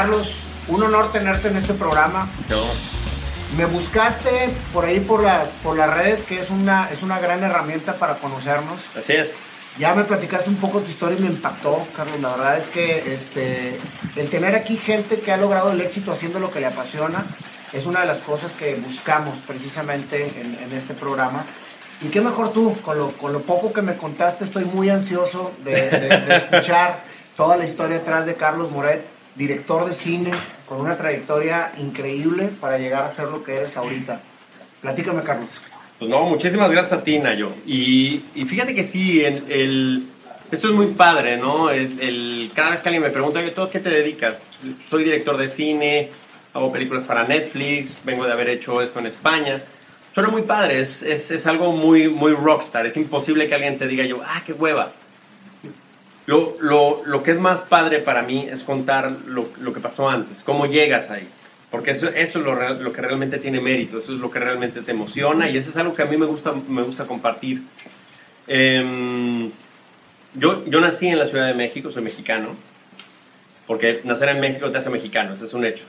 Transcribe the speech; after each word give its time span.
Carlos, 0.00 0.32
un 0.68 0.82
honor 0.82 1.12
tenerte 1.12 1.48
en 1.48 1.58
este 1.58 1.74
programa. 1.74 2.26
No. 2.48 2.62
Me 3.54 3.66
buscaste 3.66 4.48
por 4.72 4.86
ahí 4.86 4.98
por 5.00 5.22
las, 5.22 5.50
por 5.62 5.76
las 5.76 5.92
redes, 5.92 6.20
que 6.24 6.40
es 6.40 6.48
una, 6.48 6.88
es 6.90 7.02
una 7.02 7.18
gran 7.18 7.44
herramienta 7.44 7.92
para 7.96 8.14
conocernos. 8.14 8.80
Así 8.98 9.12
es. 9.12 9.28
Ya 9.78 9.94
me 9.94 10.04
platicaste 10.04 10.48
un 10.48 10.56
poco 10.56 10.78
tu 10.80 10.90
historia 10.90 11.18
y 11.18 11.20
me 11.20 11.26
impactó, 11.28 11.86
Carlos. 11.94 12.18
La 12.18 12.30
verdad 12.30 12.56
es 12.56 12.68
que 12.68 13.12
este, 13.14 13.78
el 14.16 14.30
tener 14.30 14.54
aquí 14.54 14.78
gente 14.78 15.20
que 15.20 15.32
ha 15.32 15.36
logrado 15.36 15.70
el 15.72 15.82
éxito 15.82 16.12
haciendo 16.12 16.38
lo 16.40 16.50
que 16.50 16.60
le 16.60 16.66
apasiona 16.68 17.22
es 17.74 17.84
una 17.84 18.00
de 18.00 18.06
las 18.06 18.18
cosas 18.20 18.52
que 18.52 18.76
buscamos 18.76 19.36
precisamente 19.46 20.32
en, 20.40 20.58
en 20.64 20.72
este 20.74 20.94
programa. 20.94 21.44
Y 22.00 22.08
qué 22.08 22.22
mejor 22.22 22.54
tú, 22.54 22.74
con 22.80 22.96
lo, 22.98 23.08
con 23.12 23.34
lo 23.34 23.42
poco 23.42 23.70
que 23.74 23.82
me 23.82 23.96
contaste, 23.98 24.44
estoy 24.44 24.64
muy 24.64 24.88
ansioso 24.88 25.52
de, 25.62 25.72
de- 25.90 26.08
de 26.20 26.36
escuchar 26.36 27.00
toda 27.36 27.58
la 27.58 27.66
historia 27.66 27.98
detrás 27.98 28.24
de 28.24 28.34
Carlos 28.34 28.70
Moret, 28.70 29.06
director 29.34 29.86
de 29.86 29.94
cine, 29.94 30.32
con 30.66 30.80
una 30.80 30.96
trayectoria 30.96 31.72
increíble 31.78 32.50
para 32.60 32.78
llegar 32.78 33.04
a 33.04 33.12
ser 33.14 33.28
lo 33.28 33.42
que 33.42 33.56
eres 33.56 33.76
ahorita. 33.76 34.20
Platícame, 34.80 35.22
Carlos. 35.22 35.50
Pues 35.98 36.10
no, 36.10 36.24
muchísimas 36.24 36.70
gracias 36.70 37.00
a 37.00 37.04
ti, 37.04 37.18
Nayo. 37.18 37.50
Y, 37.66 38.22
y 38.34 38.44
fíjate 38.46 38.74
que 38.74 38.84
sí, 38.84 39.22
el, 39.24 39.44
el- 39.50 40.06
esto 40.50 40.68
es 40.68 40.74
muy 40.74 40.86
padre, 40.88 41.36
¿no? 41.36 41.70
El, 41.70 42.00
el- 42.00 42.50
cada 42.54 42.70
vez 42.70 42.80
que 42.80 42.88
alguien 42.88 43.02
me 43.02 43.10
pregunta, 43.10 43.40
¿tú 43.54 43.62
a 43.62 43.70
qué 43.70 43.80
te 43.80 43.90
dedicas? 43.90 44.42
Soy 44.88 45.04
director 45.04 45.36
de 45.36 45.48
cine, 45.48 46.08
hago 46.54 46.72
películas 46.72 47.04
para 47.04 47.24
Netflix, 47.24 48.00
vengo 48.04 48.24
de 48.26 48.32
haber 48.32 48.48
hecho 48.48 48.80
esto 48.82 48.98
en 48.98 49.06
España. 49.06 49.60
Suena 50.14 50.28
muy 50.30 50.42
padre, 50.42 50.80
es, 50.80 51.02
es, 51.02 51.30
es 51.30 51.46
algo 51.46 51.70
muy, 51.72 52.08
muy 52.08 52.32
rockstar. 52.32 52.84
Es 52.86 52.96
imposible 52.96 53.48
que 53.48 53.54
alguien 53.54 53.78
te 53.78 53.86
diga 53.86 54.04
yo, 54.04 54.20
ah, 54.26 54.42
qué 54.44 54.52
hueva. 54.52 54.92
Lo, 56.30 56.56
lo, 56.60 57.02
lo 57.06 57.24
que 57.24 57.32
es 57.32 57.40
más 57.40 57.62
padre 57.62 57.98
para 57.98 58.22
mí 58.22 58.46
es 58.48 58.62
contar 58.62 59.10
lo, 59.26 59.48
lo 59.60 59.72
que 59.72 59.80
pasó 59.80 60.08
antes, 60.08 60.44
cómo 60.44 60.66
llegas 60.66 61.10
ahí. 61.10 61.26
Porque 61.72 61.90
eso, 61.90 62.06
eso 62.08 62.38
es 62.38 62.78
lo, 62.80 62.92
que 62.92 63.00
realmente 63.02 63.38
tiene 63.40 63.60
mérito, 63.60 63.98
eso 63.98 64.12
es 64.14 64.20
lo 64.20 64.30
que 64.30 64.38
realmente 64.38 64.82
te 64.82 64.92
emociona 64.92 65.50
y 65.50 65.56
eso 65.56 65.70
es 65.70 65.76
algo 65.76 65.92
que 65.92 66.02
a 66.02 66.04
mí 66.04 66.16
me 66.16 66.26
gusta, 66.26 66.52
me 66.68 66.82
gusta 66.82 67.04
compartir. 67.04 67.62
Em, 68.46 69.50
yo, 70.34 70.64
yo 70.66 70.80
nací 70.80 71.08
en 71.08 71.18
la 71.18 71.26
Ciudad 71.26 71.48
de 71.48 71.54
México, 71.54 71.90
soy 71.90 72.02
mexicano, 72.04 72.50
porque 73.66 74.00
nacer 74.04 74.28
en 74.28 74.40
México 74.40 74.70
te 74.70 74.78
hace 74.78 74.90
mexicano, 74.90 75.34
ese 75.34 75.46
es 75.46 75.52
un 75.54 75.64
hecho. 75.64 75.82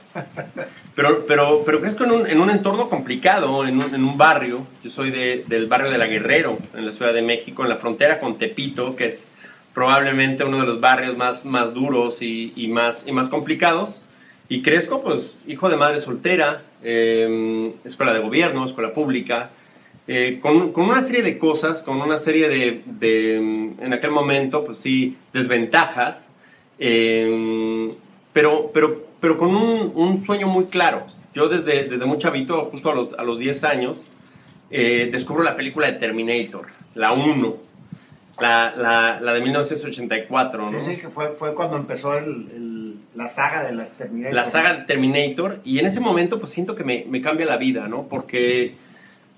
Pero, 0.96 1.24
pero, 1.26 1.62
pero 1.64 1.80
crezco 1.80 2.02
en 2.02 2.10
un, 2.10 2.26
en 2.26 2.40
un 2.40 2.50
entorno 2.50 2.88
complicado, 2.88 3.64
en 3.64 3.78
un, 3.80 3.94
en 3.94 4.04
un 4.04 4.18
barrio. 4.18 4.66
Yo 4.84 4.90
soy 4.90 5.10
de- 5.10 5.44
del 5.46 5.66
barrio 5.66 5.90
de 5.90 5.98
La 5.98 6.06
Guerrero, 6.06 6.58
en 6.74 6.84
la 6.84 6.92
Ciudad 6.92 7.14
de 7.14 7.22
México, 7.22 7.62
en 7.62 7.68
la 7.70 7.76
frontera 7.76 8.18
con 8.20 8.38
Tepito, 8.38 8.94
que 8.96 9.06
es 9.06 9.31
probablemente 9.74 10.44
uno 10.44 10.60
de 10.60 10.66
los 10.66 10.80
barrios 10.80 11.16
más, 11.16 11.44
más 11.44 11.74
duros 11.74 12.22
y, 12.22 12.52
y 12.56 12.68
más, 12.68 13.04
y 13.06 13.12
más 13.12 13.28
complicados. 13.28 14.00
Y 14.48 14.62
crezco, 14.62 15.02
pues, 15.02 15.34
hijo 15.46 15.68
de 15.68 15.76
madre 15.76 16.00
soltera, 16.00 16.62
eh, 16.82 17.72
escuela 17.84 18.12
de 18.12 18.20
gobierno, 18.20 18.66
escuela 18.66 18.92
pública, 18.92 19.50
eh, 20.08 20.40
con, 20.42 20.72
con 20.72 20.86
una 20.86 21.04
serie 21.04 21.22
de 21.22 21.38
cosas, 21.38 21.82
con 21.82 22.00
una 22.00 22.18
serie 22.18 22.48
de, 22.48 22.82
de, 22.86 23.40
mm, 23.40 23.84
en 23.84 23.92
aquel 23.92 24.10
momento, 24.10 24.64
pues 24.64 24.78
sí, 24.78 25.16
desventajas, 25.32 26.26
eh, 26.78 27.92
pero, 28.32 28.70
pero, 28.74 29.00
pero 29.20 29.38
con 29.38 29.54
un, 29.54 29.92
un 29.94 30.24
sueño 30.24 30.48
muy 30.48 30.64
claro. 30.64 31.06
Yo 31.34 31.48
desde, 31.48 31.84
desde 31.84 32.04
muy 32.04 32.18
chavito, 32.18 32.66
justo 32.66 32.90
a 32.90 32.94
los, 32.94 33.14
a 33.14 33.22
los 33.22 33.38
10 33.38 33.64
años, 33.64 33.96
eh, 34.70 35.08
descubro 35.12 35.42
la 35.42 35.54
película 35.54 35.86
de 35.86 35.98
Terminator, 35.98 36.66
la 36.94 37.12
1, 37.12 37.56
la, 38.40 38.74
la, 38.76 39.20
la 39.20 39.34
de 39.34 39.40
1984, 39.40 40.70
¿no? 40.70 40.80
Sí, 40.80 40.94
sí, 40.94 40.96
que 41.00 41.08
fue, 41.08 41.28
fue 41.38 41.54
cuando 41.54 41.76
empezó 41.76 42.16
el- 42.16 42.48
el- 42.54 42.94
la 43.14 43.28
saga 43.28 43.62
de 43.64 43.72
las 43.74 43.90
Terminator. 43.92 44.34
la 44.34 44.46
saga 44.46 44.72
de 44.74 44.84
Terminator 44.84 45.58
y 45.64 45.78
en 45.78 45.86
ese 45.86 46.00
momento 46.00 46.40
pues 46.40 46.50
siento 46.52 46.74
que 46.74 46.82
me, 46.82 47.04
me 47.08 47.20
cambia 47.20 47.44
la 47.46 47.58
vida, 47.58 47.86
¿no? 47.86 48.04
Porque 48.08 48.72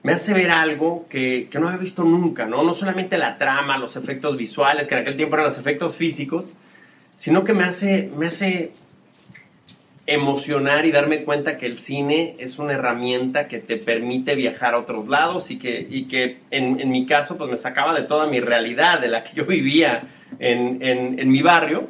me 0.05 0.12
hace 0.12 0.32
ver 0.32 0.53
algo 0.53 1.06
que, 1.09 1.49
que 1.50 1.59
no 1.59 1.66
había 1.69 1.81
visto 1.81 2.05
nunca, 2.05 2.47
¿no? 2.47 2.62
No 2.62 2.75
solamente 2.77 3.19
la 3.19 3.37
trama, 3.37 3.77
los 3.78 3.97
efectos 3.97 4.37
visuales, 4.37 4.87
que 4.87 4.94
en 4.94 5.00
aquel 5.00 5.16
tiempo 5.16 5.34
eran 5.34 5.47
los 5.47 5.59
efectos 5.59 5.97
físicos, 5.97 6.53
sino 7.19 7.43
que 7.43 7.53
me 7.53 7.65
hace, 7.65 8.11
me 8.16 8.28
hace 8.28 8.71
emocionar 10.06 10.84
y 10.87 10.92
darme 10.92 11.22
cuenta 11.25 11.56
que 11.56 11.66
el 11.66 11.78
cine 11.78 12.34
es 12.38 12.59
una 12.59 12.75
herramienta 12.75 13.48
que 13.48 13.59
te 13.59 13.76
permite 13.76 14.34
viajar 14.34 14.75
a 14.75 14.78
otros 14.78 15.09
lados 15.09 15.50
y 15.50 15.59
que, 15.59 15.87
y 15.88 16.04
que 16.04 16.37
en, 16.50 16.78
en 16.81 16.91
mi 16.91 17.06
caso 17.06 17.37
pues 17.38 17.50
me 17.50 17.56
sacaba 17.56 17.94
de 17.98 18.03
toda 18.06 18.26
mi 18.26 18.38
realidad, 18.41 19.00
de 19.00 19.09
la 19.09 19.25
que 19.25 19.34
yo 19.34 19.47
vivía 19.47 20.03
en, 20.38 20.78
en, 20.82 21.19
en 21.19 21.31
mi 21.31 21.41
barrio. 21.43 21.88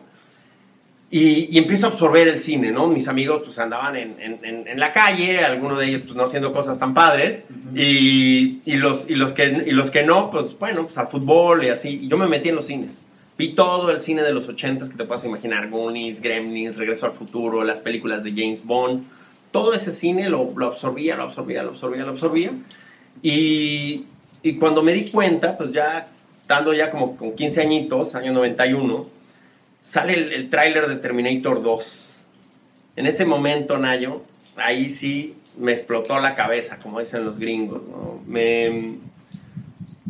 Y, 1.11 1.49
y 1.55 1.59
empiezo 1.59 1.87
a 1.87 1.91
absorber 1.91 2.27
el 2.27 2.41
cine, 2.41 2.73
¿no? 2.73 2.89
Mis 2.89 3.07
amigos 3.07 3.43
pues 3.45 3.57
andaban 3.61 3.95
en, 3.95 4.17
en- 4.19 4.39
en- 4.43 4.67
en 4.67 4.81
la 4.81 4.93
calle, 4.93 5.45
algunos 5.45 5.79
de 5.79 5.87
ellos 5.87 6.03
pues 6.05 6.17
no 6.17 6.25
haciendo 6.25 6.53
cosas 6.53 6.77
tan 6.79 6.93
padres, 6.93 7.43
y, 7.75 8.59
y 8.65 8.73
los, 8.77 9.09
y, 9.09 9.15
los 9.15 9.33
que, 9.33 9.45
y 9.67 9.71
los 9.71 9.93
que 9.93 10.03
no, 10.03 10.31
pues 10.33 10.59
bueno, 10.59 10.85
pues 10.85 10.99
al 10.99 11.07
fútbol 11.09 11.63
y 11.65 11.69
así. 11.69 12.01
Y 12.03 12.09
yo 12.09 12.17
me 12.17 12.27
metí 12.27 12.49
en 12.49 12.57
los 12.57 12.67
cines. 12.67 13.04
Vi 13.37 13.55
todo 13.55 13.91
el 13.91 14.01
cine 14.01 14.23
de 14.23 14.33
los 14.33 14.49
ochentas 14.49 14.91
que 14.91 14.97
te 14.97 15.05
puedas 15.05 15.25
imaginar, 15.25 15.69
Goonies, 15.69 16.21
Gremlins, 16.21 16.77
Regreso 16.77 17.07
al 17.07 17.13
Futuro, 17.13 17.65
las 17.65 17.81
películas 17.81 18.23
de 18.23 18.31
James 18.31 18.65
Bond. 18.65 19.05
Todo 19.51 19.73
ese 19.75 19.93
cine 19.93 20.29
lo, 20.29 20.53
lo 20.57 20.67
absorbía, 20.67 21.17
lo 21.17 21.25
absorbía, 21.25 21.63
lo 21.63 21.71
absorbía, 21.71 22.05
lo 22.05 22.13
absorbía. 22.13 22.51
Y, 23.23 24.05
y 24.43 24.55
cuando 24.57 24.83
me 24.83 24.93
di 24.93 25.11
cuenta, 25.11 25.57
pues 25.57 25.73
ya, 25.73 26.09
estando 26.43 26.73
ya 26.75 26.91
como 26.91 27.17
con 27.17 27.35
15 27.35 27.61
añitos, 27.61 28.15
año 28.15 28.33
91, 28.33 29.07
sale 29.83 30.15
el, 30.15 30.33
el 30.33 30.51
tráiler 30.51 30.87
de 30.87 30.97
Terminator 30.97 31.63
2. 31.63 32.17
En 32.97 33.07
ese 33.07 33.25
momento, 33.25 33.79
Nayo, 33.79 34.23
ahí 34.57 34.91
sí 34.91 35.35
me 35.59 35.73
explotó 35.73 36.19
la 36.21 36.35
cabeza, 36.35 36.79
como 36.79 37.01
dicen 37.01 37.25
los 37.25 37.39
gringos. 37.39 37.83
¿no? 37.89 38.21
Me, 38.27 38.95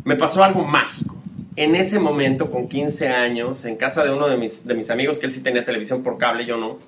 me 0.03 0.15
pasó 0.15 0.43
algo 0.43 0.63
mágico. 0.63 1.14
En 1.57 1.75
ese 1.75 1.99
momento, 1.99 2.51
con 2.51 2.67
15 2.67 3.07
años, 3.07 3.63
en 3.63 3.77
casa 3.77 4.03
de 4.03 4.11
uno 4.11 4.27
de 4.27 4.37
mis, 4.37 4.65
de 4.65 4.73
mis 4.73 4.89
amigos, 4.89 5.19
que 5.19 5.25
él 5.25 5.33
sí 5.33 5.39
tenía 5.39 5.63
televisión 5.63 6.03
por 6.03 6.17
cable, 6.17 6.45
yo 6.45 6.57
no, 6.57 6.79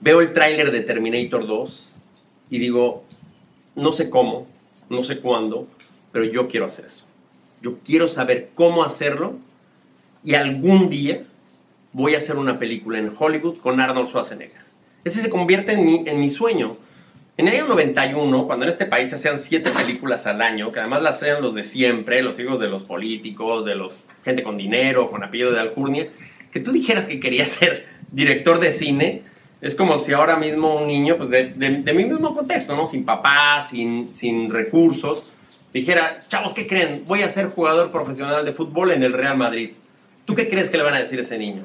veo 0.00 0.20
el 0.20 0.32
tráiler 0.32 0.70
de 0.70 0.80
Terminator 0.80 1.46
2 1.46 1.94
y 2.50 2.58
digo, 2.58 3.04
no 3.74 3.92
sé 3.92 4.08
cómo, 4.08 4.46
no 4.88 5.02
sé 5.04 5.18
cuándo, 5.18 5.66
pero 6.12 6.24
yo 6.24 6.48
quiero 6.48 6.66
hacer 6.66 6.86
eso. 6.86 7.04
Yo 7.60 7.78
quiero 7.84 8.06
saber 8.06 8.50
cómo 8.54 8.84
hacerlo 8.84 9.34
y 10.22 10.34
algún 10.34 10.88
día 10.88 11.22
voy 11.92 12.14
a 12.14 12.18
hacer 12.18 12.36
una 12.36 12.58
película 12.58 12.98
en 12.98 13.12
Hollywood 13.18 13.58
con 13.58 13.80
Arnold 13.80 14.08
Schwarzenegger. 14.08 14.62
Ese 15.04 15.22
se 15.22 15.30
convierte 15.30 15.72
en 15.72 15.84
mi, 15.84 16.08
en 16.08 16.20
mi 16.20 16.28
sueño. 16.28 16.76
En 17.38 17.46
el 17.46 17.54
año 17.54 17.68
91, 17.68 18.46
cuando 18.46 18.66
en 18.66 18.72
este 18.72 18.84
país 18.84 19.10
se 19.10 19.16
hacían 19.16 19.38
siete 19.38 19.70
películas 19.70 20.26
al 20.26 20.42
año, 20.42 20.72
que 20.72 20.80
además 20.80 21.02
las 21.02 21.16
hacían 21.22 21.40
los 21.40 21.54
de 21.54 21.62
siempre, 21.62 22.20
los 22.20 22.38
hijos 22.40 22.58
de 22.58 22.66
los 22.68 22.82
políticos, 22.82 23.64
de 23.64 23.76
los 23.76 24.02
gente 24.24 24.42
con 24.42 24.56
dinero, 24.56 25.08
con 25.08 25.22
apellido 25.22 25.52
de 25.52 25.60
alcurnia, 25.60 26.08
que 26.52 26.58
tú 26.60 26.72
dijeras 26.72 27.06
que 27.06 27.20
querías 27.20 27.50
ser 27.50 27.86
director 28.10 28.58
de 28.58 28.72
cine, 28.72 29.22
es 29.60 29.76
como 29.76 29.98
si 30.00 30.12
ahora 30.12 30.36
mismo 30.36 30.74
un 30.76 30.88
niño, 30.88 31.16
pues 31.16 31.30
de, 31.30 31.50
de- 31.50 31.82
de 31.82 31.92
mi 31.92 32.04
mismo 32.06 32.34
contexto, 32.34 32.74
¿no? 32.76 32.86
Sin 32.88 33.04
papá, 33.04 33.64
sin, 33.68 34.14
sin 34.16 34.50
recursos, 34.52 35.30
dijera, 35.72 36.24
chavos, 36.28 36.54
¿qué 36.54 36.66
creen? 36.66 37.04
Voy 37.06 37.22
a 37.22 37.28
ser 37.28 37.46
jugador 37.46 37.92
profesional 37.92 38.44
de 38.44 38.52
fútbol 38.52 38.90
en 38.90 39.04
el 39.04 39.12
Real 39.12 39.36
Madrid. 39.36 39.70
¿Tú 40.24 40.34
qué 40.34 40.48
crees 40.48 40.70
que 40.70 40.76
le 40.76 40.82
van 40.82 40.94
a 40.94 40.98
decir 41.00 41.18
a 41.20 41.22
ese 41.22 41.38
niño? 41.38 41.62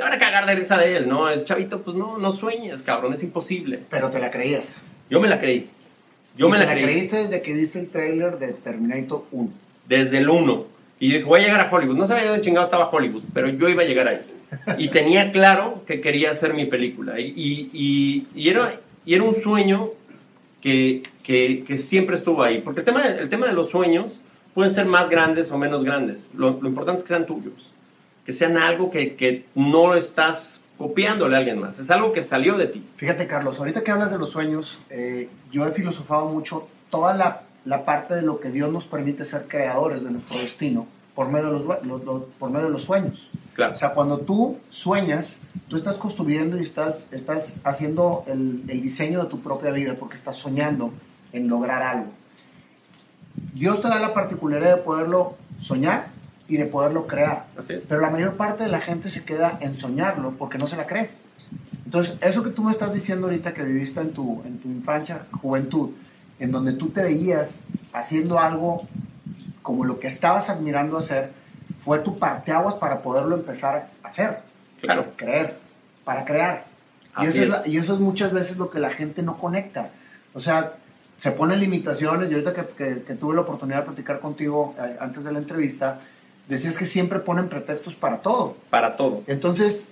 Se 0.00 0.04
van 0.04 0.14
a 0.14 0.18
cagar 0.18 0.46
de 0.46 0.54
risa 0.54 0.78
de 0.78 0.96
él, 0.96 1.08
¿no? 1.08 1.28
Es 1.28 1.44
chavito, 1.44 1.82
pues 1.82 1.94
no, 1.94 2.16
no 2.16 2.32
sueñes, 2.32 2.82
cabrón, 2.82 3.12
es 3.12 3.22
imposible. 3.22 3.78
Pero 3.90 4.08
te 4.08 4.18
la 4.18 4.30
creías. 4.30 4.78
Yo 5.10 5.20
me 5.20 5.28
la 5.28 5.38
creí. 5.38 5.68
Yo 6.36 6.48
me 6.48 6.58
te 6.58 6.64
la 6.64 6.72
creí 6.72 6.84
creíste 6.84 7.16
desde 7.24 7.42
que 7.42 7.52
viste 7.52 7.80
el 7.80 7.88
tráiler 7.88 8.38
de 8.38 8.54
Terminator 8.54 9.24
1. 9.30 9.50
desde 9.86 10.16
el 10.18 10.30
1. 10.30 10.64
Y 11.00 11.12
dije, 11.12 11.24
voy 11.24 11.40
a 11.40 11.42
llegar 11.44 11.60
a 11.60 11.70
Hollywood. 11.70 11.96
No 11.98 12.06
sabía 12.06 12.30
dónde 12.30 12.42
chingado 12.42 12.64
estaba 12.64 12.88
Hollywood, 12.88 13.24
pero 13.34 13.48
yo 13.48 13.68
iba 13.68 13.82
a 13.82 13.86
llegar 13.86 14.08
ahí. 14.08 14.20
Y 14.78 14.88
tenía 14.88 15.32
claro 15.32 15.84
que 15.86 16.00
quería 16.00 16.30
hacer 16.30 16.54
mi 16.54 16.64
película. 16.64 17.20
Y, 17.20 17.26
y, 17.36 17.70
y- 17.74 18.26
y 18.34 18.48
era, 18.48 18.72
y 19.04 19.14
era 19.14 19.22
un 19.24 19.34
sueño 19.42 19.90
que, 20.62 21.02
que, 21.22 21.64
que 21.66 21.78
siempre 21.78 22.16
estuvo 22.16 22.42
ahí. 22.42 22.60
Porque 22.64 22.80
el 22.80 22.86
tema, 22.86 23.06
el 23.06 23.28
tema 23.28 23.46
de 23.46 23.52
los 23.52 23.70
sueños 23.70 24.06
pueden 24.54 24.72
ser 24.74 24.86
más 24.86 25.08
grandes 25.10 25.50
o 25.50 25.58
menos 25.58 25.84
grandes. 25.84 26.30
Lo, 26.34 26.58
lo 26.60 26.68
importante 26.68 26.98
es 27.00 27.04
que 27.04 27.08
sean 27.08 27.26
tuyos. 27.26 27.69
Que 28.30 28.34
sean 28.34 28.56
algo 28.58 28.92
que, 28.92 29.16
que 29.16 29.44
no 29.56 29.96
estás 29.96 30.60
copiándole 30.78 31.34
a 31.34 31.38
alguien 31.40 31.58
más. 31.58 31.80
Es 31.80 31.90
algo 31.90 32.12
que 32.12 32.22
salió 32.22 32.56
de 32.56 32.66
ti. 32.68 32.86
Fíjate, 32.94 33.26
Carlos, 33.26 33.58
ahorita 33.58 33.82
que 33.82 33.90
hablas 33.90 34.12
de 34.12 34.18
los 34.18 34.30
sueños, 34.30 34.78
eh, 34.88 35.28
yo 35.50 35.66
he 35.66 35.72
filosofado 35.72 36.26
mucho 36.26 36.68
toda 36.90 37.12
la, 37.14 37.42
la 37.64 37.84
parte 37.84 38.14
de 38.14 38.22
lo 38.22 38.38
que 38.38 38.50
Dios 38.50 38.72
nos 38.72 38.84
permite 38.84 39.24
ser 39.24 39.46
creadores 39.48 40.04
de 40.04 40.12
nuestro 40.12 40.38
destino 40.38 40.86
por 41.16 41.26
medio 41.28 41.46
de 41.58 41.64
los, 41.86 42.04
los- 42.04 42.22
por 42.38 42.50
medio 42.50 42.66
de 42.66 42.72
los 42.72 42.84
sueños. 42.84 43.30
Claro. 43.54 43.74
O 43.74 43.76
sea, 43.76 43.94
cuando 43.94 44.18
tú 44.18 44.58
sueñas, 44.68 45.30
tú 45.66 45.74
estás 45.74 45.96
construyendo 45.96 46.56
y 46.56 46.62
estás, 46.62 46.98
estás 47.10 47.54
haciendo 47.64 48.22
el, 48.28 48.62
el 48.68 48.80
diseño 48.80 49.24
de 49.24 49.28
tu 49.28 49.40
propia 49.40 49.72
vida 49.72 49.94
porque 49.98 50.16
estás 50.16 50.36
soñando 50.36 50.92
en 51.32 51.48
lograr 51.48 51.82
algo. 51.82 52.12
Dios 53.54 53.82
te 53.82 53.88
da 53.88 53.98
la 53.98 54.14
particularidad 54.14 54.76
de 54.76 54.82
poderlo 54.82 55.34
soñar 55.60 56.06
y 56.50 56.56
de 56.58 56.66
poderlo 56.66 57.06
crear. 57.06 57.44
Así 57.58 57.74
es. 57.74 57.84
Pero 57.88 58.00
la 58.00 58.10
mayor 58.10 58.34
parte 58.36 58.64
de 58.64 58.68
la 58.68 58.80
gente 58.80 59.08
se 59.08 59.22
queda 59.24 59.56
en 59.60 59.74
soñarlo 59.74 60.32
porque 60.38 60.58
no 60.58 60.66
se 60.66 60.76
la 60.76 60.86
cree. 60.86 61.08
Entonces, 61.84 62.16
eso 62.20 62.42
que 62.42 62.50
tú 62.50 62.62
me 62.64 62.72
estás 62.72 62.92
diciendo 62.92 63.26
ahorita 63.26 63.54
que 63.54 63.62
viviste 63.62 64.00
en 64.00 64.12
tu, 64.12 64.42
en 64.44 64.58
tu 64.58 64.68
infancia, 64.68 65.22
juventud, 65.40 65.90
en 66.38 66.50
donde 66.50 66.72
tú 66.74 66.88
te 66.90 67.02
veías 67.02 67.56
haciendo 67.92 68.38
algo 68.38 68.82
como 69.62 69.84
lo 69.84 69.98
que 70.00 70.08
estabas 70.08 70.48
admirando 70.50 70.98
hacer, 70.98 71.30
fue 71.84 71.98
tu 72.00 72.18
parteaguas 72.18 72.74
para 72.76 73.00
poderlo 73.00 73.36
empezar 73.36 73.88
a 74.04 74.08
hacer. 74.08 74.38
Claro. 74.80 75.02
Para 75.02 75.16
creer, 75.16 75.54
para 76.04 76.24
crear. 76.24 76.64
Y 77.20 77.26
eso, 77.26 77.36
es. 77.38 77.42
es. 77.44 77.48
la- 77.48 77.62
y 77.66 77.76
eso 77.76 77.94
es 77.94 78.00
muchas 78.00 78.32
veces 78.32 78.56
lo 78.56 78.70
que 78.70 78.78
la 78.78 78.90
gente 78.90 79.22
no 79.22 79.36
conecta. 79.36 79.86
O 80.34 80.40
sea, 80.40 80.72
se 81.20 81.32
ponen 81.32 81.60
limitaciones 81.60 82.30
y 82.30 82.34
ahorita 82.34 82.54
que, 82.54 82.62
que- 82.76 83.02
que 83.02 83.14
tuve 83.14 83.34
la 83.34 83.42
oportunidad 83.42 83.80
de 83.80 83.86
platicar 83.86 84.20
contigo 84.20 84.74
eh, 84.78 84.96
antes 85.00 85.22
de 85.24 85.32
la 85.32 85.38
entrevista, 85.40 85.98
decías 86.50 86.76
que 86.76 86.86
siempre 86.86 87.20
ponen 87.20 87.48
pretextos 87.48 87.94
para 87.94 88.18
todo. 88.18 88.56
Para 88.68 88.96
todo. 88.96 89.22
Entonces, 89.26 89.84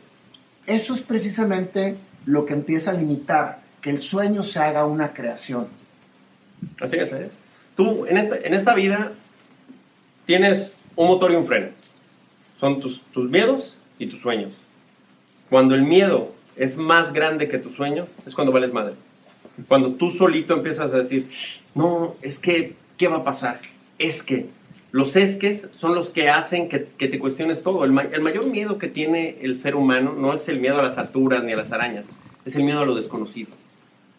eso 0.67 0.95
es 0.95 1.01
precisamente 1.01 1.97
lo 2.27 2.45
que 2.45 2.53
empieza 2.53 2.91
a 2.91 2.95
limitar 2.95 3.61
que 3.81 3.91
el 3.91 4.03
sueño 4.03 4.43
se 4.43 4.59
haga 4.59 4.85
una 4.85 5.13
creación. 5.13 5.69
Así 6.81 6.97
es. 6.97 7.11
Tú, 7.77 8.05
en 8.07 8.19
esta, 8.19 8.37
en 8.37 8.53
esta 8.55 8.75
vida, 8.75 9.13
tienes 10.27 10.79
un 10.97 11.07
motor 11.07 11.31
y 11.31 11.37
un 11.37 11.47
freno. 11.47 11.69
Son 12.59 12.81
tus, 12.81 13.03
tus 13.13 13.31
miedos 13.31 13.77
y 14.01 14.09
tus 14.09 14.21
sueños. 14.21 14.51
Cuando 15.49 15.77
el 15.77 15.83
miedo 15.83 16.35
es 16.57 16.77
más 16.77 17.13
grande 17.13 17.49
que 17.49 17.59
tu 17.59 17.71
sueño, 17.71 18.07
es 18.27 18.35
cuando 18.35 18.53
vales 18.53 18.73
madre. 18.73 18.95
Cuando 19.69 19.93
tú 19.93 20.11
solito 20.11 20.55
empiezas 20.55 20.93
a 20.93 20.99
decir, 20.99 21.31
no, 21.77 22.17
es 22.21 22.41
que, 22.41 22.75
¿qué 22.97 23.07
va 23.07 23.19
a 23.19 23.25
pasar? 23.25 23.61
Es 23.99 24.25
que. 24.25 24.49
Los 24.91 25.17
esques 25.17 25.69
son 25.73 25.95
los 25.95 26.11
que 26.11 26.31
hacen 26.31 26.69
que, 26.69 26.79
te 26.79 27.19
cuestiones 27.19 27.63
todo. 27.63 27.85
El, 27.85 27.99
el 28.13 28.21
mayor 28.23 28.47
miedo 28.47 28.79
que 28.79 28.89
tiene 28.89 29.37
el 29.43 29.59
ser 29.59 29.77
humano 29.77 30.15
no 30.15 30.33
es 30.33 30.49
el 30.49 30.61
miedo 30.61 30.79
a 30.79 30.83
las 30.83 30.97
alturas 30.97 31.45
ni 31.45 31.53
a 31.53 31.57
las 31.57 31.73
arañas, 31.73 32.07
es 32.45 32.57
el 32.57 32.65
miedo 32.65 32.81
a 32.81 32.87
lo 32.87 32.95
desconocido. 32.95 33.51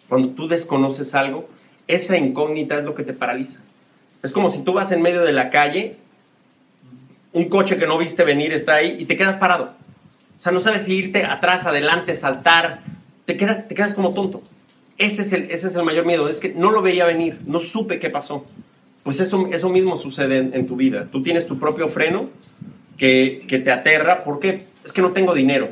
Cuando 0.08 0.30
tú 0.30 0.48
desconoces 0.48 1.16
algo, 1.16 1.50
esa 1.88 2.18
incógnita 2.18 2.78
es 2.78 2.86
lo 2.86 2.94
que 2.94 3.04
te 3.04 3.14
paraliza. 3.14 3.60
Es 4.22 4.32
como 4.32 4.52
si 4.52 4.64
tú 4.64 4.74
vas 4.74 4.92
en 4.92 5.02
medio 5.02 5.22
de 5.22 5.32
la 5.32 5.50
calle, 5.50 5.96
un 7.34 7.50
coche 7.50 7.78
que 7.78 7.88
no 7.88 7.98
viste 7.98 8.24
venir 8.24 8.54
está 8.54 8.76
ahí 8.76 8.98
y 9.00 9.06
te 9.06 9.18
quedas 9.18 9.40
parado. 9.40 9.74
O 10.38 10.42
sea, 10.42 10.52
no 10.52 10.62
sabes 10.62 10.84
si 10.86 10.94
irte 10.94 11.26
atrás, 11.26 11.66
adelante, 11.66 12.16
saltar. 12.16 12.82
Te 13.26 13.38
quedas, 13.38 13.68
te 13.68 13.76
quedas 13.76 13.94
como 13.94 14.14
tonto. 14.14 14.42
Ese 14.98 15.22
es, 15.22 15.34
el, 15.34 15.52
ese 15.52 15.68
es 15.68 15.76
el 15.76 15.84
mayor 15.84 16.06
miedo. 16.06 16.30
Es 16.30 16.40
que 16.40 16.50
no 16.50 16.72
lo 16.72 16.82
veía 16.82 17.06
venir, 17.06 17.38
no 17.46 17.60
supe 17.60 18.00
qué 18.00 18.10
pasó. 18.10 18.46
Pues 19.04 19.20
eso, 19.20 19.50
eso 19.52 19.70
mismo 19.70 19.98
sucede 19.98 20.38
en, 20.38 20.68
tu 20.68 20.76
vida. 20.76 21.08
Tú 21.12 21.24
tienes 21.24 21.48
tu 21.48 21.58
propio 21.58 21.90
freno 21.90 22.30
que, 22.98 23.46
que 23.48 23.60
te 23.60 23.72
aterra. 23.72 24.24
¿Por 24.24 24.40
qué? 24.40 24.66
Es 24.84 24.94
que 24.94 25.02
no 25.02 25.12
tengo 25.12 25.34
dinero. 25.34 25.70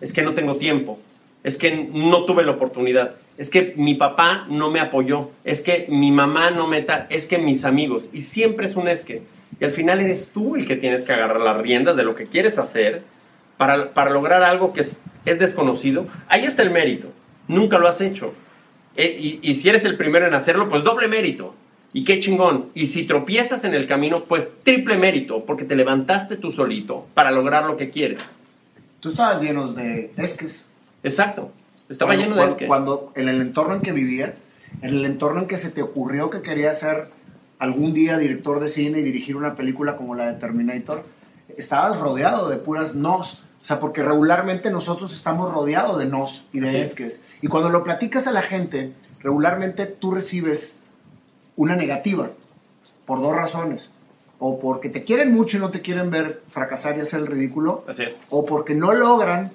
Es 0.00 0.12
que 0.12 0.22
no 0.22 0.34
tengo 0.34 0.56
tiempo. 0.56 0.98
Es 1.42 1.58
que 1.58 1.88
no 1.92 2.24
tuve 2.24 2.44
la 2.44 2.52
oportunidad. 2.52 3.14
Es 3.36 3.50
que 3.50 3.74
mi 3.76 3.94
papá 3.94 4.46
no 4.48 4.70
me 4.70 4.80
apoyó. 4.80 5.30
Es 5.44 5.60
que 5.62 5.86
mi 5.88 6.10
mamá 6.10 6.50
no 6.50 6.66
me 6.66 6.82
tal. 6.82 7.06
Es 7.10 7.26
que 7.26 7.38
mis 7.38 7.64
amigos. 7.64 8.08
Y 8.12 8.22
siempre 8.22 8.66
es 8.66 8.76
un 8.76 8.88
es 8.88 9.04
que. 9.04 9.22
Y 9.60 9.64
al 9.64 9.72
final 9.72 10.00
eres 10.00 10.30
tú 10.32 10.56
el 10.56 10.66
que 10.66 10.76
tienes 10.76 11.02
que 11.02 11.12
agarrar 11.12 11.40
las 11.40 11.58
riendas 11.58 11.96
de 11.96 12.02
lo 12.02 12.14
que 12.14 12.26
quieres 12.26 12.58
hacer 12.58 13.02
para, 13.56 13.90
para 13.90 14.10
lograr 14.10 14.42
algo 14.42 14.72
que 14.72 14.80
es, 14.80 14.98
es 15.26 15.38
desconocido. 15.38 16.06
Ahí 16.28 16.44
está 16.44 16.62
el 16.62 16.70
mérito. 16.70 17.08
Nunca 17.46 17.78
lo 17.78 17.88
has 17.88 18.00
hecho. 18.00 18.32
Eh, 18.96 19.38
y 19.42 19.54
si 19.56 19.68
eres 19.68 19.84
el 19.84 19.96
primero 19.96 20.26
en 20.26 20.34
hacerlo, 20.34 20.68
pues 20.68 20.82
doble 20.82 21.08
mérito. 21.08 21.54
Y 21.94 22.04
qué 22.04 22.20
chingón. 22.20 22.66
Y 22.74 22.88
si 22.88 23.04
tropiezas 23.04 23.64
en 23.64 23.72
el 23.72 23.86
camino, 23.86 24.24
pues 24.24 24.48
triple 24.64 24.96
mérito, 24.98 25.44
porque 25.46 25.64
te 25.64 25.76
levantaste 25.76 26.36
tú 26.36 26.52
solito 26.52 27.06
para 27.14 27.30
lograr 27.30 27.64
lo 27.64 27.76
que 27.78 27.88
quieres. 27.90 28.18
Tú 29.00 29.10
estabas 29.10 29.40
lleno 29.40 29.72
de 29.72 30.10
esques. 30.18 30.64
Exacto. 31.02 31.50
Estaba 31.88 32.10
Cuando- 32.10 32.22
lleno 32.24 32.34
de 32.34 32.40
cuando, 32.42 32.52
esque. 32.52 32.66
Cuando 32.66 33.12
en 33.14 33.28
el 33.28 33.40
entorno 33.40 33.74
en 33.76 33.80
que 33.80 33.92
vivías, 33.92 34.38
en 34.82 34.90
el 34.94 35.04
entorno 35.04 35.42
en 35.42 35.46
que 35.48 35.56
se 35.56 35.70
te 35.70 35.82
ocurrió 35.82 36.30
que 36.30 36.42
querías 36.42 36.80
ser 36.80 37.06
algún 37.60 37.94
día 37.94 38.18
director 38.18 38.58
de 38.58 38.68
cine 38.68 38.98
y 38.98 39.02
dirigir 39.04 39.36
una 39.36 39.54
película 39.54 39.96
como 39.96 40.14
la 40.16 40.32
de 40.32 40.40
Terminator, 40.40 41.04
estabas 41.56 42.00
rodeado 42.00 42.48
de 42.48 42.56
puras 42.56 42.94
nos. 42.94 43.34
O 43.62 43.66
sea, 43.66 43.78
porque 43.78 44.02
regularmente 44.02 44.68
nosotros 44.70 45.14
estamos 45.14 45.52
rodeados 45.54 45.98
de 45.98 46.06
nos 46.06 46.44
y 46.52 46.58
de 46.60 46.82
es. 46.82 46.88
esques. 46.90 47.20
Y 47.40 47.46
cuando 47.46 47.68
lo 47.70 47.84
platicas 47.84 48.26
a 48.26 48.32
la 48.32 48.42
gente, 48.42 48.92
regularmente 49.20 49.86
tú 49.86 50.10
recibes 50.10 50.73
una 51.56 51.76
negativa 51.76 52.28
por 53.06 53.20
dos 53.20 53.34
razones. 53.34 53.90
O 54.40 54.60
porque 54.60 54.88
te 54.88 55.04
quieren 55.04 55.32
mucho 55.32 55.56
y 55.56 55.60
no 55.60 55.70
te 55.70 55.80
quieren 55.80 56.10
ver 56.10 56.40
fracasar 56.48 56.98
y 56.98 57.00
hacer 57.02 57.20
el 57.20 57.26
ridículo, 57.28 57.84
Así 57.88 58.02
es. 58.02 58.14
o 58.30 58.44
porque 58.44 58.74
no 58.74 58.92
logran 58.92 59.52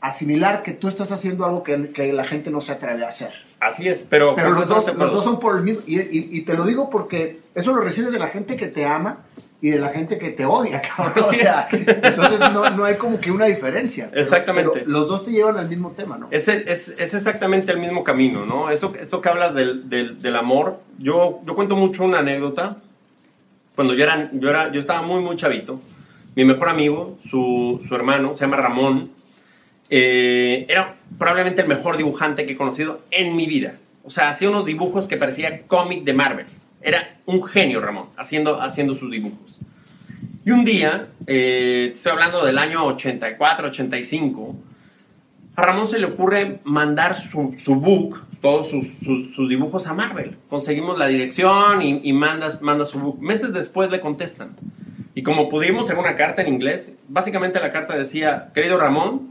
asimilar 0.00 0.62
que 0.62 0.72
tú 0.72 0.88
estás 0.88 1.12
haciendo 1.12 1.44
algo 1.44 1.62
que, 1.62 1.90
que 1.92 2.12
la 2.12 2.24
gente 2.24 2.50
no 2.50 2.60
se 2.60 2.72
atreve 2.72 3.04
a 3.04 3.08
hacer. 3.08 3.32
Así 3.60 3.88
es, 3.88 4.04
pero... 4.10 4.34
Pero 4.34 4.50
los 4.50 4.68
dos, 4.68 4.94
los 4.96 5.12
dos 5.12 5.24
son 5.24 5.38
por 5.38 5.56
el 5.56 5.62
mismo. 5.62 5.82
Y, 5.86 6.00
y- 6.00 6.28
y 6.32 6.42
te 6.42 6.54
lo 6.54 6.64
digo 6.64 6.90
porque 6.90 7.38
eso 7.54 7.72
lo 7.72 7.80
recibes 7.82 8.12
de 8.12 8.18
la 8.18 8.26
gente 8.28 8.56
que 8.56 8.66
te 8.66 8.84
ama 8.84 9.18
y 9.62 9.70
de 9.70 9.78
la 9.78 9.90
gente 9.90 10.18
que 10.18 10.30
te 10.30 10.44
odia, 10.44 10.82
cabrón. 10.96 11.24
O 11.24 11.28
Así 11.28 11.38
sea, 11.38 11.68
entonces 11.70 12.40
no, 12.52 12.68
no 12.70 12.84
hay 12.84 12.96
como 12.96 13.20
que 13.20 13.30
una 13.30 13.46
diferencia. 13.46 14.10
Exactamente. 14.12 14.70
pero 14.74 14.86
los 14.90 15.06
dos 15.06 15.24
te 15.24 15.30
llevan 15.30 15.56
al 15.56 15.68
mismo 15.68 15.92
tema, 15.92 16.18
¿no? 16.18 16.28
Es, 16.32 16.48
es, 16.48 16.88
es 16.88 17.14
exactamente 17.14 17.70
el 17.70 17.78
mismo 17.78 18.02
camino, 18.02 18.44
¿no? 18.44 18.70
Esto, 18.70 18.92
esto 19.00 19.20
que 19.20 19.28
hablas 19.28 19.54
del, 19.54 19.88
del, 19.88 20.20
del 20.20 20.36
amor, 20.36 20.80
yo, 20.98 21.40
yo 21.46 21.54
cuento 21.54 21.76
mucho 21.76 22.02
una 22.02 22.18
anécdota. 22.18 22.76
Cuando 23.76 23.94
yo 23.94 24.02
era, 24.04 24.28
yo 24.32 24.50
era, 24.50 24.70
yo 24.70 24.80
estaba 24.80 25.00
muy, 25.00 25.22
muy 25.22 25.36
chavito, 25.36 25.80
mi 26.34 26.44
mejor 26.44 26.68
amigo, 26.68 27.16
su, 27.24 27.80
su 27.86 27.94
hermano, 27.94 28.34
se 28.34 28.40
llama 28.40 28.56
Ramón, 28.56 29.10
eh, 29.88 30.66
era 30.68 30.94
probablemente 31.18 31.62
el 31.62 31.68
mejor 31.68 31.96
dibujante 31.96 32.44
que 32.46 32.52
he 32.52 32.56
conocido 32.56 33.00
en 33.10 33.36
mi 33.36 33.46
vida. 33.46 33.74
O 34.04 34.10
sea, 34.10 34.30
hacía 34.30 34.50
unos 34.50 34.66
dibujos 34.66 35.06
que 35.06 35.16
parecía 35.16 35.62
cómic 35.68 36.02
de 36.02 36.12
Marvel. 36.12 36.46
Era 36.82 37.16
un 37.26 37.44
genio 37.44 37.80
Ramón, 37.80 38.06
haciendo, 38.16 38.60
haciendo 38.60 38.94
sus 38.94 39.10
dibujos. 39.10 39.51
Y 40.44 40.50
un 40.50 40.64
día, 40.64 41.06
eh, 41.26 41.92
estoy 41.94 42.12
hablando 42.12 42.44
del 42.44 42.58
año 42.58 42.84
84, 42.86 43.68
85, 43.68 44.56
a 45.54 45.62
Ramón 45.62 45.88
se 45.88 45.98
le 45.98 46.06
ocurre 46.06 46.58
mandar 46.64 47.14
su, 47.16 47.54
su 47.62 47.74
book, 47.76 48.20
todos 48.40 48.68
sus, 48.70 48.86
sus- 49.34 49.48
dibujos 49.48 49.86
a 49.86 49.94
Marvel. 49.94 50.34
Conseguimos 50.48 50.98
la 50.98 51.06
dirección 51.06 51.82
y, 51.82 52.00
y 52.02 52.12
manda 52.12 52.50
su 52.86 52.98
book. 52.98 53.20
Meses 53.20 53.52
después 53.52 53.90
le 53.90 54.00
contestan. 54.00 54.50
Y 55.14 55.22
como 55.22 55.48
pudimos 55.48 55.90
en 55.90 55.98
una 55.98 56.16
carta 56.16 56.42
en 56.42 56.54
inglés, 56.54 56.92
básicamente 57.08 57.60
la 57.60 57.70
carta 57.70 57.96
decía, 57.96 58.48
querido 58.54 58.78
Ramón, 58.78 59.28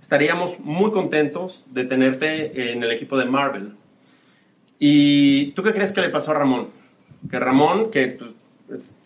estaríamos 0.00 0.60
muy 0.60 0.92
contentos 0.92 1.62
de 1.72 1.84
tenerte 1.84 2.72
en 2.72 2.82
el 2.82 2.90
equipo 2.92 3.18
de 3.18 3.26
Marvel. 3.26 3.72
¿Y 4.78 5.50
tú 5.52 5.62
qué 5.62 5.72
crees 5.72 5.92
que 5.92 6.00
le 6.00 6.08
pasó 6.08 6.30
a 6.30 6.34
Ramón? 6.34 6.68
Que 7.30 7.38
Ramón, 7.40 7.90
que 7.90 8.06
pues, 8.18 8.30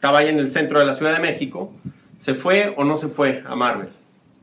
estaba 0.03 0.19
ahí 0.19 0.31
en 0.31 0.41
el 0.41 0.51
centro 0.51 0.81
de 0.81 0.85
la 0.85 0.95
Ciudad 0.95 1.13
de 1.13 1.21
México, 1.21 1.73
¿se 2.19 2.35
fue 2.35 2.75
o 2.77 2.83
no 2.83 2.97
se 2.97 3.07
fue 3.07 3.45
a 3.47 3.55
Marvel? 3.55 3.89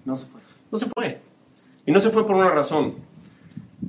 No 0.05 0.15
se 0.15 0.25
puede. 0.25 0.45
No 0.71 0.79
se 0.79 0.85
fue. 0.85 1.19
Y 1.85 1.91
no 1.91 1.99
se 1.99 2.11
fue 2.11 2.25
por 2.25 2.37
una 2.37 2.49
razón. 2.49 2.93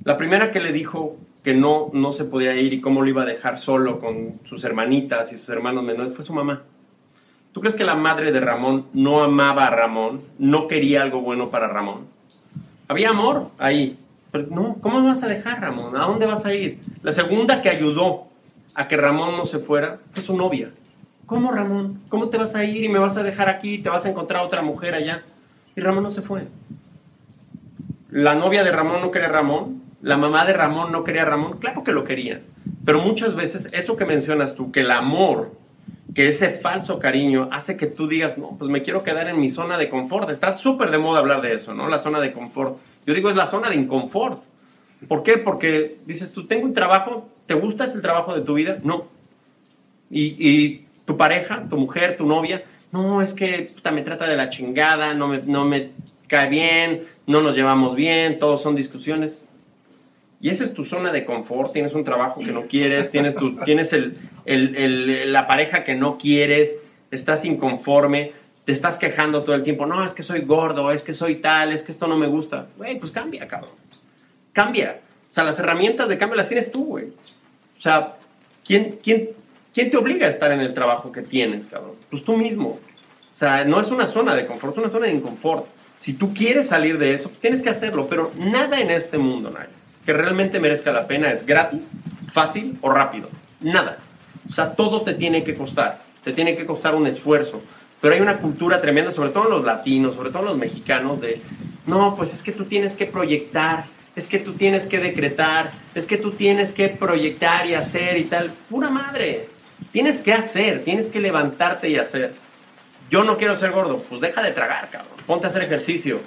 La 0.03 0.19
primera 0.19 0.51
que 0.51 0.59
le 0.59 0.73
dijo 0.73 1.17
que 1.45 1.55
no, 1.55 1.91
no 1.93 2.13
se 2.13 2.25
podía 2.25 2.57
ir 2.57 2.73
y 2.73 2.81
cómo 2.81 3.03
lo 3.03 3.09
iba 3.09 3.23
a 3.23 3.25
dejar 3.25 3.61
solo 3.61 4.01
con 4.01 4.41
sus 4.49 4.65
hermanitas 4.65 5.33
y 5.33 5.39
sus 5.39 5.49
hermanos 5.49 5.85
menores 5.85 6.13
fue 6.13 6.25
su 6.25 6.33
mamá. 6.33 6.61
¿Tú 7.53 7.61
crees 7.61 7.77
que 7.77 7.85
la 7.85 7.95
madre 7.95 8.33
de 8.33 8.41
Ramón 8.41 8.87
no 8.93 9.23
amaba 9.23 9.69
a 9.69 9.71
Ramón? 9.71 10.23
¿No 10.41 10.67
quería 10.67 11.03
algo 11.03 11.21
bueno 11.21 11.51
para 11.51 11.69
Ramón? 11.69 12.01
Había 12.89 13.11
amor 13.11 13.47
ahí. 13.59 13.97
Pero 14.33 14.49
no, 14.51 14.75
¿cómo 14.81 14.99
me 14.99 15.07
vas 15.07 15.23
a 15.23 15.29
dejar, 15.29 15.61
Ramón? 15.61 15.97
¿A 15.97 16.07
dónde 16.07 16.27
vas 16.27 16.45
a 16.47 16.53
ir? 16.53 16.81
La 17.05 17.13
segunda 17.13 17.63
que 17.63 17.69
ayudó 17.71 18.25
a 18.75 18.89
que 18.89 18.97
Ramón 18.97 19.37
no 19.37 19.47
se 19.47 19.61
fuera 19.61 20.01
fue 20.13 20.21
su 20.25 20.37
novia. 20.37 20.71
¿Cómo, 21.31 21.53
Ramón? 21.53 22.01
¿Cómo 22.09 22.29
te 22.29 22.39
vas 22.39 22.57
a 22.57 22.65
ir 22.65 22.83
y 22.83 22.89
me 22.89 22.99
vas 22.99 23.17
a 23.17 23.23
dejar 23.23 23.49
aquí 23.49 23.75
y 23.75 23.79
te 23.79 23.89
vas 23.89 24.05
a 24.05 24.09
encontrar 24.09 24.45
otra 24.45 24.63
mujer 24.63 24.97
allá? 24.97 25.23
Y 25.77 25.81
Ramón 25.81 26.03
no 26.03 26.11
se 26.11 26.23
fue. 26.23 26.43
La 28.11 28.35
novia 28.35 28.65
de 28.65 28.73
Ramón 28.73 29.01
no 29.01 29.13
quería 29.13 29.29
a 29.29 29.31
Ramón, 29.31 29.81
la 30.03 30.17
mamá 30.17 30.45
de 30.45 30.55
Ramón 30.55 30.91
no 30.91 31.05
quería 31.05 31.23
a 31.23 31.27
Ramón, 31.27 31.61
claro 31.61 31.85
que 31.85 31.93
lo 31.93 32.03
quería. 32.03 32.41
Pero 32.85 33.01
muchas 33.01 33.37
veces 33.37 33.69
eso 33.73 33.97
que 33.97 34.07
mencionas 34.07 34.57
tú, 34.57 34.73
que 34.73 34.81
el 34.81 34.91
amor, 34.91 35.53
que 36.17 36.27
ese 36.27 36.51
falso 36.51 36.99
cariño 36.99 37.49
hace 37.53 37.77
que 37.77 37.87
tú 37.87 38.09
digas, 38.09 38.37
no, 38.37 38.57
pues 38.59 38.69
me 38.69 38.83
quiero 38.83 39.05
quedar 39.05 39.29
en 39.29 39.41
mi 39.41 39.53
zona 39.53 39.79
de 39.79 39.89
confort. 39.89 40.31
Está 40.31 40.57
súper 40.57 40.91
de 40.91 40.99
moda 40.99 41.21
hablar 41.21 41.43
de 41.43 41.55
eso, 41.55 41.75
¿no? 41.75 41.89
La 41.89 42.01
zona 42.01 42.19
de 42.19 42.33
confort. 42.33 42.77
Yo 43.07 43.15
digo, 43.15 43.31
es 43.31 43.37
la 43.37 43.47
zona 43.47 43.71
de 43.71 43.77
inconfort. 43.77 44.43
¿Por 45.07 45.23
qué? 45.23 45.39
Porque 45.39 45.97
dices, 46.07 46.33
tú 46.33 46.49
tengo 46.49 46.65
un 46.65 46.75
trabajo, 46.75 47.29
¿te 47.47 47.55
gusta 47.55 47.85
ese 47.85 48.01
trabajo 48.01 48.35
de 48.35 48.41
tu 48.41 48.55
vida? 48.55 48.79
No. 48.83 49.05
Y 50.11 50.90
tu 51.11 51.17
pareja, 51.17 51.65
tu 51.69 51.77
mujer, 51.77 52.17
tu 52.17 52.25
novia, 52.25 52.63
no, 52.93 53.21
es 53.21 53.35
que 53.35 53.69
puta, 53.75 53.91
me 53.91 54.03
trata 54.03 54.29
de 54.29 54.37
la 54.37 54.49
chingada, 54.49 55.13
no 55.13 55.27
me, 55.27 55.41
no 55.45 55.65
me 55.65 55.89
cae 56.29 56.49
bien, 56.49 57.03
no 57.27 57.41
nos 57.43 57.57
llevamos 57.57 57.97
bien, 57.97 58.39
todos 58.39 58.63
son 58.63 58.77
discusiones. 58.77 59.43
Y 60.41 60.51
esa 60.51 60.63
es 60.63 60.73
tu 60.73 60.85
zona 60.85 61.11
de 61.11 61.25
confort, 61.25 61.73
tienes 61.73 61.95
un 61.95 62.05
trabajo 62.05 62.41
que 62.41 62.53
no 62.53 62.63
quieres, 62.67 63.11
tienes, 63.11 63.35
tu, 63.35 63.57
tienes 63.65 63.93
el, 63.93 64.17
el- 64.45 64.77
el- 64.77 65.33
la 65.33 65.49
pareja 65.49 65.83
que 65.83 65.97
no 65.97 66.17
quieres, 66.17 66.71
estás 67.11 67.45
inconforme, 67.45 68.27
te 68.27 68.41
te 68.67 68.73
estás 68.73 68.99
quejando 68.99 69.43
todo 69.43 69.57
el 69.57 69.65
tiempo, 69.65 69.85
no, 69.87 70.05
es 70.05 70.15
que 70.15 70.23
soy 70.23 70.43
gordo, 70.43 70.93
es 70.93 71.03
que 71.03 71.13
soy 71.13 71.35
tal, 71.37 71.73
es 71.73 71.83
que 71.83 71.91
esto 71.91 72.07
no 72.07 72.17
me 72.17 72.29
gusta. 72.29 72.69
Güey, 72.77 73.01
pues 73.01 73.11
cambia, 73.11 73.49
cabrón. 73.49 73.73
Cambia. 74.53 75.01
O 75.29 75.35
sea, 75.35 75.43
las 75.43 75.59
herramientas 75.59 76.09
de 76.09 76.19
cambio 76.19 76.37
las 76.37 76.47
tienes 76.47 76.71
tú, 76.71 76.85
güey. 76.85 77.07
O 77.79 77.83
sea, 77.83 78.13
¿quién, 78.65 78.97
quién, 79.03 79.31
¿quién 79.75 79.91
te 79.91 79.97
obliga 79.97 80.27
a 80.27 80.31
estar 80.31 80.53
en 80.53 80.61
el 80.61 80.75
trabajo 80.75 81.13
que 81.13 81.23
tienes, 81.23 81.67
cabrón? 81.67 81.95
Pues 82.11 82.25
tú 82.25 82.37
mismo. 82.37 82.79
O 83.33 83.37
sea, 83.37 83.65
no 83.65 83.81
es 83.81 83.91
una 83.91 84.07
zona 84.07 84.35
de 84.35 84.47
confort, 84.47 84.75
es 84.75 84.79
una 84.79 84.91
zona 84.91 85.07
de 85.07 85.15
inconfort. 85.15 85.67
Si 85.99 86.15
tú 86.15 86.33
quieres 86.35 86.69
salir 86.69 86.99
de 86.99 87.15
eso, 87.15 87.31
tienes 87.41 87.63
que 87.63 87.71
hacerlo, 87.71 88.07
pero 88.09 88.33
nada 88.37 88.81
en 88.81 88.91
este 88.91 89.19
mundo, 89.19 89.51
Naya, 89.51 89.69
que 90.05 90.13
realmente 90.13 90.61
merezca 90.61 90.93
la 90.93 91.07
pena 91.07 91.31
es 91.31 91.45
gratis, 91.45 91.91
fácil 92.33 92.79
o 92.81 92.91
rápido. 92.91 93.29
Nada. 93.61 93.99
O 94.49 94.53
sea, 94.53 94.73
todo 94.73 95.03
te 95.03 95.15
tiene 95.15 95.45
que 95.45 95.55
costar, 95.55 96.01
te 96.25 96.33
tiene 96.33 96.57
que 96.57 96.67
costar 96.67 96.95
un 96.95 97.07
esfuerzo. 97.07 97.63
Pero 98.01 98.15
hay 98.15 98.21
una 98.21 98.39
cultura 98.39 98.81
tremenda, 98.81 99.11
sobre 99.11 99.29
todo 99.29 99.49
los 99.49 99.65
latinos, 99.65 100.15
sobre 100.15 100.31
todo 100.31 100.43
los 100.43 100.57
mexicanos, 100.57 101.21
de, 101.21 101.41
no, 101.87 102.17
pues 102.17 102.33
es 102.33 102.43
que 102.43 102.53
tú 102.53 102.65
tienes 102.65 102.97
que 102.97 103.05
proyectar, 103.05 103.85
es 104.17 104.29
que 104.29 104.39
tú 104.39 104.55
tienes 104.55 104.87
que 104.87 104.99
decretar, 104.99 105.71
es 105.95 106.07
que 106.07 106.17
tú 106.17 106.33
tienes 106.33 106.73
que 106.73 106.89
proyectar 106.89 107.67
y 107.67 107.75
hacer 107.75 108.17
y 108.17 108.25
tal. 108.25 108.53
Pura 108.71 108.89
madre. 108.89 109.50
Tienes 109.93 110.21
que 110.21 110.33
hacer, 110.33 110.85
tienes 110.85 111.07
que 111.07 111.21
levantarte 111.21 111.89
y 111.89 111.97
hacer. 111.97 112.33
Yo 113.11 113.25
no 113.25 113.37
quiero 113.37 113.57
ser 113.57 113.73
gordo, 113.73 114.03
pues 114.09 114.21
deja 114.21 114.43
de 114.43 114.53
tragar, 114.53 114.89
cabrón. 114.91 115.13
Ponte 115.27 115.47
a 115.47 115.51
hacer 115.51 115.63
ejercicio. 115.63 116.21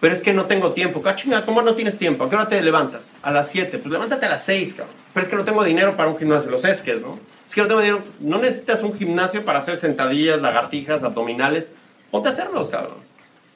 Pero 0.00 0.14
es 0.14 0.22
que 0.22 0.32
no 0.32 0.46
tengo 0.46 0.72
tiempo. 0.72 1.02
Ah, 1.04 1.42
¿Cómo 1.44 1.62
no 1.62 1.74
tienes 1.74 1.98
tiempo? 1.98 2.24
¿A 2.24 2.30
qué 2.30 2.36
hora 2.36 2.48
te 2.48 2.60
levantas? 2.62 3.10
A 3.22 3.32
las 3.32 3.48
7. 3.48 3.78
Pues 3.78 3.92
levántate 3.92 4.26
a 4.26 4.30
las 4.30 4.44
6, 4.44 4.74
cabrón. 4.74 4.94
Pero 5.12 5.24
es 5.24 5.30
que 5.30 5.36
no 5.36 5.44
tengo 5.44 5.64
dinero 5.64 5.96
para 5.96 6.08
un 6.08 6.18
gimnasio. 6.18 6.50
Los 6.50 6.64
esques, 6.64 7.00
¿no? 7.00 7.14
Es 7.14 7.54
que 7.54 7.62
no 7.62 7.66
tengo 7.66 7.80
dinero. 7.80 8.02
No 8.20 8.38
necesitas 8.38 8.82
un 8.82 8.96
gimnasio 8.96 9.44
para 9.44 9.58
hacer 9.58 9.76
sentadillas, 9.76 10.40
lagartijas, 10.40 11.02
abdominales. 11.02 11.66
Ponte 12.10 12.28
a 12.28 12.32
hacerlo, 12.32 12.70
cabrón. 12.70 13.08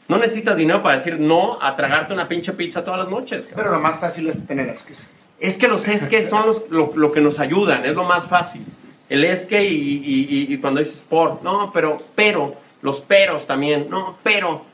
No 0.09 0.19
necesitas 0.19 0.57
dinero 0.57 0.83
para 0.83 0.97
decir 0.97 1.21
no 1.21 1.59
a 1.63 1.77
tragarte 1.77 2.13
una 2.13 2.27
pinche 2.27 2.53
pizza 2.53 2.85
todas 2.85 3.01
las 3.01 3.09
noches. 3.09 3.47
Pero 3.55 3.71
lo 3.71 3.81
más 3.81 3.99
fácil 3.99 4.29
es 4.29 4.47
tener 4.47 4.69
esques. 4.69 4.99
Es 5.39 5.59
que 5.59 5.69
los 5.69 5.87
esques 5.89 6.29
son 6.29 6.47
los, 6.47 6.71
lo, 6.71 7.13
que 7.13 7.21
nos 7.21 7.39
ayudan, 7.39 7.85
es 7.85 7.95
lo 7.95 8.05
más 8.05 8.27
fácil. 8.27 8.65
El 9.13 9.25
esque 9.25 9.63
y, 9.63 10.47
y, 10.49 10.57
cuando 10.57 10.81
dices 10.81 11.01
sport, 11.01 11.43
no, 11.43 11.71
pero, 11.71 11.99
pero, 12.15 12.55
los 12.81 13.03
peros 13.03 13.47
también, 13.47 13.89
no, 13.91 14.17
pero, 14.23 14.65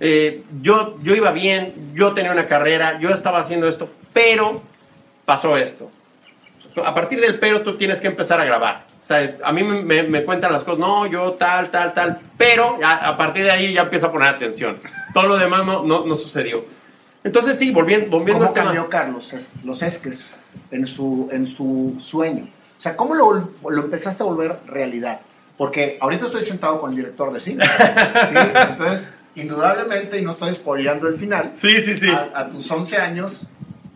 eh, 0.00 0.42
yo, 0.62 0.96
yo 1.02 1.14
iba 1.14 1.30
bien, 1.30 1.92
yo 1.92 2.12
tenía 2.12 2.32
una 2.32 2.48
carrera, 2.48 2.98
yo 2.98 3.10
estaba 3.10 3.40
haciendo 3.40 3.68
esto, 3.68 3.90
pero 4.14 4.62
pasó 5.26 5.58
esto. 5.58 5.90
A 6.82 6.94
partir 6.94 7.20
del 7.20 7.38
pero 7.38 7.60
tú 7.60 7.76
tienes 7.76 8.00
que 8.00 8.06
empezar 8.06 8.40
a 8.40 8.46
grabar. 8.46 8.84
O 9.02 9.06
sea, 9.06 9.36
a 9.44 9.52
mí 9.52 9.62
me, 9.62 10.02
me, 10.04 10.24
cuentan 10.24 10.54
las 10.54 10.64
cosas, 10.64 10.78
no, 10.78 11.04
yo 11.04 11.32
tal, 11.32 11.70
tal, 11.70 11.92
tal, 11.92 12.18
pero 12.38 12.78
a, 12.82 13.14
partir 13.18 13.44
de 13.44 13.50
ahí 13.50 13.74
ya 13.74 13.82
empiezo 13.82 14.06
a 14.06 14.10
poner 14.10 14.28
atención. 14.28 14.78
Todo 15.12 15.24
lo 15.24 15.36
demás 15.36 15.66
no, 15.66 15.82
no, 15.84 16.16
sucedió. 16.16 16.64
Entonces 17.24 17.58
sí, 17.58 17.72
volviendo, 17.72 18.08
volviendo 18.08 18.46
¿Cómo 18.46 18.54
cambió 18.54 18.88
Carlos 18.88 19.34
los 19.64 19.82
esques 19.82 20.30
en 20.70 20.86
su, 20.86 21.28
en 21.30 21.46
su 21.46 21.98
sueño? 22.00 22.46
O 22.82 22.84
sea, 22.84 22.96
¿cómo 22.96 23.14
lo, 23.14 23.48
lo 23.70 23.84
empezaste 23.84 24.24
a 24.24 24.26
volver 24.26 24.56
realidad? 24.66 25.20
Porque 25.56 25.98
ahorita 26.00 26.26
estoy 26.26 26.44
sentado 26.44 26.80
con 26.80 26.90
el 26.90 26.96
director 26.96 27.32
de 27.32 27.38
cine. 27.38 27.64
¿sí? 28.28 28.34
Entonces, 28.34 29.06
indudablemente, 29.36 30.18
y 30.18 30.22
no 30.22 30.32
estoy 30.32 30.52
spoileando 30.54 31.06
el 31.06 31.16
final, 31.16 31.52
sí, 31.54 31.80
sí, 31.80 31.96
sí. 31.96 32.08
A, 32.08 32.32
a, 32.34 32.48
tus 32.48 32.68
11 32.68 32.96
años, 32.96 33.42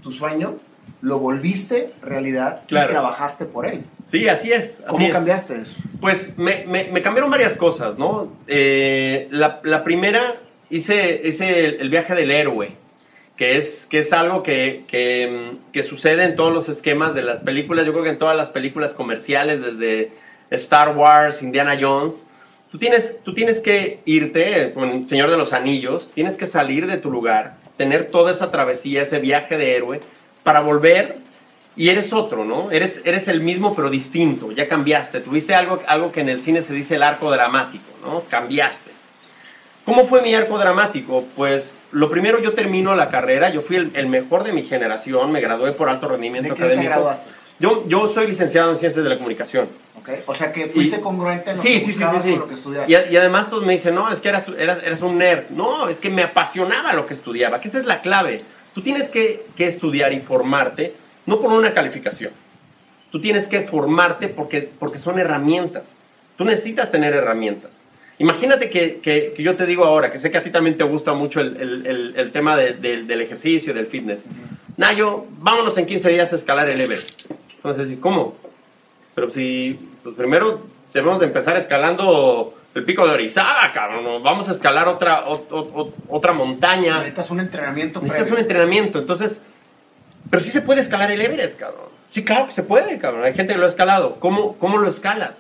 tu 0.05 0.13
sueño 0.13 0.55
lo 1.03 1.19
volviste 1.19 1.95
realidad 2.01 2.61
y 2.69 2.75
trabajaste 2.75 3.45
por 3.45 3.67
él. 3.67 3.83
Sí, 4.09 4.29
así 4.29 4.53
es. 4.53 4.79
¿Cómo 4.89 5.11
cambiaste 5.11 5.63
eso? 5.63 5.75
Pues 6.01 6.39
me, 6.39 6.65
me, 6.69 7.03
cambiaron 7.03 7.29
varias 7.29 7.57
cosas, 7.57 7.99
¿no? 7.99 8.33
Eh, 8.47 9.27
la, 9.33 9.59
la, 9.65 9.83
primera, 9.83 10.37
hice, 10.71 11.23
hice 11.25 11.81
el, 11.81 11.89
viaje 11.89 12.15
del 12.15 12.31
héroe, 12.31 12.71
que 13.37 13.59
es, 13.59 13.87
que 13.87 14.01
es 14.01 14.13
algo 14.13 14.43
que, 14.43 14.85
que, 14.89 15.53
que, 15.73 15.83
sucede 15.83 16.25
en 16.25 16.37
todos 16.37 16.53
los 16.53 16.69
esquemas 16.69 17.15
de 17.15 17.23
las 17.23 17.41
películas, 17.41 17.85
yo 17.85 17.93
creo 17.93 18.05
que 18.05 18.11
en 18.11 18.19
todas 18.19 18.37
las 18.37 18.49
películas 18.49 18.95
comerciales, 18.95 19.61
desde 19.61 20.11
Star 20.51 20.97
Wars, 20.97 21.43
Indiana 21.43 21.77
Jones. 21.81 22.23
Tú 22.71 22.79
tienes, 22.79 23.23
tú 23.23 23.33
tienes 23.35 23.61
que 23.61 24.01
irte, 24.05 24.73
con 24.75 25.09
Señor 25.09 25.31
de 25.31 25.37
los 25.37 25.53
Anillos, 25.53 26.11
tienes 26.15 26.37
que 26.37 26.47
salir 26.47 26.87
de 26.87 26.97
tu 26.97 27.11
lugar, 27.11 27.55
tener 27.77 28.07
toda 28.07 28.33
esa 28.33 28.51
travesía, 28.51 29.03
ese 29.03 29.19
viaje 29.19 29.57
de 29.57 29.77
héroe, 29.77 30.01
para 30.43 30.61
volver 30.61 31.17
y 31.77 31.91
eres 31.91 32.13
otro, 32.13 32.45
¿no? 32.45 32.71
Eres, 32.71 33.03
eres 33.05 33.29
el 33.29 33.41
mismo 33.41 33.75
pero 33.75 33.91
distinto, 33.91 34.51
ya 34.51 34.67
cambiaste, 34.67 35.21
tuviste 35.21 35.55
algo, 35.55 35.83
algo 35.87 36.11
que 36.11 36.21
en 36.21 36.29
el 36.29 36.43
cine 36.43 36.63
se 36.63 36.75
dice 36.75 36.97
el 36.97 37.03
arco 37.03 37.31
dramático, 37.31 37.85
¿no? 38.03 38.23
Cambiaste. 38.29 38.91
¿Cómo 39.85 40.09
fue 40.09 40.23
mi 40.23 40.35
arco 40.35 40.59
dramático? 40.59 41.25
Pues 41.37 41.77
lo 41.97 42.11
primero 42.11 42.39
yo 42.41 42.53
termino 42.53 42.95
la 42.95 43.09
carrera, 43.09 43.49
yo 43.49 43.63
fui 43.63 43.77
el, 43.77 44.07
mejor 44.09 44.45
de 44.45 44.53
mi 44.53 44.65
generación, 44.65 45.33
me 45.33 45.41
gradué 45.41 45.73
por 45.73 45.89
alto 45.89 46.09
rendimiento 46.09 46.51
¿De 46.51 46.55
qué 46.55 46.63
académico. 46.65 47.15
yo, 47.59 47.89
yo 47.89 48.09
soy 48.09 48.27
licenciado 48.27 48.71
en 48.71 48.79
ciencias 48.79 49.03
de 49.03 49.09
la 49.09 49.17
comunicación. 49.17 49.67
Okay. 50.01 50.23
O 50.27 50.35
sea 50.35 50.53
que 50.53 50.67
fuiste 50.67 51.01
congruente 51.01 51.51
en 51.51 51.57
lo 51.57 51.63
sí, 51.63 51.81
que 51.81 51.81
sí, 51.81 51.93
sí, 51.95 52.05
sí, 52.05 52.21
sí. 52.23 52.37
lo 52.37 52.47
que 52.47 52.55
estudiaste. 52.55 52.93
Y, 52.93 53.15
y, 53.15 53.17
además 53.17 53.49
todos 53.49 53.65
me 53.65 53.73
dicen, 53.73 53.95
no, 53.95 54.13
es 54.13 54.21
que 54.21 54.29
eras, 54.29 54.47
eras, 54.59 54.83
eras, 54.85 55.01
un 55.01 55.17
nerd. 55.17 55.49
No, 55.49 55.89
es 55.89 55.99
que 55.99 56.11
me 56.11 56.23
apasionaba 56.23 56.93
lo 56.93 57.07
que 57.07 57.15
estudiaba, 57.15 57.61
que 57.63 57.69
esa 57.69 57.79
es 57.79 57.87
la 57.87 58.03
clave. 58.03 58.43
Tú 58.75 58.83
tienes 58.83 59.09
que, 59.09 59.47
estudiar 59.57 60.13
y 60.13 60.21
formarte, 60.21 60.93
no 61.25 61.41
por 61.41 61.51
una 61.51 61.73
calificación. 61.73 62.31
Tú 63.11 63.23
tienes 63.23 63.49
que 63.49 63.63
formarte 63.63 64.29
porque, 64.29 64.69
porque 64.79 64.99
son 64.99 65.19
herramientas. 65.19 65.97
Tú 66.37 66.45
necesitas 66.45 66.91
tener 66.91 67.15
herramientas. 67.15 67.86
Imagínate 68.19 68.71
que, 68.71 69.35
yo 69.39 69.57
te 69.57 69.67
digo 69.67 69.85
ahora, 69.85 70.11
que 70.11 70.19
sé 70.19 70.31
que 70.31 70.39
a 70.39 70.43
ti 70.43 70.51
también 70.51 70.79
te 70.79 70.85
gusta 70.85 71.13
mucho 71.13 71.41
el, 71.41 72.31
tema 72.33 72.57
del 72.57 73.21
ejercicio, 73.21 73.75
del 73.75 73.87
fitness. 73.87 74.25
Nayo, 74.77 75.25
vámonos 75.39 75.77
en 75.79 75.87
15 75.87 76.11
días 76.11 76.33
a 76.33 76.37
escalar 76.37 76.69
el 76.69 76.81
Everest. 76.81 77.31
Entonces, 77.57 77.99
¿cómo? 78.01 78.37
Pero 79.15 79.31
si, 79.31 79.79
pues 80.03 80.15
primero 80.15 80.63
debemos 80.93 81.21
de 81.21 81.27
empezar 81.27 81.57
escalando 81.57 82.55
el 82.75 82.85
pico 82.85 83.07
de 83.07 83.15
Orizaba, 83.15 83.71
cabrón. 83.73 84.23
Vamos 84.23 84.49
a 84.49 84.53
escalar 84.53 84.87
otra, 84.89 85.25
otra 86.09 86.33
montaña. 86.33 86.99
Necesitas 86.99 87.31
un 87.31 87.41
entrenamiento. 87.41 88.03
Necesitas 88.03 88.33
un 88.33 88.39
entrenamiento. 88.39 88.99
Entonces, 88.99 89.41
pero 90.31 90.43
sí 90.43 90.51
se 90.51 90.61
puede 90.61 90.83
escalar 90.83 91.11
el 91.11 91.21
Everest, 91.21 91.59
cabrón. 91.59 91.87
Sí, 92.11 92.25
claro 92.25 92.47
que 92.47 92.53
se 92.53 92.63
puede, 92.63 92.99
cabrón. 92.99 93.25
Hay 93.25 93.35
gente 93.35 93.55
que 93.55 93.59
lo 93.59 93.67
ha 93.67 93.69
escalado. 93.69 94.17
¿Cómo, 94.21 94.57
cómo 94.59 94.79
lo 94.79 94.89
escalas? 94.89 95.39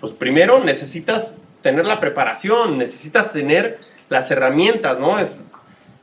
Pues 0.00 0.12
primero 0.12 0.62
necesitas 0.62 1.34
tener 1.64 1.86
la 1.86 1.98
preparación, 1.98 2.76
necesitas 2.76 3.32
tener 3.32 3.78
las 4.10 4.30
herramientas, 4.30 4.98
¿no? 5.00 5.18
Es, 5.18 5.34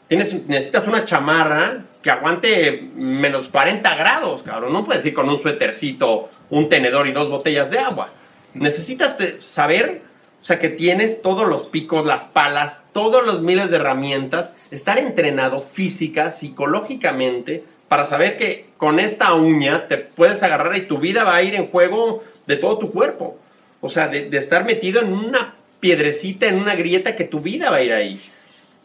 tienes, 0.07 0.47
necesitas 0.47 0.87
una 0.87 1.05
chamarra 1.05 1.83
que 2.01 2.09
aguante 2.09 2.89
menos 2.95 3.47
40 3.47 3.95
grados, 3.95 4.41
cabrón. 4.41 4.73
No 4.73 4.83
puedes 4.83 5.05
ir 5.05 5.13
con 5.13 5.29
un 5.29 5.39
suétercito, 5.39 6.31
un 6.49 6.67
tenedor 6.67 7.07
y 7.07 7.11
dos 7.11 7.29
botellas 7.29 7.69
de 7.69 7.77
agua. 7.77 8.09
Necesitas 8.55 9.15
saber 9.41 10.01
o 10.41 10.45
sea, 10.45 10.57
que 10.57 10.69
tienes 10.69 11.21
todos 11.21 11.47
los 11.47 11.63
picos, 11.63 12.07
las 12.07 12.25
palas, 12.25 12.81
todos 12.91 13.23
los 13.23 13.41
miles 13.43 13.69
de 13.69 13.75
herramientas, 13.75 14.55
estar 14.71 14.97
entrenado 14.97 15.61
física, 15.61 16.31
psicológicamente, 16.31 17.63
para 17.87 18.05
saber 18.05 18.39
que 18.39 18.65
con 18.77 18.99
esta 18.99 19.35
uña 19.35 19.87
te 19.87 19.97
puedes 19.97 20.41
agarrar 20.41 20.75
y 20.75 20.87
tu 20.87 20.97
vida 20.97 21.23
va 21.23 21.35
a 21.35 21.43
ir 21.43 21.53
en 21.53 21.67
juego 21.67 22.23
de 22.47 22.57
todo 22.57 22.79
tu 22.79 22.91
cuerpo. 22.91 23.37
O 23.81 23.89
sea, 23.89 24.07
de, 24.07 24.29
estar 24.37 24.63
metido 24.63 25.01
en 25.01 25.11
una 25.11 25.55
piedrecita, 25.79 26.45
en 26.45 26.55
una 26.55 26.75
grieta, 26.75 27.15
que 27.15 27.25
tu 27.25 27.41
vida 27.41 27.69
va 27.69 27.77
a 27.77 27.83
ir 27.83 27.93
ahí. 27.93 28.21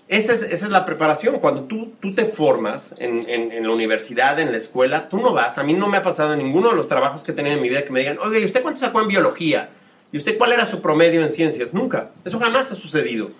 Esa 0.08 0.32
es, 0.32 0.42
esa 0.42 0.66
es 0.66 0.72
la 0.72 0.86
preparación. 0.86 1.38
Cuando 1.38 1.64
tú, 1.64 1.92
tú 2.00 2.14
te 2.14 2.24
formas 2.24 2.94
en, 2.98 3.28
en, 3.28 3.62
la 3.66 3.72
universidad, 3.72 4.38
en 4.38 4.52
la 4.52 4.58
escuela, 4.58 5.08
tú 5.08 5.18
no 5.18 5.32
vas. 5.32 5.58
A 5.58 5.62
mí 5.62 5.74
no 5.74 5.88
me 5.88 5.98
ha 5.98 6.02
pasado 6.02 6.32
en 6.32 6.38
ninguno 6.38 6.70
de 6.70 6.76
los 6.76 6.88
trabajos 6.88 7.24
que 7.24 7.32
he 7.32 7.34
tenido 7.34 7.56
en 7.56 7.62
mi 7.62 7.68
vida 7.68 7.82
que 7.82 7.90
me 7.90 8.00
digan, 8.00 8.18
oye, 8.18 8.40
¿y 8.40 8.44
usted 8.44 8.62
cuánto 8.62 8.80
sacó 8.80 9.00
en 9.02 9.08
biología? 9.08 9.68
¿Y 10.12 10.18
usted 10.18 10.38
cuál 10.38 10.52
era 10.52 10.64
su 10.64 10.80
promedio 10.80 11.22
en 11.22 11.28
ciencias? 11.28 11.74
Nunca. 11.74 12.10
Eso 12.24 12.38
jamás 12.38 12.72
ha 12.72 12.76
sucedido. 12.76 13.30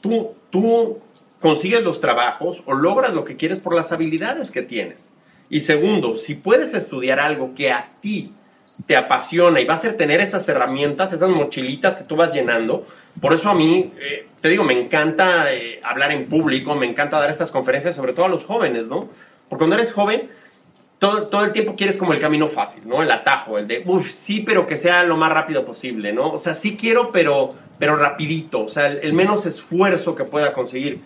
Tú, 0.00 0.34
tú 0.50 0.98
consigues 1.40 1.84
los 1.84 2.00
trabajos 2.00 2.62
o 2.64 2.72
logras 2.72 3.12
lo 3.12 3.24
que 3.24 3.36
quieres 3.36 3.60
por 3.60 3.74
las 3.74 3.92
habilidades 3.92 4.50
que 4.50 4.62
tienes. 4.62 5.10
Y 5.50 5.60
segundo, 5.60 6.16
si 6.16 6.34
puedes 6.34 6.74
estudiar 6.74 7.20
algo 7.20 7.54
que 7.54 7.70
a 7.70 7.86
ti 8.00 8.32
te 8.86 8.96
apasiona 8.96 9.60
y 9.60 9.64
va 9.64 9.74
a 9.74 9.78
ser 9.78 9.96
tener 9.96 10.20
esas 10.20 10.48
herramientas, 10.48 11.12
esas 11.12 11.30
mochilitas 11.30 11.96
que 11.96 12.04
tú 12.04 12.16
vas 12.16 12.32
llenando, 12.32 12.86
por 13.20 13.32
eso 13.32 13.48
a 13.48 13.54
mí, 13.54 13.92
eh, 14.00 14.26
te 14.40 14.48
digo, 14.48 14.64
me 14.64 14.78
encanta 14.78 15.52
eh, 15.52 15.80
hablar 15.82 16.12
en 16.12 16.26
público, 16.26 16.74
me 16.74 16.86
encanta 16.86 17.18
dar 17.18 17.30
estas 17.30 17.50
conferencias, 17.50 17.94
sobre 17.94 18.12
todo 18.12 18.26
a 18.26 18.28
los 18.28 18.44
jóvenes, 18.44 18.84
¿no? 18.84 19.08
Porque 19.48 19.60
cuando 19.60 19.76
eres 19.76 19.92
joven, 19.92 20.28
todo, 20.98 21.44
el 21.44 21.52
tiempo 21.52 21.74
quieres 21.76 21.98
como 21.98 22.12
el 22.12 22.20
camino 22.20 22.48
fácil, 22.48 22.82
¿no? 22.86 23.02
El 23.02 23.10
atajo, 23.10 23.58
el 23.58 23.68
de, 23.68 23.82
uff, 23.84 24.10
sí, 24.10 24.40
pero 24.40 24.66
que 24.66 24.76
sea 24.76 25.04
lo 25.04 25.16
más 25.16 25.32
rápido 25.32 25.64
posible, 25.64 26.12
¿no? 26.12 26.32
O 26.32 26.38
sea, 26.38 26.54
sí 26.54 26.76
quiero, 26.76 27.10
pero, 27.12 27.54
pero 27.78 27.96
rapidito, 27.96 28.64
o 28.64 28.70
sea, 28.70 28.88
el, 28.88 29.12
menos 29.12 29.46
esfuerzo 29.46 30.14
que 30.14 30.24
pueda 30.24 30.52
conseguir. 30.52 31.00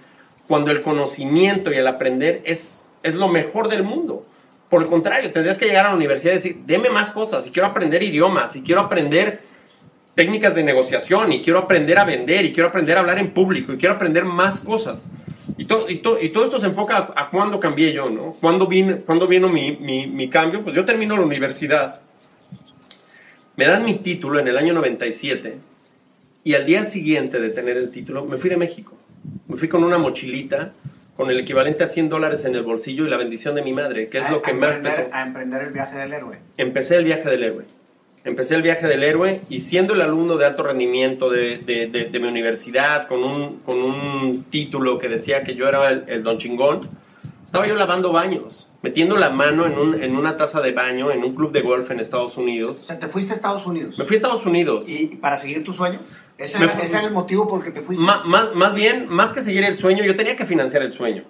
Cuando 0.47 0.71
el 0.71 0.83
conocimiento 0.83 1.73
y 1.73 1.77
el 1.77 1.87
aprender 1.87 2.41
es, 2.45 2.83
es 3.03 3.15
lo 3.15 3.29
mejor 3.29 3.69
del 3.69 3.83
mundo. 3.83 4.25
Por 4.69 4.83
el 4.83 4.89
contrario, 4.89 5.31
tendrías 5.33 5.59
que 5.59 5.67
llegar 5.67 5.87
a 5.87 5.91
la 5.91 5.97
universidad 5.97 6.33
y 6.33 6.37
decir, 6.37 6.57
deme 6.67 6.91
más 6.91 7.11
cosas, 7.13 7.45
si 7.45 7.51
quiero 7.51 7.69
aprender 7.69 8.03
idiomas, 8.03 8.53
si 8.53 8.63
quiero 8.63 8.83
aprender 8.83 9.41
técnicas 10.15 10.55
de 10.55 10.65
negociación 10.65 11.33
y 11.33 11.43
quiero 11.43 11.61
aprender 11.61 11.99
a 11.99 12.05
vender 12.05 12.45
y 12.45 12.53
quiero 12.53 12.69
aprender 12.69 12.97
a 12.97 13.01
hablar 13.01 13.19
en 13.19 13.31
público 13.31 13.73
y 13.73 13.79
quiero 13.79 13.95
aprender 13.95 14.25
más 14.25 14.61
cosas. 14.61 15.07
Y, 15.57 15.63
y, 15.63 16.03
y 16.21 16.29
todo 16.29 16.45
esto 16.45 16.61
se 16.61 16.67
enfoca 16.67 17.13
a, 17.15 17.31
cuándo 17.31 17.59
cambié 17.59 17.93
yo, 17.93 18.11
¿no? 18.11 18.35
¿Cuándo, 18.41 18.67
vino 18.67 19.49
mi, 19.49 19.77
mi, 19.77 20.07
mi 20.07 20.29
cambio? 20.29 20.63
Pues 20.63 20.75
yo 20.75 20.85
termino 20.85 21.17
la 21.17 21.23
universidad, 21.23 22.01
me 23.57 23.67
dan 23.67 23.85
mi 23.85 23.95
título 23.95 24.39
en 24.39 24.49
el 24.49 24.59
año 24.59 24.75
97 24.75 25.59
y 26.45 26.55
al 26.55 26.65
día 26.65 26.85
siguiente 26.85 27.41
de 27.41 27.51
tener 27.51 27.77
el 27.77 27.91
título 27.91 28.25
me 28.25 28.37
fui 28.39 28.51
de 28.51 28.57
México. 28.57 28.97
Me 29.49 29.57
fui 29.57 29.69
con 29.69 29.83
una 29.83 29.99
mochilita 29.99 30.73
con 31.19 31.33
el 31.33 31.41
equivalente 31.41 31.83
a 31.83 31.89
100 31.89 32.11
dólares 32.11 32.45
en 32.45 32.55
el 32.55 32.63
bolsillo 32.63 33.05
y 33.05 33.11
la 33.11 33.17
bendición 33.17 33.57
de 33.57 33.63
mi 33.63 33.73
madre, 33.73 34.09
que 34.09 34.19
es 34.19 34.31
lo 34.31 34.41
que 34.41 34.55
más 34.55 34.77
pesó. 34.77 35.03
A 35.11 35.25
emprender 35.25 35.63
el 35.63 35.73
viaje 35.73 35.99
del 35.99 36.13
héroe. 36.13 36.39
Empecé 36.57 36.95
el 36.95 37.05
viaje 37.05 37.29
del 37.29 37.43
héroe. 37.43 37.65
Empecé 38.23 38.55
el 38.55 38.63
viaje 38.63 38.87
del 38.87 39.03
héroe 39.03 39.41
y 39.49 39.63
siendo 39.63 39.95
el 39.95 40.03
alumno 40.03 40.37
de 40.37 40.47
alto 40.47 40.63
rendimiento 40.63 41.29
de, 41.29 41.59
de, 41.59 41.89
de, 41.89 42.21
mi 42.21 42.29
universidad, 42.29 43.09
con 43.09 43.25
un, 43.25 43.59
con 43.65 43.83
un 43.83 44.45
título 44.45 45.01
que 45.01 45.09
decía 45.09 45.43
que 45.43 45.57
yo 45.57 45.67
era 45.69 45.91
el, 45.91 46.05
el 46.07 46.23
don 46.23 46.39
chingón, 46.39 46.83
estaba 47.45 47.67
yo 47.67 47.75
lavando 47.75 48.13
baños, 48.13 48.69
metiendo 48.83 49.17
la 49.17 49.31
mano 49.31 49.67
en, 49.67 49.77
un, 49.77 50.01
en 50.01 50.17
una 50.17 50.37
taza 50.37 50.61
de 50.61 50.71
baño 50.71 51.11
en 51.11 51.25
un 51.25 51.35
club 51.35 51.51
de 51.51 51.63
golf 51.63 51.91
en 51.91 51.99
Estados 51.99 52.37
Unidos. 52.37 52.79
O 52.83 52.85
sea, 52.85 52.97
¿te 52.97 53.09
fuiste 53.09 53.33
a 53.33 53.35
Estados 53.35 53.67
Unidos? 53.67 53.99
Me 53.99 54.05
fui 54.05 54.15
a 54.15 54.19
Estados 54.19 54.47
Unidos. 54.47 54.89
¿Y 54.89 55.17
para 55.17 55.37
seguir 55.37 55.65
tu 55.65 55.73
sueño? 55.73 55.99
¿Ese, 56.39 56.57
era, 56.57 57.03
el 57.03 57.11
motivo 57.11 57.49
por 57.49 57.59
el 57.59 57.65
que 57.65 57.73
te 57.73 57.85
fuiste? 57.85 58.03
Más, 58.03 58.25
más, 58.55 58.75
bien, 58.75 59.09
más 59.09 59.33
que 59.33 59.43
seguir 59.43 59.65
el 59.65 59.77
sueño, 59.77 60.05
yo 60.05 60.15
tenía 60.15 60.37
que 60.37 60.47
financiar 60.47 60.83
el 60.83 60.93
sueño. 60.93 61.25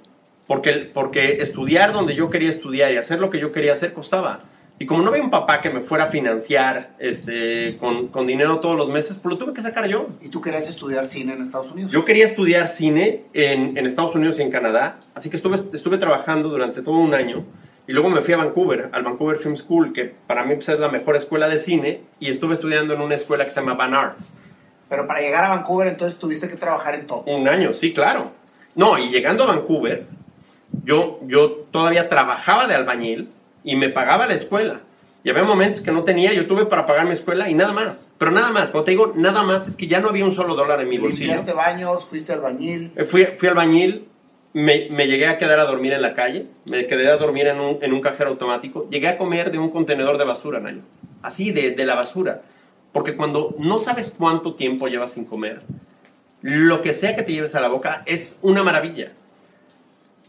Porque, 0.46 0.90
porque 0.92 1.42
estudiar 1.42 1.94
donde 1.94 2.14
yo 2.14 2.28
quería 2.28 2.50
estudiar 2.50 2.92
y 2.92 2.98
hacer 2.98 3.18
lo 3.18 3.30
que 3.30 3.40
yo 3.40 3.50
quería 3.50 3.72
hacer 3.72 3.94
costaba. 3.94 4.40
Y 4.78 4.86
como 4.86 5.02
no 5.02 5.08
había 5.08 5.22
un 5.22 5.30
papá 5.30 5.60
que 5.60 5.70
me 5.70 5.80
fuera 5.80 6.04
a 6.04 6.06
financiar 6.08 6.90
este, 6.98 7.76
con, 7.80 8.08
con, 8.08 8.26
dinero 8.26 8.60
todos 8.60 8.76
los 8.76 8.88
meses, 8.90 9.16
pues 9.20 9.32
lo 9.32 9.38
tuve 9.38 9.54
que 9.54 9.62
sacar 9.62 9.88
yo. 9.88 10.08
¿Y 10.20 10.28
tú 10.28 10.40
querías 10.40 10.68
estudiar 10.68 11.06
cine 11.06 11.32
en 11.32 11.42
Estados 11.42 11.72
Unidos? 11.72 11.90
Yo 11.90 12.04
quería 12.04 12.26
estudiar 12.26 12.68
cine 12.68 13.22
en, 13.32 13.76
en 13.76 13.86
Estados 13.86 14.14
Unidos 14.14 14.38
y 14.38 14.42
en 14.42 14.50
Canadá. 14.50 14.98
Así 15.14 15.30
que 15.30 15.36
estuve, 15.36 15.56
estuve 15.72 15.98
trabajando 15.98 16.48
durante 16.50 16.82
todo 16.82 16.96
un 16.96 17.14
año. 17.14 17.44
Y 17.88 17.92
luego 17.92 18.10
me 18.10 18.20
fui 18.20 18.34
a 18.34 18.36
Vancouver, 18.36 18.90
al 18.92 19.02
Vancouver 19.02 19.38
Film 19.38 19.56
School, 19.56 19.92
que 19.94 20.12
para 20.26 20.44
mí 20.44 20.54
pues, 20.54 20.68
es 20.68 20.78
la 20.78 20.88
mejor 20.88 21.16
escuela 21.16 21.48
de 21.48 21.58
cine. 21.58 22.00
Y 22.20 22.28
estuve 22.28 22.54
estudiando 22.54 22.94
en 22.94 23.00
una 23.00 23.16
escuela 23.16 23.44
que 23.44 23.50
se 23.50 23.60
llama 23.60 23.74
Van 23.74 23.94
Arts 23.94 24.32
pero 24.88 25.06
para 25.06 25.20
llegar 25.20 25.44
a 25.44 25.48
Vancouver, 25.50 25.88
entonces 25.88 26.18
tuviste 26.18 26.48
que 26.48 26.56
trabajar 26.56 26.94
en 26.94 27.06
todo. 27.06 27.22
Un 27.26 27.48
año, 27.48 27.72
sí, 27.72 27.92
claro. 27.92 28.30
No, 28.74 28.98
y 28.98 29.10
llegando 29.10 29.44
a 29.44 29.46
Vancouver, 29.46 30.06
yo, 30.84 31.20
yo 31.26 31.50
todavía 31.70 32.08
trabajaba 32.08 32.66
de 32.66 32.74
albañil 32.74 33.28
y 33.64 33.76
me 33.76 33.88
pagaba 33.88 34.26
la 34.26 34.34
escuela. 34.34 34.80
Y 35.24 35.30
había 35.30 35.42
momentos 35.42 35.82
que 35.82 35.90
no 35.90 36.04
tenía, 36.04 36.32
yo 36.32 36.46
tuve 36.46 36.64
para 36.66 36.86
pagar 36.86 37.04
mi 37.04 37.12
escuela 37.12 37.50
y 37.50 37.54
nada 37.54 37.72
más. 37.72 38.08
Pero 38.18 38.30
nada 38.30 38.50
más, 38.50 38.70
cuando 38.70 38.84
te 38.84 38.92
digo 38.92 39.12
nada 39.14 39.42
más, 39.42 39.66
es 39.66 39.76
que 39.76 39.88
ya 39.88 40.00
no 40.00 40.08
había 40.08 40.24
un 40.24 40.34
solo 40.34 40.54
dólar 40.54 40.80
en 40.80 40.88
mi 40.88 40.98
bolsillo. 40.98 41.34
¿Limpiaste 41.34 41.52
baños? 41.52 42.06
¿Fuiste 42.06 42.32
albañil? 42.32 42.92
Eh, 42.96 43.04
fui, 43.04 43.26
fui 43.26 43.48
albañil, 43.48 44.04
me, 44.54 44.86
me, 44.90 45.06
llegué 45.06 45.26
a 45.26 45.36
quedar 45.36 45.58
a 45.60 45.64
dormir 45.64 45.92
en 45.92 46.02
la 46.02 46.14
calle, 46.14 46.46
me 46.66 46.86
quedé 46.86 47.10
a 47.10 47.16
dormir 47.16 47.48
en 47.48 47.60
un, 47.60 47.78
en 47.82 47.92
un 47.92 48.00
cajero 48.00 48.30
automático, 48.30 48.88
llegué 48.90 49.08
a 49.08 49.18
comer 49.18 49.50
de 49.50 49.58
un 49.58 49.70
contenedor 49.70 50.18
de 50.18 50.24
basura, 50.24 50.60
Nayo. 50.60 50.80
Así, 51.22 51.50
de, 51.50 51.72
de 51.72 51.84
la 51.84 51.96
basura. 51.96 52.40
Porque 52.92 53.16
cuando 53.16 53.54
no 53.58 53.78
sabes 53.78 54.14
cuánto 54.16 54.54
tiempo 54.54 54.88
llevas 54.88 55.12
sin 55.12 55.24
comer, 55.24 55.60
lo 56.42 56.82
que 56.82 56.94
sea 56.94 57.16
que 57.16 57.22
te 57.22 57.32
lleves 57.32 57.54
a 57.54 57.60
la 57.60 57.68
boca 57.68 58.02
es 58.06 58.38
una 58.42 58.62
maravilla. 58.62 59.10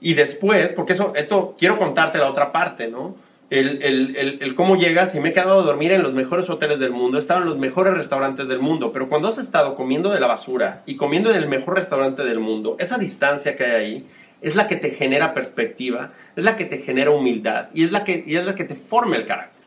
Y 0.02 0.14
después, 0.14 0.72
porque 0.72 0.94
eso, 0.94 1.14
esto 1.16 1.56
quiero 1.58 1.78
contarte 1.78 2.18
la 2.18 2.30
otra 2.30 2.52
parte, 2.52 2.88
¿no? 2.88 3.16
El, 3.50 3.82
el, 3.82 4.38
el, 4.42 4.56
cómo 4.56 4.76
llegas 4.76 5.16
y 5.16 5.20
me 5.20 5.30
he 5.30 5.34
quedado 5.34 5.60
a 5.60 5.64
dormir 5.64 5.92
en 5.92 6.04
los 6.04 6.14
mejores 6.14 6.48
hoteles 6.52 6.78
del 6.78 6.92
mundo, 6.92 7.18
he 7.18 7.20
estado 7.20 7.42
en 7.42 7.48
los 7.48 7.58
mejores 7.58 7.96
restaurantes 7.96 8.48
del 8.48 8.60
mundo, 8.60 8.92
pero 8.94 9.10
cuando 9.10 9.28
has 9.28 9.40
estado 9.40 9.76
comiendo 9.76 10.12
de 10.12 10.20
la 10.20 10.28
basura 10.28 10.84
y 10.86 10.98
comiendo 10.98 11.32
en 11.32 11.38
el 11.38 11.48
mejor 11.48 11.76
restaurante 11.76 12.24
del 12.24 12.40
mundo, 12.40 12.76
esa 12.78 13.00
distancia 13.00 13.58
que 13.58 13.64
hay 13.64 13.72
ahí 13.72 14.08
es 14.42 14.56
la 14.56 14.68
que 14.68 14.76
te 14.76 14.92
genera 14.92 15.34
perspectiva, 15.34 16.12
es 16.36 16.44
la 16.44 16.58
que 16.58 16.66
te 16.66 16.78
genera 16.78 17.10
humildad 17.10 17.70
y 17.74 17.84
es 17.86 17.92
la 17.92 18.04
que, 18.04 18.24
y 18.26 18.36
es 18.36 18.46
la 18.46 18.54
que 18.54 18.66
te 18.66 18.76
forma 18.76 19.16
el 19.16 19.26
carácter 19.26 19.59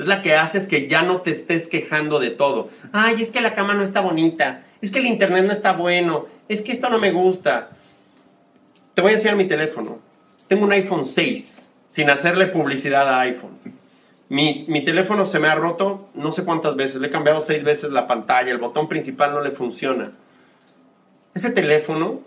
es 0.00 0.06
la 0.06 0.22
que 0.22 0.34
haces 0.34 0.66
que 0.66 0.88
ya 0.88 1.02
no 1.02 1.20
te 1.20 1.30
estés 1.30 1.68
quejando 1.68 2.18
de 2.18 2.30
todo. 2.30 2.70
Ay, 2.92 3.22
es 3.22 3.30
que 3.30 3.40
la 3.40 3.54
cama 3.54 3.74
no 3.74 3.84
está 3.84 4.00
bonita, 4.00 4.62
es 4.80 4.90
que 4.90 4.98
el 4.98 5.06
internet 5.06 5.44
no 5.44 5.52
está 5.52 5.72
bueno, 5.72 6.26
es 6.48 6.62
que 6.62 6.72
esto 6.72 6.88
no 6.88 6.98
me 6.98 7.12
gusta. 7.12 7.70
Te 8.94 9.02
voy 9.02 9.12
a 9.12 9.14
enseñar 9.16 9.36
mi 9.36 9.46
teléfono. 9.46 9.98
Tengo 10.48 10.64
un 10.64 10.72
iPhone 10.72 11.06
6, 11.06 11.62
sin 11.90 12.10
hacerle 12.10 12.46
publicidad 12.48 13.08
a 13.08 13.20
iPhone. 13.20 13.56
Mi, 14.28 14.64
mi, 14.68 14.84
teléfono 14.84 15.26
se 15.26 15.40
me 15.40 15.48
ha 15.48 15.56
roto 15.56 16.08
no 16.14 16.30
sé 16.30 16.44
cuántas 16.44 16.76
veces, 16.76 17.00
le 17.00 17.08
he 17.08 17.10
cambiado 17.10 17.40
seis 17.40 17.64
veces 17.64 17.90
la 17.90 18.06
pantalla, 18.06 18.52
el 18.52 18.58
botón 18.58 18.88
principal 18.88 19.32
no 19.32 19.40
le 19.40 19.50
funciona. 19.50 20.12
Ese 21.34 21.50
teléfono 21.50 22.20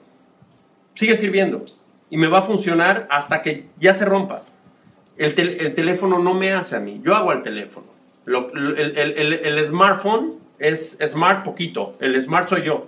sigue 0.95 1.17
sirviendo 1.17 1.65
y 2.09 2.17
me 2.17 2.27
va 2.27 2.39
a 2.39 2.43
funcionar 2.43 3.07
hasta 3.09 3.41
que 3.41 3.65
ya 3.79 3.93
se 3.93 4.05
rompa. 4.05 4.43
El, 5.17 5.38
el, 5.38 5.76
teléfono 5.76 6.19
no 6.19 6.34
me 6.34 6.54
hace 6.54 6.76
a 6.76 6.80
mí, 6.80 6.99
yo 7.04 7.15
hago 7.15 7.32
al 7.32 7.43
teléfono. 7.43 7.86
el, 8.26 8.97
el, 8.97 9.34
el, 9.34 9.67
smartphone 9.67 10.34
es 10.58 10.97
smart 11.06 11.43
poquito, 11.43 11.95
el 11.99 12.19
smart 12.19 12.49
soy 12.49 12.63
yo, 12.63 12.88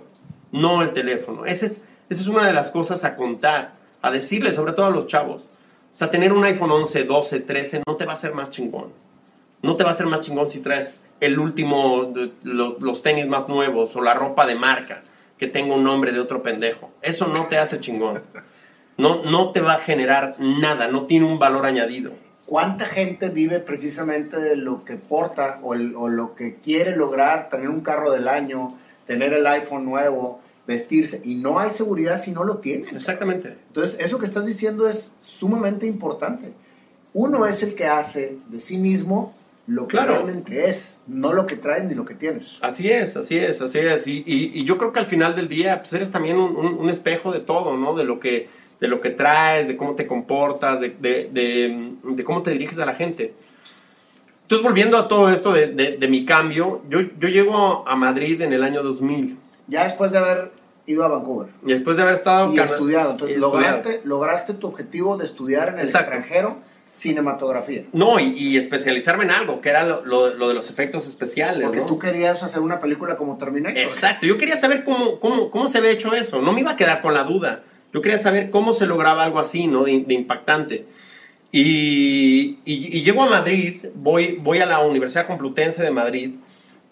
no 0.52 0.82
el 0.82 0.90
teléfono. 0.90 1.46
Esa 1.46 1.66
es, 1.66 1.84
esa 2.08 2.20
es 2.20 2.26
una 2.26 2.46
de 2.46 2.52
las 2.52 2.70
cosas 2.70 3.04
a 3.04 3.14
contar, 3.14 3.72
a 4.02 4.10
decirle, 4.10 4.52
sobre 4.52 4.72
todo 4.72 4.86
a 4.86 4.90
los 4.90 5.06
chavos. 5.06 5.42
O 5.94 5.96
sea, 5.96 6.10
tener 6.10 6.32
un 6.32 6.44
iPhone 6.44 6.70
11, 6.70 7.04
12, 7.04 7.40
13 7.40 7.82
no 7.86 7.96
te 7.96 8.04
va 8.04 8.12
a 8.12 8.16
hacer 8.16 8.34
más 8.34 8.50
chingón. 8.50 8.92
No 9.62 9.76
te 9.76 9.84
va 9.84 9.90
a 9.90 9.92
hacer 9.92 10.06
más 10.06 10.20
chingón 10.20 10.48
si 10.48 10.60
traes 10.60 11.04
el 11.20 11.38
último, 11.38 12.12
los, 12.42 12.80
los 12.80 13.02
tenis 13.02 13.26
más 13.26 13.48
nuevos 13.48 13.94
o 13.96 14.02
la 14.02 14.14
ropa 14.14 14.46
de 14.46 14.56
marca 14.56 15.00
que 15.38 15.46
tenga 15.46 15.74
un 15.74 15.84
nombre 15.84 16.12
de 16.12 16.20
otro 16.20 16.42
pendejo. 16.42 16.90
Eso 17.02 17.26
no 17.28 17.46
te 17.46 17.58
hace 17.58 17.80
chingón 17.80 18.20
no, 18.96 19.22
no 19.24 19.50
te 19.50 19.60
va 19.60 19.74
a 19.74 19.78
generar 19.78 20.36
nada, 20.38 20.88
no 20.88 21.06
tiene 21.06 21.26
un 21.26 21.38
valor 21.38 21.66
añadido. 21.66 22.12
¿Cuánta 22.46 22.86
gente 22.86 23.28
vive 23.28 23.58
precisamente 23.58 24.38
de 24.38 24.56
lo 24.56 24.84
que 24.84 24.94
porta 24.94 25.58
o, 25.62 25.74
lo 25.74 26.34
que 26.34 26.54
quiere 26.54 26.96
lograr, 26.96 27.48
tener 27.50 27.68
un 27.68 27.80
carro 27.80 28.12
del 28.12 28.28
año, 28.28 28.74
tener 29.06 29.32
el 29.32 29.46
iPhone 29.48 29.84
nuevo, 29.84 30.40
vestirse? 30.64 31.20
Y 31.24 31.34
no 31.34 31.58
hay 31.58 31.70
seguridad 31.70 32.22
si 32.22 32.30
no 32.30 32.44
lo 32.44 32.58
tienen. 32.58 32.94
Exactamente. 32.94 33.56
Entonces, 33.68 33.96
eso 33.98 34.18
que 34.18 34.26
estás 34.26 34.46
diciendo 34.46 34.88
es 34.88 35.10
sumamente 35.24 35.86
importante. 35.86 36.52
Uno 37.14 37.46
es 37.46 37.64
el 37.64 37.74
que 37.74 37.86
hace 37.86 38.36
de 38.48 38.60
sí 38.60 38.78
mismo 38.78 39.34
lo 39.66 39.88
que 39.88 39.98
realmente 39.98 40.70
es, 40.70 40.98
no 41.08 41.32
lo 41.32 41.46
que 41.46 41.56
traen 41.56 41.88
ni 41.88 41.94
lo 41.94 42.04
que 42.04 42.14
tienes. 42.14 42.58
Así 42.60 42.88
es, 42.88 43.16
así 43.16 43.36
es, 43.36 43.60
así 43.60 43.80
es. 43.80 44.06
Y, 44.06 44.22
y, 44.24 44.64
yo 44.64 44.78
creo 44.78 44.92
que 44.92 45.00
al 45.00 45.06
final 45.06 45.34
del 45.34 45.48
día 45.48 45.80
pues 45.80 45.92
eres 45.92 46.12
también 46.12 46.36
un, 46.36 46.54
un, 46.54 46.88
espejo 46.88 47.32
de 47.32 47.40
todo, 47.40 47.76
¿no? 47.76 47.96
De 47.96 48.04
lo 48.04 48.20
que 48.20 48.48
de 48.80 48.88
lo 48.88 49.00
que 49.00 49.10
traes, 49.10 49.68
de 49.68 49.76
cómo 49.76 49.94
te 49.94 50.06
comportas, 50.06 50.80
de, 50.80 50.90
de, 50.90 51.30
de, 52.02 52.24
cómo 52.24 52.42
te 52.42 52.50
diriges 52.50 52.78
a 52.78 52.86
la 52.86 52.94
gente. 52.94 53.32
Entonces, 54.42 54.62
volviendo 54.62 54.98
a 54.98 55.08
todo 55.08 55.30
esto 55.30 55.52
de, 55.52 56.06
mi 56.08 56.24
cambio, 56.24 56.82
yo, 56.88 57.00
yo 57.18 57.28
llego 57.28 57.86
a 57.86 57.96
Madrid 57.96 58.40
en 58.42 58.52
el 58.52 58.62
año 58.62 58.82
2000. 58.82 59.36
Ya 59.68 59.84
después 59.84 60.12
de 60.12 60.18
haber 60.18 60.50
ido 60.86 61.04
a 61.04 61.08
Vancouver. 61.08 61.48
Y 61.64 61.72
después 61.72 61.96
de 61.96 62.02
haber 62.02 62.14
estado... 62.14 62.52
Y 62.52 62.60
estudiado. 62.60 63.12
Entonces, 63.12 63.38
lograste, 63.38 64.00
lograste 64.04 64.54
tu 64.54 64.68
objetivo 64.68 65.16
de 65.16 65.26
estudiar 65.26 65.70
en 65.70 65.80
el 65.80 65.86
extranjero 65.86 66.56
cinematografía. 66.88 67.82
No, 67.92 68.20
y, 68.20 68.56
especializarme 68.56 69.24
en 69.24 69.32
algo, 69.32 69.60
que 69.60 69.70
era 69.70 69.84
lo, 69.84 70.04
lo, 70.04 70.48
de 70.48 70.54
los 70.54 70.70
efectos 70.70 71.06
especiales. 71.08 71.64
Porque 71.66 71.80
tú 71.80 71.98
querías 71.98 72.42
hacer 72.42 72.60
una 72.60 72.80
película 72.80 73.16
como 73.16 73.36
Terminator. 73.36 73.78
Exacto, 73.78 74.26
yo 74.26 74.38
quería 74.38 74.56
saber 74.56 74.84
cómo, 74.84 75.18
cómo, 75.18 75.50
cómo 75.50 75.68
se 75.68 75.78
había 75.78 75.90
hecho 75.90 76.14
eso. 76.14 76.40
No 76.40 76.52
me 76.52 76.60
iba 76.60 76.72
a 76.72 76.76
quedar 76.76 77.02
con 77.02 77.14
la 77.14 77.24
duda. 77.24 77.60
Yo 77.96 78.02
quería 78.02 78.18
saber 78.18 78.50
cómo 78.50 78.74
se 78.74 78.84
lograba 78.84 79.24
algo 79.24 79.38
así, 79.38 79.68
¿no? 79.68 79.84
De, 79.84 79.92
impactante. 79.92 80.84
Y, 81.50 82.58
y, 82.66 83.00
llego 83.00 83.22
a 83.22 83.30
Madrid, 83.30 83.86
voy, 83.94 84.36
voy 84.38 84.58
a 84.58 84.66
la 84.66 84.80
Universidad 84.80 85.26
Complutense 85.26 85.82
de 85.82 85.90
Madrid 85.90 86.32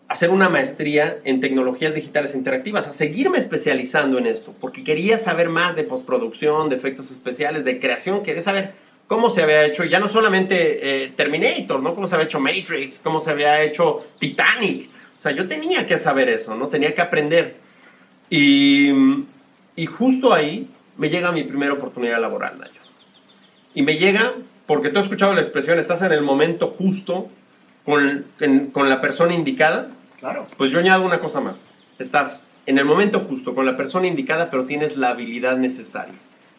a 0.08 0.14
hacer 0.14 0.30
una 0.30 0.48
maestría 0.48 1.18
en 1.24 1.42
tecnologías 1.42 1.94
digitales 1.94 2.34
interactivas, 2.34 2.86
a 2.86 2.94
seguirme 2.94 3.36
especializando 3.36 4.16
en 4.16 4.24
esto, 4.24 4.54
porque 4.62 4.82
quería 4.82 5.18
saber 5.18 5.50
más 5.50 5.76
de 5.76 5.84
postproducción, 5.84 6.70
de 6.70 6.76
efectos 6.76 7.10
especiales, 7.10 7.66
de 7.66 7.78
creación, 7.78 8.22
quería 8.22 8.40
saber 8.40 8.72
cómo 9.06 9.28
se 9.28 9.42
había 9.42 9.62
hecho, 9.66 9.84
ya 9.84 9.98
no 9.98 10.08
solamente 10.08 11.04
eh, 11.04 11.12
Terminator, 11.14 11.82
¿no? 11.82 11.94
Cómo 11.94 12.08
se 12.08 12.14
había 12.14 12.28
hecho 12.28 12.40
Matrix, 12.40 12.98
cómo 13.00 13.20
se 13.20 13.30
había 13.30 13.60
hecho 13.60 14.06
Titanic. 14.18 14.88
O 15.18 15.22
sea, 15.22 15.32
yo 15.32 15.46
tenía 15.46 15.86
que 15.86 15.98
saber 15.98 16.30
eso, 16.30 16.54
¿no? 16.54 16.68
Tenía 16.68 16.94
que 16.94 17.02
aprender. 17.02 17.56
Y, 18.30 18.88
y 19.76 19.84
justo 19.84 20.32
ahí 20.32 20.66
me 20.96 21.10
llega 21.10 21.32
mi 21.32 21.44
primera 21.44 21.72
oportunidad 21.72 22.20
laboral, 22.20 22.58
Nayo. 22.58 22.80
Y 23.74 23.82
me 23.82 23.96
llega 23.96 24.32
porque 24.66 24.90
tú 24.90 24.98
has 24.98 25.04
escuchado 25.04 25.34
la 25.34 25.40
expresión, 25.40 25.78
estás 25.78 26.02
en 26.02 26.12
el 26.12 26.22
momento 26.22 26.74
justo 26.78 27.28
con, 27.84 28.24
con 28.72 28.88
la 28.88 29.00
persona 29.00 29.34
indicada. 29.34 29.88
Claro. 30.20 30.46
Pues 30.56 30.70
yo 30.70 30.78
añado 30.78 31.04
una 31.04 31.18
cosa 31.18 31.40
más. 31.40 31.66
Estás 31.98 32.48
en 32.66 32.78
el 32.78 32.84
momento 32.84 33.20
justo 33.20 33.54
con 33.54 33.66
la 33.66 33.76
persona 33.76 34.06
indicada, 34.06 34.50
pero 34.50 34.64
tienes 34.64 34.96
la 34.96 35.10
habilidad 35.10 35.56
necesaria. 35.56 36.14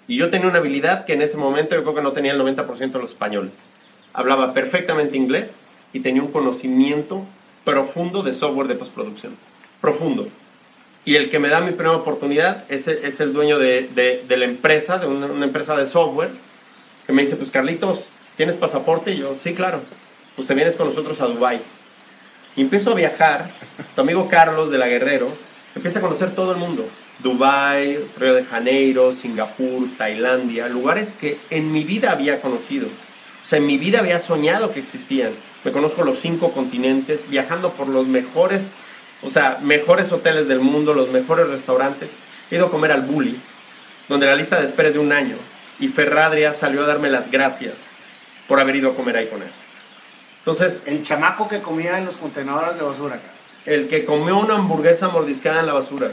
Y 0.08 0.18
yo 0.18 0.30
tenía 0.30 0.48
una 0.48 0.60
habilidad 0.60 1.06
que 1.06 1.14
en 1.14 1.24
ese 1.24 1.38
momento 1.38 1.76
yo 1.76 1.82
creo 1.82 1.96
que 1.96 2.02
no 2.02 2.12
tenía 2.12 2.34
el 2.34 2.40
90% 2.40 2.92
de 2.92 3.00
los 3.00 3.12
españoles. 3.12 3.54
Hablaba 4.14 4.54
perfectamente 4.54 5.18
inglés 5.18 5.50
y 5.94 6.02
tenía 6.02 6.22
un 6.22 6.32
conocimiento 6.32 7.26
profundo 7.64 8.22
de 8.22 8.34
software 8.34 8.68
de 8.68 8.76
postproducción. 8.76 9.34
profundo. 9.82 10.28
Y 11.06 11.16
el 11.16 11.30
que 11.30 11.38
me 11.38 11.50
da 11.50 11.62
mi 11.62 11.72
primera 11.72 11.96
oportunidad 11.96 12.64
es, 12.68 12.88
es 12.88 13.20
el 13.20 13.32
dueño 13.32 13.60
de, 13.60 13.88
de, 14.28 14.38
la 14.38 14.46
empresa, 14.46 14.98
de 14.98 15.06
una, 15.06 15.28
una, 15.28 15.46
empresa 15.46 15.76
de 15.78 15.88
software, 15.88 16.32
que 17.06 17.14
me 17.14 17.22
dice, 17.22 17.36
pues 17.36 17.52
Carlitos, 17.52 18.06
¿tienes 18.36 18.56
pasaporte? 18.56 19.12
Y 19.12 19.18
yo, 19.18 19.36
sí, 19.44 19.54
claro. 19.54 19.82
Pues 20.36 20.48
te 20.48 20.56
vienes 20.56 20.76
con 20.76 20.88
nosotros 20.88 21.22
a 21.22 21.28
Dubai 21.28 21.62
Y 22.56 22.62
empiezo 22.62 22.92
a 22.92 22.96
viajar. 22.96 23.50
Tu 23.96 24.02
amigo 24.02 24.28
Carlos 24.28 24.70
de 24.72 24.78
la 24.78 24.88
Guerrero 24.88 25.30
empieza 25.76 26.00
a 26.00 26.02
conocer 26.02 26.34
todo 26.34 26.54
el 26.54 26.58
mundo. 26.58 26.88
Dubai, 27.20 28.00
Río 28.18 28.34
de 28.34 28.44
Janeiro, 28.44 29.14
Singapur, 29.14 29.88
Tailandia, 29.98 30.68
lugares 30.68 31.14
que 31.20 31.38
en 31.50 31.72
mi 31.72 31.84
vida 31.84 32.12
había 32.12 32.42
conocido. 32.42 32.88
O 32.88 33.48
sea, 33.48 33.60
en 33.60 33.68
mi 33.68 33.78
vida 33.78 34.00
había 34.00 34.20
soñado 34.20 34.74
que 34.74 34.80
existían. 34.80 35.32
Me 35.64 35.72
conozco 35.72 36.04
los 36.04 36.20
cinco 36.20 36.52
continentes, 36.52 37.30
viajando 37.30 37.72
por 37.72 37.88
los 37.88 38.08
mejores, 38.08 38.64
o 39.26 39.32
sea, 39.32 39.60
mejores 39.62 40.12
hoteles 40.12 40.48
del 40.48 40.60
mundo, 40.60 40.94
los 40.94 41.10
mejores 41.10 41.48
restaurantes. 41.48 42.10
He 42.52 42.56
ido 42.56 42.68
a 42.68 42.72
comer 42.72 42.92
al 42.92 43.02
Bully, 43.02 43.40
donde 44.08 44.28
la 44.28 44.36
lista 44.36 44.60
de 44.60 44.66
espera 44.66 44.90
es 44.90 44.94
de 44.94 45.00
un 45.00 45.12
año. 45.12 45.36
Y 45.80 45.88
Ferradria 45.88 46.54
salió 46.54 46.84
a 46.84 46.88
darme 46.88 47.10
las 47.10 47.32
gracias 47.32 47.74
por 48.48 48.60
haber 48.60 48.76
ido 48.76 48.92
a 48.92 48.96
comer 48.96 49.18
ahí 49.18 49.28
con 49.28 49.42
él. 49.42 49.50
Entonces... 50.40 50.84
El 50.86 51.04
chamaco 51.04 51.48
que 51.48 51.62
comía 51.62 51.98
en 51.98 52.06
los 52.06 52.16
contenedores 52.18 52.78
de 52.78 52.84
basura, 52.84 53.20
El 53.66 53.88
que 53.88 54.06
comió 54.06 54.38
una 54.38 54.56
hamburguesa 54.56 55.08
mordiscada 55.08 55.60
en 55.60 55.66
la 55.66 55.74
basura, 55.74 56.12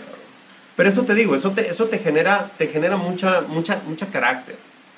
pero 0.77 0.88
eso 0.88 1.03
te 1.03 1.14
digo, 1.14 1.37
eso 1.37 1.51
te, 1.51 1.68
eso 1.68 1.87
te 1.87 1.98
genera, 1.98 2.51
te 2.57 2.66
genera 2.68 2.96
mucha, 2.96 3.42
mucha, 3.42 3.83
mucha 3.87 4.07
carácter. 4.07 4.57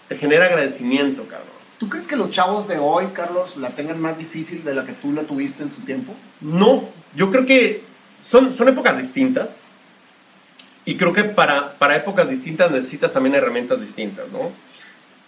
Te 0.08 0.16
genera 0.16 0.46
agradecimiento, 0.46 1.24
cabrón. 1.24 1.48
¿Tú 1.78 1.88
crees 1.88 2.06
que 2.06 2.16
los 2.16 2.30
chavos 2.30 2.68
de 2.68 2.78
hoy, 2.78 3.06
Carlos, 3.12 3.56
la 3.56 3.70
tengan 3.70 4.00
más 4.00 4.16
difícil 4.16 4.62
de 4.62 4.74
la 4.74 4.84
que 4.84 4.92
tú 4.92 5.12
la 5.12 5.22
tuviste 5.22 5.64
en 5.64 5.70
tu 5.70 5.82
tiempo? 5.82 6.14
No, 6.40 6.88
yo 7.16 7.30
creo 7.30 7.44
que 7.44 7.82
son, 8.24 8.54
son 8.56 8.68
épocas 8.68 8.98
distintas. 8.98 9.48
Y 10.84 10.96
creo 10.96 11.12
que 11.12 11.24
para, 11.24 11.72
para 11.74 11.96
épocas 11.96 12.28
distintas 12.28 12.70
necesitas 12.70 13.12
también 13.12 13.34
herramientas 13.34 13.80
distintas, 13.80 14.28
¿no? 14.30 14.50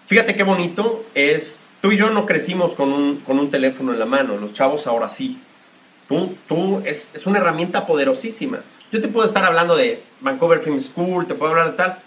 Fíjate 0.06 0.34
qué 0.34 0.42
bonito 0.42 1.04
es, 1.14 1.60
tú 1.80 1.92
y 1.92 1.96
yo 1.96 2.10
no 2.10 2.26
crecimos 2.26 2.74
con 2.74 2.92
un, 2.92 3.16
con 3.20 3.38
un 3.38 3.50
teléfono 3.50 3.92
en 3.92 3.98
la 3.98 4.04
mano, 4.04 4.36
los 4.36 4.52
chavos 4.52 4.86
ahora 4.86 5.08
sí. 5.08 5.38
Tú, 6.08 6.36
tú 6.46 6.82
es, 6.84 7.14
es 7.14 7.26
una 7.26 7.38
herramienta 7.38 7.86
poderosísima. 7.86 8.58
Yo 8.92 9.00
te 9.00 9.08
puedo 9.08 9.26
estar 9.26 9.44
hablando 9.44 9.74
de 9.74 10.02
Vancouver 10.20 10.60
Film 10.60 10.80
School, 10.80 11.26
te 11.26 11.34
puedo 11.34 11.50
hablar 11.50 11.72
de 11.72 11.76
tal. 11.76 11.98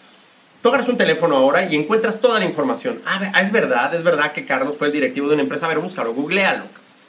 Tú 0.62 0.70
agarras 0.70 0.88
un 0.88 0.98
teléfono 0.98 1.36
ahora 1.36 1.66
y 1.66 1.76
encuentras 1.76 2.20
toda 2.20 2.40
la 2.40 2.46
información. 2.46 3.02
Ah, 3.06 3.42
es 3.42 3.52
verdad, 3.52 3.94
es 3.94 4.04
verdad 4.04 4.32
que 4.32 4.46
Carlos 4.46 4.76
fue 4.78 4.88
el 4.88 4.94
directivo 4.94 5.28
de 5.28 5.34
una 5.34 5.44
empresa. 5.44 5.66
A 5.66 5.70
ver, 5.70 5.80
búscalo, 5.80 6.14
googlealo. 6.14 6.64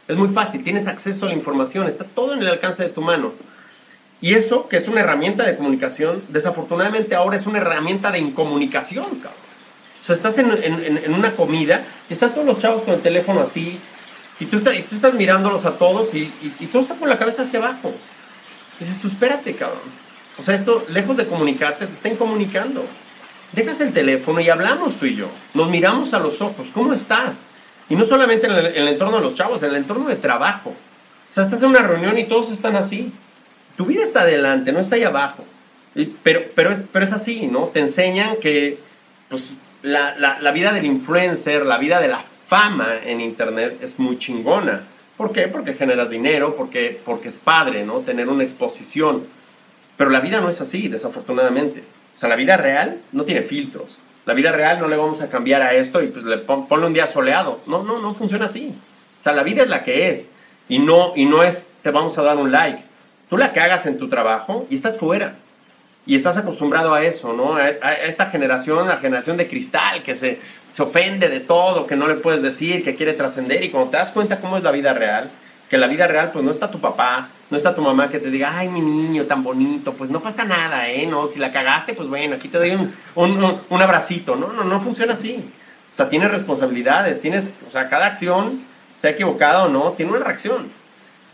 Es 0.08 0.16
muy 0.16 0.28
fácil, 0.28 0.64
tienes 0.64 0.88
acceso 0.88 1.26
a 1.26 1.28
la 1.28 1.34
información, 1.34 1.86
está 1.86 2.04
todo 2.04 2.32
en 2.32 2.40
el 2.40 2.48
alcance 2.48 2.82
de 2.82 2.88
tu 2.88 3.00
mano. 3.00 3.32
Y 4.20 4.34
eso, 4.34 4.68
que 4.68 4.76
es 4.76 4.88
una 4.88 5.00
herramienta 5.00 5.44
de 5.44 5.56
comunicación, 5.56 6.22
desafortunadamente 6.28 7.14
ahora 7.14 7.36
es 7.36 7.46
una 7.46 7.58
herramienta 7.58 8.10
de 8.12 8.18
incomunicación, 8.18 9.06
cabrón. 9.06 9.40
O 10.02 10.04
sea, 10.04 10.16
estás 10.16 10.38
en, 10.38 11.14
una 11.14 11.32
comida 11.32 11.84
y 12.08 12.14
están 12.14 12.32
todos 12.32 12.46
los 12.46 12.58
chavos 12.58 12.82
con 12.82 12.94
el 12.94 13.00
teléfono 13.00 13.40
así, 13.40 13.78
y 14.38 14.46
tú, 14.46 14.56
estás, 14.56 15.14
mirándolos 15.14 15.66
a 15.66 15.76
todos 15.76 16.14
y, 16.14 16.20
y, 16.20 16.54
y 16.60 16.66
todo 16.66 16.82
está 16.82 16.94
con 16.94 17.10
la 17.10 17.18
cabeza 17.18 17.42
hacia 17.42 17.58
abajo. 17.58 17.92
Dices 18.78 18.98
tú, 18.98 19.08
espérate, 19.08 19.54
cabrón. 19.54 19.80
O 20.38 20.42
sea, 20.42 20.54
esto, 20.54 20.84
lejos 20.88 21.16
de 21.18 21.26
comunicarte, 21.26 21.86
te 21.86 21.92
están 21.92 22.16
comunicando. 22.16 22.86
Dejas 23.52 23.80
el 23.82 23.92
teléfono 23.92 24.40
y 24.40 24.48
hablamos 24.48 24.94
tú 24.98 25.04
y 25.04 25.16
yo. 25.16 25.28
Nos 25.52 25.68
miramos 25.68 26.14
a 26.14 26.18
los 26.18 26.40
ojos. 26.40 26.68
¿Cómo 26.72 26.94
estás? 26.94 27.36
Y 27.90 27.96
no 27.96 28.06
solamente 28.06 28.46
en 28.46 28.52
el, 28.52 28.88
entorno 28.88 29.16
de 29.16 29.22
los 29.22 29.34
chavos, 29.34 29.62
en 29.62 29.70
el 29.70 29.76
entorno 29.76 30.08
de 30.08 30.16
trabajo. 30.16 30.70
O 30.70 31.32
sea, 31.32 31.44
estás 31.44 31.62
en 31.62 31.70
una 31.70 31.82
reunión 31.82 32.16
y 32.18 32.24
todos 32.24 32.50
están 32.50 32.76
así. 32.76 33.12
Tu 33.80 33.86
vida 33.86 34.04
está 34.04 34.20
adelante, 34.20 34.72
no 34.72 34.80
está 34.80 34.96
ahí 34.96 35.04
abajo. 35.04 35.42
pero, 36.22 36.42
pero, 36.54 36.70
es, 36.70 36.80
pero 36.92 37.02
es 37.02 37.14
así, 37.14 37.46
¿no? 37.46 37.68
Te 37.68 37.80
enseñan 37.80 38.36
que 38.36 38.78
pues, 39.30 39.56
la, 39.80 40.14
la 40.18 40.50
vida 40.50 40.74
del 40.74 40.84
influencer, 40.84 41.64
la 41.64 41.78
vida 41.78 41.98
de 41.98 42.08
la 42.08 42.22
fama 42.46 42.96
en 43.02 43.22
Internet 43.22 43.78
es 43.80 43.98
muy 43.98 44.18
chingona. 44.18 44.82
¿Por 45.16 45.32
qué? 45.32 45.48
Porque 45.48 45.72
generas 45.72 46.10
dinero, 46.10 46.56
porque, 46.56 47.00
porque 47.06 47.30
es 47.30 47.36
padre, 47.36 47.82
¿no? 47.86 48.00
Tener 48.00 48.28
una 48.28 48.42
exposición. 48.44 49.24
Pero 49.96 50.10
la 50.10 50.20
vida 50.20 50.42
no 50.42 50.50
es 50.50 50.60
así, 50.60 50.88
desafortunadamente. 50.88 51.82
O 52.18 52.20
sea, 52.20 52.28
la 52.28 52.36
vida 52.36 52.58
real 52.58 52.98
no 53.12 53.24
tiene 53.24 53.40
filtros. 53.40 53.98
La 54.26 54.34
vida 54.34 54.52
real 54.52 54.78
no 54.78 54.88
le 54.88 54.98
vamos 54.98 55.22
a 55.22 55.30
cambiar 55.30 55.62
a 55.62 55.72
esto 55.72 56.02
y 56.02 56.08
pues 56.08 56.26
le 56.26 56.36
ponle 56.36 56.84
un 56.84 56.92
día 56.92 57.06
soleado. 57.06 57.62
No, 57.66 57.82
no, 57.82 57.98
no 57.98 58.14
funciona 58.14 58.44
así. 58.44 58.74
O 59.18 59.22
sea, 59.22 59.32
la 59.32 59.42
vida 59.42 59.62
es 59.62 59.70
la 59.70 59.84
que 59.84 60.10
es. 60.10 60.28
Y 60.68 60.80
no, 60.80 61.14
y 61.16 61.24
no 61.24 61.42
es 61.42 61.70
te 61.82 61.90
vamos 61.90 62.18
a 62.18 62.22
dar 62.22 62.36
un 62.36 62.52
like. 62.52 62.89
Tú 63.30 63.38
la 63.38 63.52
que 63.52 63.60
hagas 63.60 63.86
en 63.86 63.96
tu 63.96 64.08
trabajo 64.08 64.66
y 64.68 64.74
estás 64.74 64.98
fuera 64.98 65.34
y 66.04 66.16
estás 66.16 66.36
acostumbrado 66.36 66.92
a 66.92 67.04
eso, 67.04 67.32
¿no? 67.32 67.54
A, 67.54 67.68
esta 67.68 68.26
generación, 68.26 68.88
la 68.88 68.96
generación 68.96 69.36
de 69.36 69.46
cristal, 69.46 70.02
que 70.02 70.16
se, 70.16 70.40
se 70.68 70.82
ofende 70.82 71.28
de 71.28 71.38
todo, 71.38 71.86
que 71.86 71.94
no 71.94 72.08
le 72.08 72.16
puedes 72.16 72.42
decir, 72.42 72.82
que 72.82 72.96
quiere 72.96 73.12
trascender, 73.12 73.62
y 73.62 73.70
cuando 73.70 73.90
te 73.90 73.98
das 73.98 74.10
cuenta 74.10 74.40
cómo 74.40 74.56
es 74.56 74.64
la 74.64 74.72
vida 74.72 74.92
real, 74.92 75.30
que 75.68 75.78
la 75.78 75.86
vida 75.86 76.08
real, 76.08 76.30
pues 76.32 76.44
no 76.44 76.50
está 76.50 76.68
tu 76.70 76.80
papá, 76.80 77.28
no 77.48 77.56
está 77.56 77.72
tu 77.74 77.82
mamá 77.82 78.10
que 78.10 78.18
te 78.18 78.30
diga, 78.30 78.58
ay, 78.58 78.68
mi 78.68 78.80
niño 78.80 79.26
tan 79.26 79.44
bonito, 79.44 79.92
pues 79.92 80.10
no 80.10 80.18
pasa 80.20 80.42
nada, 80.42 80.88
¿eh? 80.88 81.06
No, 81.06 81.28
si 81.28 81.38
la 81.38 81.52
cagaste, 81.52 81.94
pues 81.94 82.08
bueno, 82.08 82.34
aquí 82.34 82.48
te 82.48 82.58
doy 82.58 82.72
un, 82.72 82.92
un, 83.14 83.60
un 83.68 83.82
abracito, 83.82 84.34
no, 84.34 84.52
no, 84.52 84.64
no 84.64 84.80
funciona 84.80 85.12
así. 85.12 85.44
O 85.92 85.94
sea, 85.94 86.08
tienes 86.08 86.32
responsabilidades, 86.32 87.20
tienes, 87.20 87.50
o 87.68 87.70
sea, 87.70 87.88
cada 87.88 88.06
acción, 88.06 88.60
sea 88.98 89.10
equivocada 89.10 89.64
o 89.64 89.68
no, 89.68 89.92
tiene 89.92 90.10
una 90.10 90.24
reacción. 90.24 90.79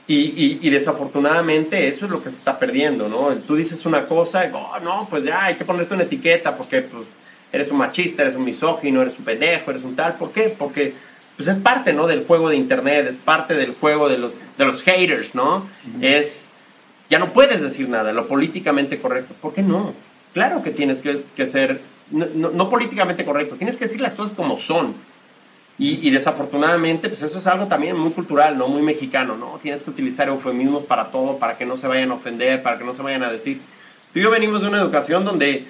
Y, 0.09 0.61
y, 0.63 0.71
desafortunadamente 0.71 1.89
eso 1.89 2.05
es 2.05 2.13
lo 2.13 2.23
que 2.23 2.31
se 2.31 2.37
está 2.37 2.57
perdiendo, 2.61 3.09
¿no? 3.09 3.35
Tú 3.45 3.57
dices 3.57 3.85
una 3.87 4.07
cosa 4.07 4.47
y, 4.47 4.51
oh, 4.55 4.79
no, 4.81 5.09
pues 5.11 5.25
ya 5.25 5.47
hay 5.47 5.57
que 5.57 5.65
ponerte 5.65 5.95
una 5.95 6.05
etiqueta 6.05 6.57
porque 6.57 6.83
pues, 6.83 7.03
eres 7.51 7.73
un 7.73 7.79
machista, 7.79 8.23
eres 8.23 8.37
un 8.37 8.45
misógino, 8.45 9.03
eres 9.03 9.19
un 9.19 9.25
pendejo, 9.25 9.73
eres 9.73 9.83
un 9.83 9.97
tal. 9.97 10.15
¿Por 10.15 10.31
qué? 10.31 10.55
Porque 10.57 10.95
pues 11.37 11.49
es 11.49 11.57
parte, 11.57 11.93
¿no? 11.93 12.07
Del 12.07 12.25
juego 12.25 12.49
de 12.49 12.57
internet, 12.57 13.07
es 13.09 13.17
parte 13.17 13.55
del 13.55 13.75
juego 13.75 14.09
de 14.09 14.19
los, 14.19 14.33
de 14.57 14.65
los 14.65 14.83
haters, 14.83 15.35
¿no? 15.35 15.67
Es, 16.01 16.51
ya 17.11 17.19
no 17.19 17.33
puedes 17.33 17.61
decir 17.61 17.89
nada, 17.89 18.13
lo 18.13 18.29
políticamente 18.29 19.01
correcto. 19.01 19.35
¿Por 19.41 19.55
qué 19.55 19.63
no? 19.63 19.93
Claro 20.35 20.63
que 20.63 20.71
tienes 20.71 21.03
que, 21.03 21.23
que 21.35 21.47
ser, 21.47 21.81
no, 22.13 22.27
no 22.51 22.71
políticamente 22.71 23.25
correcto, 23.25 23.57
tienes 23.57 23.77
que 23.77 23.87
decir 23.87 24.01
las 24.01 24.15
cosas 24.15 24.37
como 24.37 24.59
son 24.59 24.95
y, 25.79 26.11
desafortunadamente, 26.11 27.11
pues 27.11 27.21
eso 27.21 27.39
es 27.39 27.47
algo 27.47 27.67
también 27.67 27.99
muy 27.99 28.11
cultural, 28.13 28.57
¿no? 28.57 28.67
Muy 28.67 28.81
mexicano, 28.81 29.37
¿no? 29.37 29.59
Tienes 29.63 29.83
que 29.83 29.91
utilizar 29.91 30.27
eufemismos 30.27 30.85
para 30.85 31.09
todo, 31.09 31.37
para 31.37 31.59
que 31.59 31.67
no 31.67 31.77
se 31.77 31.87
vayan 31.87 32.11
a 32.13 32.15
ofender, 32.15 32.63
para 32.63 32.79
que 32.79 32.85
no 32.85 32.95
se 32.95 33.03
vayan 33.03 33.23
a 33.25 33.31
decir. 33.31 33.61
Tú 34.11 34.19
y 34.19 34.23
yo 34.23 34.31
venimos 34.31 34.63
de 34.63 34.69
una 34.69 34.79
educación 34.79 35.27
donde 35.27 35.67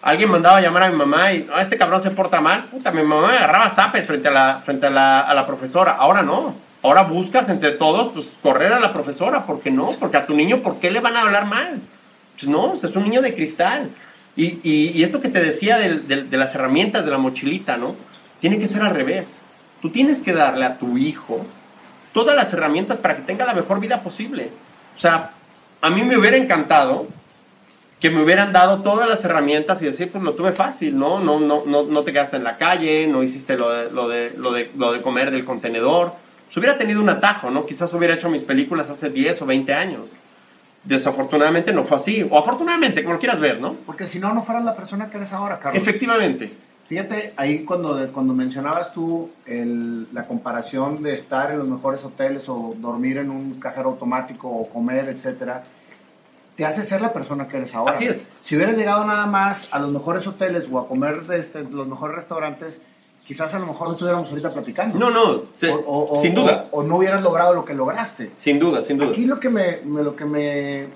alguien 0.00 0.30
mandaba 0.30 0.56
a 0.56 0.60
llamar 0.62 0.84
a 0.84 0.90
mi 0.90 0.96
mamá 0.96 1.34
y, 1.34 1.46
este 1.60 1.76
cabrón 1.76 2.00
se 2.00 2.10
porta 2.10 2.40
mal. 2.40 2.64
Puta, 2.70 2.92
mi 2.92 3.02
mamá 3.02 3.36
agarraba 3.36 3.68
zapes 3.68 4.06
frente 4.06 4.28
a 4.28 4.30
la, 4.30 4.62
frente 4.64 4.86
a 4.86 4.90
la, 4.90 5.20
a 5.20 5.34
la 5.34 5.46
profesora. 5.46 5.92
Ahora 5.92 6.22
no. 6.22 6.54
Ahora 6.82 7.02
buscas 7.02 7.50
entre 7.50 7.72
todos, 7.72 8.14
pues, 8.14 8.38
correr 8.42 8.72
a 8.72 8.80
la 8.80 8.94
profesora. 8.94 9.44
¿Por 9.44 9.60
qué 9.60 9.70
no? 9.70 9.90
Porque 10.00 10.16
a 10.16 10.24
tu 10.24 10.34
niño, 10.34 10.60
¿por 10.60 10.80
qué 10.80 10.90
le 10.90 11.00
van 11.00 11.18
a 11.18 11.20
hablar 11.20 11.44
mal? 11.44 11.78
Pues 12.38 12.48
no, 12.48 12.72
es 12.72 12.84
un 12.96 13.04
niño 13.04 13.20
de 13.20 13.34
cristal. 13.34 13.90
Y, 14.34 14.60
y, 14.62 14.92
y 14.94 15.02
esto 15.02 15.20
que 15.20 15.28
te 15.28 15.42
decía 15.42 15.76
de, 15.76 16.22
de 16.22 16.38
las 16.38 16.54
herramientas 16.54 17.04
de 17.04 17.10
la 17.10 17.18
mochilita, 17.18 17.76
¿no? 17.76 17.94
Tiene 18.40 18.58
que 18.58 18.68
ser 18.68 18.82
al 18.82 18.94
revés. 18.94 19.28
Tú 19.82 19.90
tienes 19.90 20.22
que 20.22 20.32
darle 20.32 20.64
a 20.64 20.78
tu 20.78 20.98
hijo 20.98 21.46
todas 22.12 22.34
las 22.36 22.52
herramientas 22.52 22.98
para 22.98 23.16
que 23.16 23.22
tenga 23.22 23.44
la 23.44 23.54
mejor 23.54 23.80
vida 23.80 24.02
posible. 24.02 24.50
O 24.96 24.98
sea, 24.98 25.30
a 25.80 25.90
mí 25.90 26.02
me 26.02 26.16
hubiera 26.16 26.36
encantado 26.36 27.06
que 28.00 28.10
me 28.10 28.22
hubieran 28.22 28.52
dado 28.52 28.80
todas 28.80 29.08
las 29.08 29.24
herramientas 29.24 29.82
y 29.82 29.84
decir, 29.84 30.10
pues 30.10 30.24
lo 30.24 30.32
tuve 30.32 30.52
fácil, 30.52 30.98
¿no? 30.98 31.20
No, 31.20 31.38
no, 31.38 31.64
no, 31.66 31.82
no 31.82 32.02
te 32.02 32.12
quedaste 32.12 32.38
en 32.38 32.44
la 32.44 32.56
calle, 32.56 33.06
no 33.06 33.22
hiciste 33.22 33.58
lo 33.58 33.70
de, 33.70 33.90
lo, 33.90 34.08
de, 34.08 34.32
lo, 34.36 34.52
de, 34.52 34.70
lo 34.76 34.92
de 34.92 35.02
comer 35.02 35.30
del 35.30 35.44
contenedor. 35.44 36.14
Si 36.50 36.58
hubiera 36.58 36.78
tenido 36.78 37.02
un 37.02 37.10
atajo, 37.10 37.50
¿no? 37.50 37.66
Quizás 37.66 37.92
hubiera 37.92 38.14
hecho 38.14 38.30
mis 38.30 38.42
películas 38.42 38.88
hace 38.88 39.10
10 39.10 39.42
o 39.42 39.46
20 39.46 39.74
años. 39.74 40.10
Desafortunadamente 40.82 41.72
no 41.72 41.84
fue 41.84 41.98
así. 41.98 42.26
O 42.28 42.38
afortunadamente, 42.38 43.02
como 43.02 43.14
lo 43.14 43.20
quieras 43.20 43.38
ver, 43.38 43.60
¿no? 43.60 43.74
Porque 43.84 44.06
si 44.06 44.18
no, 44.18 44.32
no 44.32 44.44
fueras 44.44 44.64
la 44.64 44.74
persona 44.74 45.10
que 45.10 45.18
eres 45.18 45.34
ahora, 45.34 45.58
Carlos. 45.58 45.80
Efectivamente. 45.80 46.50
Fíjate, 46.90 47.34
ahí 47.36 47.64
cuando, 47.64 48.04
cuando 48.12 48.34
mencionabas 48.34 48.92
tú 48.92 49.30
la 49.46 50.26
comparación 50.26 51.04
de 51.04 51.14
estar 51.14 51.52
en 51.52 51.58
los 51.58 51.68
mejores 51.68 52.04
hoteles 52.04 52.48
o 52.48 52.74
dormir 52.78 53.18
en 53.18 53.30
un 53.30 53.60
cajero 53.60 53.90
automático 53.90 54.48
o 54.48 54.68
comer, 54.68 55.08
etcétera, 55.08 55.62
te 56.56 56.64
hace 56.64 56.82
ser 56.82 57.00
la 57.00 57.12
persona 57.12 57.46
que 57.46 57.58
eres 57.58 57.76
ahora. 57.76 57.92
Así 57.92 58.06
es. 58.06 58.28
Si 58.42 58.56
hubieras 58.56 58.76
llegado 58.76 59.04
nada 59.04 59.26
más 59.26 59.72
a 59.72 59.78
los 59.78 59.92
mejores 59.92 60.26
hoteles 60.26 60.64
o 60.68 60.80
a 60.80 60.88
comer 60.88 61.22
de 61.28 61.38
este, 61.38 61.62
los 61.62 61.86
mejores 61.86 62.16
restaurantes, 62.16 62.82
quizás 63.24 63.54
a 63.54 63.60
lo 63.60 63.66
mejor 63.68 63.86
no 63.86 63.92
estuviéramos 63.92 64.28
ahorita 64.28 64.52
platicando. 64.52 64.98
No, 64.98 65.10
no, 65.12 65.42
sin 65.54 66.34
duda. 66.34 66.66
O, 66.72 66.82
no 66.82 66.96
hubieras 66.96 67.22
logrado 67.22 67.54
lo 67.54 67.64
que 67.64 67.72
lograste. 67.72 68.32
Sin 68.36 68.58
duda, 68.58 68.82
sin 68.82 68.98
duda. 68.98 69.10
Aquí 69.10 69.26
lo 69.26 69.38
que 69.38 69.48
me, 69.48 69.80
lo 69.84 70.16
que 70.16 70.24
me, 70.24 70.86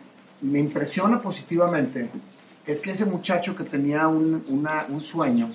me 0.40 0.58
impresiona 0.58 1.22
positivamente 1.22 2.08
es 2.66 2.80
que 2.80 2.90
ese 2.90 3.04
muchacho 3.04 3.54
que 3.54 3.62
tenía 3.62 4.08
un, 4.08 4.42
una, 4.48 4.86
un 4.88 5.00
sueño, 5.00 5.50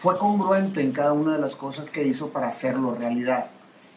fue 0.00 0.16
congruente 0.18 0.80
en 0.80 0.92
cada 0.92 1.12
una 1.12 1.34
de 1.34 1.40
las 1.40 1.56
cosas 1.56 1.90
que 1.90 2.06
hizo 2.06 2.28
para 2.30 2.48
hacerlo 2.48 2.94
realidad. 2.94 3.46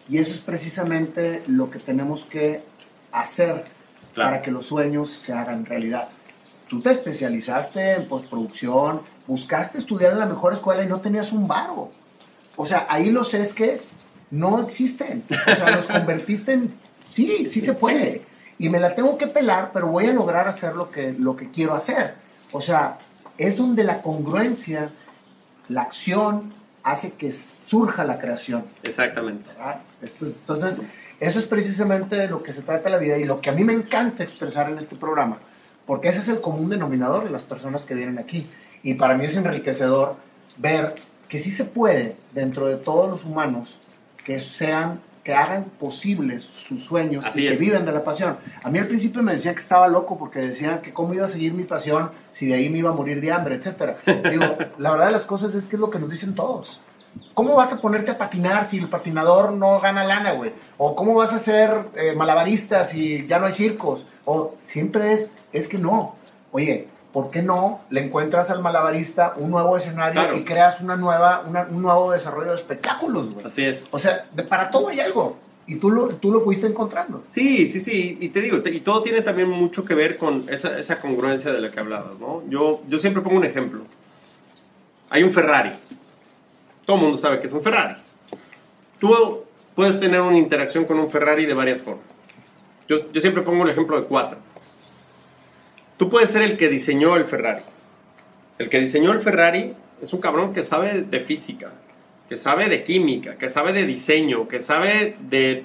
Y 0.10 0.18
eso 0.18 0.32
es 0.32 0.42
precisamente 0.42 1.44
lo 1.48 1.70
que 1.70 1.80
tenemos 1.80 2.26
que 2.26 2.64
hacer 3.12 3.66
para 4.16 4.42
que 4.42 4.52
los 4.52 4.68
sueños 4.68 5.12
se 5.12 5.34
hagan 5.34 5.66
realidad. 5.66 6.10
Tú 6.68 6.82
te 6.82 6.92
especializaste 6.92 7.94
en 7.94 8.08
postproducción, 8.08 9.02
buscaste 9.28 9.78
estudiar 9.78 10.14
en 10.14 10.20
la 10.20 10.26
mejor 10.26 10.54
escuela 10.54 10.84
y 10.84 10.88
no 10.88 11.00
tenías 11.00 11.32
un 11.32 11.48
varo. 11.48 11.92
O 12.56 12.66
sea, 12.66 12.88
ahí 12.90 13.10
los 13.12 13.34
esques 13.34 13.92
no 14.32 14.62
existen. 14.62 15.24
O 15.30 15.56
sea, 15.56 15.72
los 15.72 15.88
convertiste 15.88 16.54
en... 16.54 16.74
Sí, 17.12 17.48
sí 17.50 17.62
se 17.62 17.74
puede. 17.74 18.24
Y 18.58 18.70
me 18.70 18.80
la 18.80 18.96
tengo 18.96 19.18
que 19.18 19.28
pelar, 19.28 19.72
pero 19.74 19.88
voy 19.88 20.06
a 20.06 20.14
lograr 20.14 20.48
hacer 20.48 20.76
lo 20.76 20.90
que, 20.90 21.14
lo 21.14 21.36
que 21.36 21.52
quiero 21.52 21.74
hacer. 21.74 22.16
O 22.52 22.62
sea, 22.62 22.98
es 23.38 23.58
donde 23.58 23.84
la 23.84 24.02
congruencia, 24.02 24.92
la 25.74 25.84
acción, 25.84 26.54
hace 26.84 27.12
que 27.14 27.32
surja 27.32 28.04
la 28.04 28.20
creación. 28.20 28.66
Exactamente. 28.84 29.50
Entonces, 30.02 30.82
eso 31.20 31.40
es 31.40 31.46
precisamente 31.46 32.16
de 32.16 32.28
lo 32.28 32.42
que 32.44 32.54
se 32.54 32.62
trata 32.62 32.90
la 32.90 32.98
vida 32.98 33.18
y 33.18 33.26
lo 33.26 33.42
que 33.42 33.50
a 33.50 33.54
mí 33.54 33.64
me 33.64 33.74
encanta 33.74 34.24
expresar 34.24 34.72
en 34.72 34.80
este 34.80 34.96
programa, 34.96 35.38
porque 35.86 36.10
ese 36.10 36.20
es 36.20 36.30
el 36.30 36.42
común 36.42 36.70
denominador 36.70 37.24
de 37.24 37.30
las 37.30 37.44
personas 37.44 37.86
que 37.86 37.94
vienen 37.94 38.18
aquí. 38.18 38.48
Y 38.84 38.96
para 38.96 39.16
mí 39.16 39.26
es 39.26 39.36
enriquecedor 39.36 40.16
ver 40.58 40.96
que 41.30 41.40
sí 41.40 41.52
se 41.52 41.66
puede, 41.66 42.16
dentro 42.34 42.68
de 42.68 42.78
todos 42.78 43.10
los 43.10 43.26
humanos, 43.26 43.80
que 44.26 44.40
sean 44.40 45.00
que 45.24 45.34
hagan 45.34 45.66
posibles 45.80 46.44
sus 46.44 46.84
sueños 46.84 47.24
y 47.36 47.48
que 47.48 47.56
vivan 47.56 47.86
de 47.86 47.92
la 47.92 48.04
pasión. 48.04 48.38
A 48.64 48.70
mí 48.70 48.80
al 48.80 48.88
principio 48.88 49.22
me 49.22 49.34
decían 49.34 49.54
que 49.54 49.62
estaba 49.62 49.88
loco 49.88 50.18
porque 50.18 50.40
decían 50.40 50.82
que 50.82 50.92
cómo 50.92 51.14
iba 51.14 51.26
a 51.26 51.30
seguir 51.30 51.54
mi 51.54 51.64
pasión 51.64 52.10
si 52.32 52.48
de 52.48 52.56
ahí 52.56 52.70
me 52.70 52.80
iba 52.80 52.90
a 52.90 52.94
morir 52.94 53.22
de 53.22 53.32
hambre, 53.32 53.56
etc. 53.56 53.98
Digo, 54.30 54.46
la 54.78 54.92
verdad 54.92 55.08
de 55.08 55.12
las 55.12 55.24
cosas 55.24 55.54
es 55.54 55.66
que 55.66 55.76
es 55.76 55.80
lo 55.80 55.90
que 55.90 56.00
nos 56.00 56.10
dicen 56.10 56.34
todos. 56.34 56.82
¿Cómo 57.34 57.56
vas 57.56 57.74
a 57.74 57.78
ponerte 57.78 58.12
a 58.12 58.18
patinar 58.18 58.70
si 58.70 58.78
el 58.78 58.88
patinador 58.88 59.52
no 59.52 59.80
gana 59.80 60.04
lana, 60.04 60.32
güey? 60.32 60.52
¿O 60.78 60.96
cómo 60.96 61.14
vas 61.14 61.34
a 61.34 61.40
ser 61.40 61.72
eh, 61.96 62.14
malabarista 62.16 62.88
si 62.88 63.28
ya 63.28 63.38
no 63.40 63.46
hay 63.46 63.54
circos? 63.54 64.06
O 64.26 64.56
siempre 64.66 65.14
es, 65.14 65.30
es 65.52 65.68
que 65.68 65.78
no. 65.78 66.16
Oye, 66.52 66.88
¿por 67.12 67.30
qué 67.30 67.42
no 67.42 67.82
le 67.90 68.06
encuentras 68.06 68.50
al 68.50 68.62
malabarista 68.62 69.34
un 69.38 69.52
nuevo 69.52 69.78
escenario 69.78 70.36
y 70.36 70.44
creas 70.44 70.82
una 70.82 70.96
nueva, 70.96 71.44
un 71.70 71.82
nuevo 71.82 72.12
desarrollo 72.12 72.52
de 72.52 72.58
espectáculos, 72.58 73.34
güey? 73.34 73.46
Así 73.46 73.66
es. 73.66 73.86
O 73.92 74.00
sea, 74.00 74.26
para 74.50 74.72
todo 74.72 74.90
hay 74.90 75.00
algo. 75.00 75.38
Y 75.68 75.76
tú 75.76 75.92
lo, 75.92 76.08
tú 76.10 76.32
lo 76.32 76.42
fuiste 76.42 76.68
encontrando. 76.68 77.24
Sí, 77.30 77.68
sí, 77.68 77.82
sí. 77.82 78.18
Y 78.20 78.30
te 78.30 78.42
digo, 78.42 78.58
y 78.66 78.80
todo 78.82 79.04
tiene 79.04 79.22
también 79.22 79.50
mucho 79.50 79.86
que 79.86 79.94
ver 79.94 80.18
con 80.18 80.46
esa, 80.50 80.78
esa 80.80 81.00
congruencia 81.00 81.52
de 81.52 81.60
la 81.60 81.72
que 81.72 81.80
hablabas, 81.80 82.20
¿no? 82.20 82.42
Yo, 82.50 82.82
yo 82.88 83.00
siempre 83.00 83.22
pongo 83.22 83.38
un 83.38 83.46
ejemplo. 83.46 83.82
Hay 85.10 85.24
un 85.24 85.34
Ferrari. 85.34 85.72
Todo 86.86 86.98
el 86.98 87.04
mundo 87.04 87.18
sabe 87.20 87.40
que 87.40 87.48
es 87.48 87.54
un 87.54 87.62
Ferrari. 87.62 87.96
Tú 89.00 89.44
puedes 89.76 90.00
tener 90.00 90.22
una 90.22 90.38
interacción 90.38 90.86
con 90.86 91.00
un 91.00 91.10
Ferrari 91.10 91.46
de 91.46 91.54
varias 91.54 91.82
formas. 91.82 92.06
Yo, 92.88 93.12
yo 93.12 93.22
siempre 93.22 93.44
pongo 93.44 93.62
un 93.62 93.70
ejemplo 93.70 94.00
de 94.00 94.08
cuatro. 94.08 94.38
Tú 96.02 96.10
puedes 96.10 96.32
ser 96.32 96.42
el 96.42 96.58
que 96.58 96.68
diseñó 96.68 97.16
el 97.16 97.26
Ferrari. 97.26 97.62
El 98.58 98.70
que 98.70 98.80
diseñó 98.80 99.12
el 99.12 99.20
Ferrari 99.20 99.72
es 100.02 100.12
un 100.14 100.20
cabrón 100.20 100.52
que 100.52 100.64
sabe 100.64 101.04
de 101.04 101.20
física, 101.20 101.72
que 102.28 102.40
sabe 102.40 102.70
de 102.70 102.84
química, 102.84 103.38
que 103.38 103.52
sabe 103.52 103.72
de 103.72 103.86
diseño, 103.86 104.48
que 104.48 104.64
sabe 104.64 105.16
de 105.20 105.64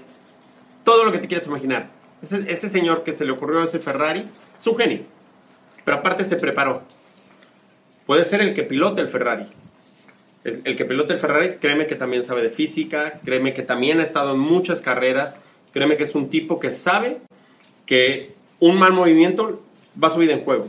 todo 0.85 1.05
lo 1.05 1.13
que 1.13 1.21
te 1.21 1.27
quieras 1.27 1.47
imaginar. 1.47 1.87
Ese, 2.21 2.69
señor 2.69 3.03
que 3.03 3.17
se 3.17 3.25
le 3.25 3.33
ocurrió 3.33 3.63
ese 3.65 3.79
Ferrari 3.79 4.29
es 4.61 4.67
un 4.67 4.77
genio, 4.77 5.05
pero 5.87 5.97
aparte 5.97 6.27
se 6.27 6.37
preparó. 6.37 6.83
Puede 8.05 8.27
ser 8.27 8.43
el 8.43 8.55
que 8.55 8.65
pilota 8.65 9.01
el 9.01 9.09
Ferrari. 9.09 9.47
El, 10.45 10.61
el 10.65 10.77
que 10.77 10.85
pilota 10.85 11.15
el 11.15 11.19
Ferrari, 11.19 11.55
créeme 11.59 11.87
que 11.87 11.95
también 11.95 12.27
sabe 12.27 12.43
de 12.43 12.51
física, 12.51 13.21
créeme 13.25 13.55
que 13.55 13.63
también 13.63 14.01
ha 14.01 14.03
estado 14.03 14.35
en 14.35 14.41
muchas 14.41 14.83
carreras, 14.83 15.35
créeme 15.73 15.97
que 15.97 16.05
es 16.05 16.15
un 16.15 16.29
tipo 16.29 16.61
que 16.61 16.71
sabe 16.71 17.17
que 17.87 18.33
un 18.61 18.79
mal 18.79 18.93
movimiento 18.93 19.63
va 20.03 20.11
su 20.11 20.19
vida 20.19 20.33
en 20.33 20.45
juego. 20.45 20.69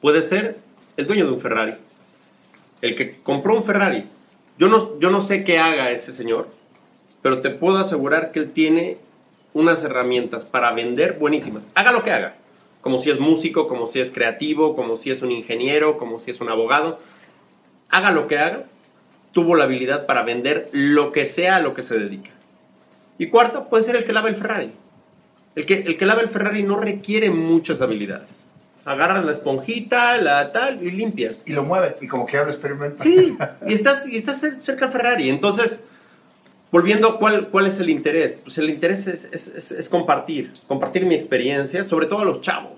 Puede 0.00 0.22
ser 0.22 0.58
el 0.96 1.06
dueño 1.06 1.26
de 1.26 1.32
un 1.32 1.40
Ferrari, 1.40 1.74
el 2.82 2.94
que 2.96 3.18
compró 3.22 3.56
un 3.56 3.64
Ferrari. 3.64 4.04
Yo 4.58 4.68
no, 4.68 4.98
yo 5.00 5.10
no 5.10 5.20
sé 5.20 5.44
qué 5.44 5.58
haga 5.58 5.90
ese 5.90 6.14
señor, 6.14 6.48
pero 7.22 7.40
te 7.40 7.50
puedo 7.50 7.78
asegurar 7.78 8.30
que 8.30 8.40
él 8.40 8.52
tiene 8.52 8.98
unas 9.52 9.82
herramientas 9.82 10.44
para 10.44 10.72
vender 10.72 11.14
buenísimas. 11.14 11.68
Haga 11.74 11.92
lo 11.92 12.04
que 12.04 12.10
haga, 12.10 12.34
como 12.80 12.98
si 12.98 13.10
es 13.10 13.18
músico, 13.18 13.66
como 13.68 13.88
si 13.88 14.00
es 14.00 14.12
creativo, 14.12 14.76
como 14.76 14.98
si 14.98 15.10
es 15.10 15.22
un 15.22 15.30
ingeniero, 15.30 15.96
como 15.96 16.20
si 16.20 16.30
es 16.30 16.40
un 16.40 16.50
abogado. 16.50 17.00
Haga 17.88 18.10
lo 18.10 18.26
que 18.26 18.38
haga, 18.38 18.64
tuvo 19.32 19.54
la 19.56 19.64
habilidad 19.64 20.06
para 20.06 20.22
vender 20.22 20.68
lo 20.72 21.12
que 21.12 21.26
sea 21.26 21.56
a 21.56 21.60
lo 21.60 21.74
que 21.74 21.82
se 21.82 21.98
dedica. 21.98 22.30
Y 23.18 23.28
cuarto, 23.28 23.68
puede 23.68 23.84
ser 23.84 23.96
el 23.96 24.04
que 24.04 24.12
lava 24.12 24.28
el 24.28 24.36
Ferrari. 24.36 24.72
El 25.56 25.66
que, 25.66 25.80
el 25.80 25.96
que 25.96 26.06
lava 26.06 26.22
el 26.22 26.28
Ferrari 26.28 26.62
no 26.62 26.76
requiere 26.76 27.30
muchas 27.30 27.80
habilidades. 27.80 28.42
Agarras 28.84 29.24
la 29.24 29.32
esponjita, 29.32 30.16
la 30.18 30.52
tal, 30.52 30.82
y 30.82 30.90
limpias. 30.90 31.44
Y 31.46 31.52
lo 31.52 31.62
mueve, 31.62 31.96
y 32.00 32.06
como 32.06 32.26
que 32.26 32.36
lo 32.36 32.48
experimenta. 32.48 33.02
Sí, 33.02 33.36
y 33.66 33.72
estás, 33.72 34.06
y 34.06 34.16
estás 34.16 34.40
cerca 34.40 34.86
del 34.86 34.92
Ferrari. 34.92 35.28
Entonces, 35.30 35.80
volviendo, 36.70 37.18
¿cuál, 37.18 37.48
¿cuál 37.48 37.66
es 37.66 37.78
el 37.80 37.88
interés? 37.88 38.36
Pues 38.42 38.58
el 38.58 38.68
interés 38.68 39.06
es, 39.06 39.28
es, 39.32 39.70
es, 39.70 39.88
compartir, 39.88 40.52
compartir 40.66 41.06
mi 41.06 41.14
experiencia, 41.14 41.84
sobre 41.84 42.06
todo 42.06 42.20
a 42.20 42.24
los 42.24 42.42
chavos. 42.42 42.72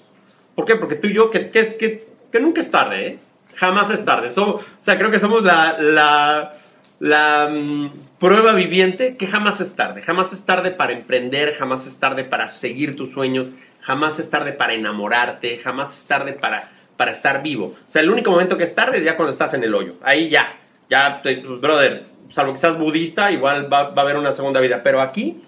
¿Por 0.54 0.64
qué? 0.64 0.76
Porque 0.76 0.96
tú 0.96 1.08
y 1.08 1.14
yo, 1.14 1.30
que, 1.30 1.50
que, 1.50 1.76
que, 1.76 2.06
que 2.30 2.40
nunca 2.40 2.60
es 2.60 2.70
tarde, 2.70 3.06
¿eh? 3.06 3.18
Jamás 3.56 3.90
es 3.90 4.04
tarde. 4.04 4.28
o 4.36 4.60
sea, 4.82 4.98
creo 4.98 5.10
que 5.10 5.18
somos 5.18 5.42
la, 5.42 5.78
la, 5.80 6.52
la 7.00 7.48
mm, 7.48 7.90
prueba 8.18 8.52
viviente 8.52 9.16
que 9.16 9.26
jamás 9.26 9.61
es 9.61 9.74
tarde. 9.74 10.02
Jamás 10.02 10.33
es 10.33 10.44
tarde 10.44 10.70
para 10.70 10.92
emprender, 10.92 11.55
jamás 11.55 11.87
es 11.87 11.98
tarde 11.98 12.24
para 12.24 12.48
seguir 12.48 12.96
tus 12.96 13.12
sueños, 13.12 13.48
jamás 13.83 14.18
es 14.18 14.31
tarde 14.31 14.52
para 14.52 14.74
enamorarte, 14.74 15.59
jamás 15.59 15.96
es 15.96 16.05
tarde 16.07 16.33
para, 16.33 16.68
para 16.96 17.12
estar 17.12 17.42
vivo. 17.42 17.66
O 17.66 17.90
sea, 17.90 18.02
el 18.02 18.11
único 18.11 18.31
momento 18.31 18.57
que 18.57 18.64
es 18.64 18.74
tarde 18.74 18.98
es 18.98 19.05
ya 19.05 19.16
cuando 19.16 19.33
estás 19.33 19.55
en 19.55 19.64
el 19.64 19.74
hoyo. 19.74 19.94
Ahí 20.02 20.29
ya, 20.29 20.55
ya, 20.88 21.20
pues, 21.22 21.61
brother, 21.61 22.05
salvo 22.33 22.52
que 22.52 22.59
seas 22.59 22.79
budista, 22.79 23.31
igual 23.31 23.72
va, 23.72 23.92
a 23.94 24.00
haber 24.00 24.16
una 24.16 24.33
segunda 24.33 24.61
vida. 24.61 24.81
Pero 24.83 25.00
aquí 25.00 25.42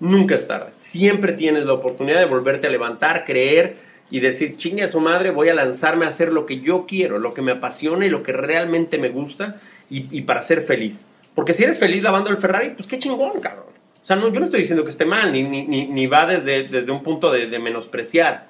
nunca 0.00 0.34
es 0.34 0.48
tarde. 0.48 0.70
Siempre 0.74 1.34
tienes 1.34 1.66
la 1.66 1.74
oportunidad 1.74 2.20
de 2.20 2.26
volverte 2.26 2.66
a 2.66 2.70
levantar, 2.70 3.24
creer 3.24 3.76
y 4.10 4.20
decir, 4.20 4.56
chingue 4.56 4.84
a 4.84 4.88
su 4.88 5.00
madre, 5.00 5.30
voy 5.30 5.48
a 5.48 5.54
lanzarme 5.54 6.06
a 6.06 6.08
hacer 6.08 6.32
lo 6.32 6.46
que 6.46 6.60
yo 6.60 6.86
quiero, 6.86 7.18
lo 7.18 7.34
que 7.34 7.42
me 7.42 7.52
apasiona 7.52 8.06
y 8.06 8.10
lo 8.10 8.22
que 8.22 8.32
realmente 8.32 8.98
me 8.98 9.08
gusta 9.08 9.60
y 9.90 10.22
para 10.22 10.42
ser 10.42 10.62
feliz. 10.62 11.06
Porque 11.34 11.52
si 11.52 11.64
eres 11.64 11.78
feliz 11.78 12.02
lavando 12.02 12.30
el 12.30 12.36
Ferrari, 12.36 12.70
pues 12.70 12.86
qué 12.86 12.98
chingón, 12.98 13.40
cabrón. 13.40 13.74
O 14.02 14.06
sea, 14.06 14.16
no, 14.16 14.28
yo 14.32 14.38
no 14.38 14.46
estoy 14.46 14.60
diciendo 14.60 14.84
que 14.84 14.90
esté 14.90 15.04
mal, 15.04 15.32
ni, 15.32 15.42
ni, 15.42 15.64
ni, 15.64 16.06
va 16.06 16.26
desde, 16.26 16.68
desde 16.68 16.92
un 16.92 17.02
punto 17.02 17.32
de, 17.32 17.46
de, 17.46 17.58
menospreciar. 17.58 18.44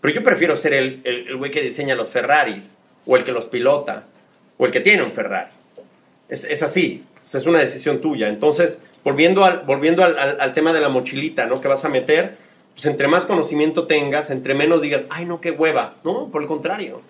Pero 0.00 0.14
yo 0.14 0.22
prefiero 0.22 0.56
ser 0.56 0.74
el, 0.74 1.00
el, 1.04 1.36
güey 1.36 1.50
que 1.50 1.62
diseña 1.62 1.94
los 1.94 2.10
Ferraris, 2.10 2.76
o 3.06 3.16
el 3.16 3.24
que 3.24 3.32
los 3.32 3.46
pilota, 3.46 4.04
o 4.58 4.66
el 4.66 4.72
que 4.72 4.80
tiene 4.80 5.02
un 5.02 5.12
Ferrari. 5.12 5.50
Es, 6.28 6.44
es 6.44 6.62
así, 6.62 7.02
o 7.24 7.28
sea, 7.28 7.40
es 7.40 7.46
una 7.46 7.60
decisión 7.60 8.00
tuya. 8.00 8.28
Entonces, 8.28 8.82
volviendo, 9.02 9.44
al, 9.44 9.60
volviendo 9.60 10.04
al, 10.04 10.18
al, 10.18 10.40
al, 10.40 10.52
tema 10.52 10.72
de 10.74 10.80
la 10.80 10.90
mochilita, 10.90 11.46
¿no? 11.46 11.58
Que 11.58 11.68
vas 11.68 11.84
a 11.86 11.88
meter, 11.88 12.36
pues 12.74 12.84
entre 12.84 13.08
más 13.08 13.24
conocimiento 13.24 13.86
tengas, 13.86 14.30
entre 14.30 14.54
menos 14.54 14.82
digas, 14.82 15.04
ay, 15.08 15.24
no, 15.24 15.40
qué 15.40 15.50
hueva. 15.50 15.94
No, 16.04 16.28
por 16.30 16.42
el 16.42 16.48
contrario. 16.48 17.00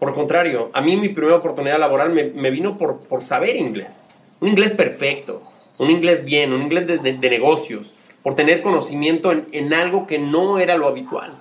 Por 0.00 0.08
el 0.08 0.14
contrario, 0.16 0.70
a 0.72 0.80
mí 0.80 0.96
mi 0.96 1.10
primera 1.10 1.36
oportunidad 1.36 1.78
laboral 1.78 2.10
me, 2.10 2.24
me 2.24 2.50
vino 2.50 2.76
por, 2.76 3.02
por 3.02 3.22
saber 3.22 3.54
inglés 3.54 4.02
un 4.40 4.48
inglés 4.48 4.72
perfecto, 4.72 5.42
un 5.78 5.90
inglés 5.90 6.24
bien, 6.24 6.52
un 6.52 6.62
inglés 6.62 7.02
de, 7.02 7.12
negocios, 7.30 7.92
por 8.22 8.36
tener 8.36 8.62
conocimiento 8.62 9.32
en, 9.32 9.74
algo 9.74 10.06
que 10.06 10.18
no 10.18 10.58
era 10.58 10.76
lo 10.76 10.88
habitual. 10.88 11.32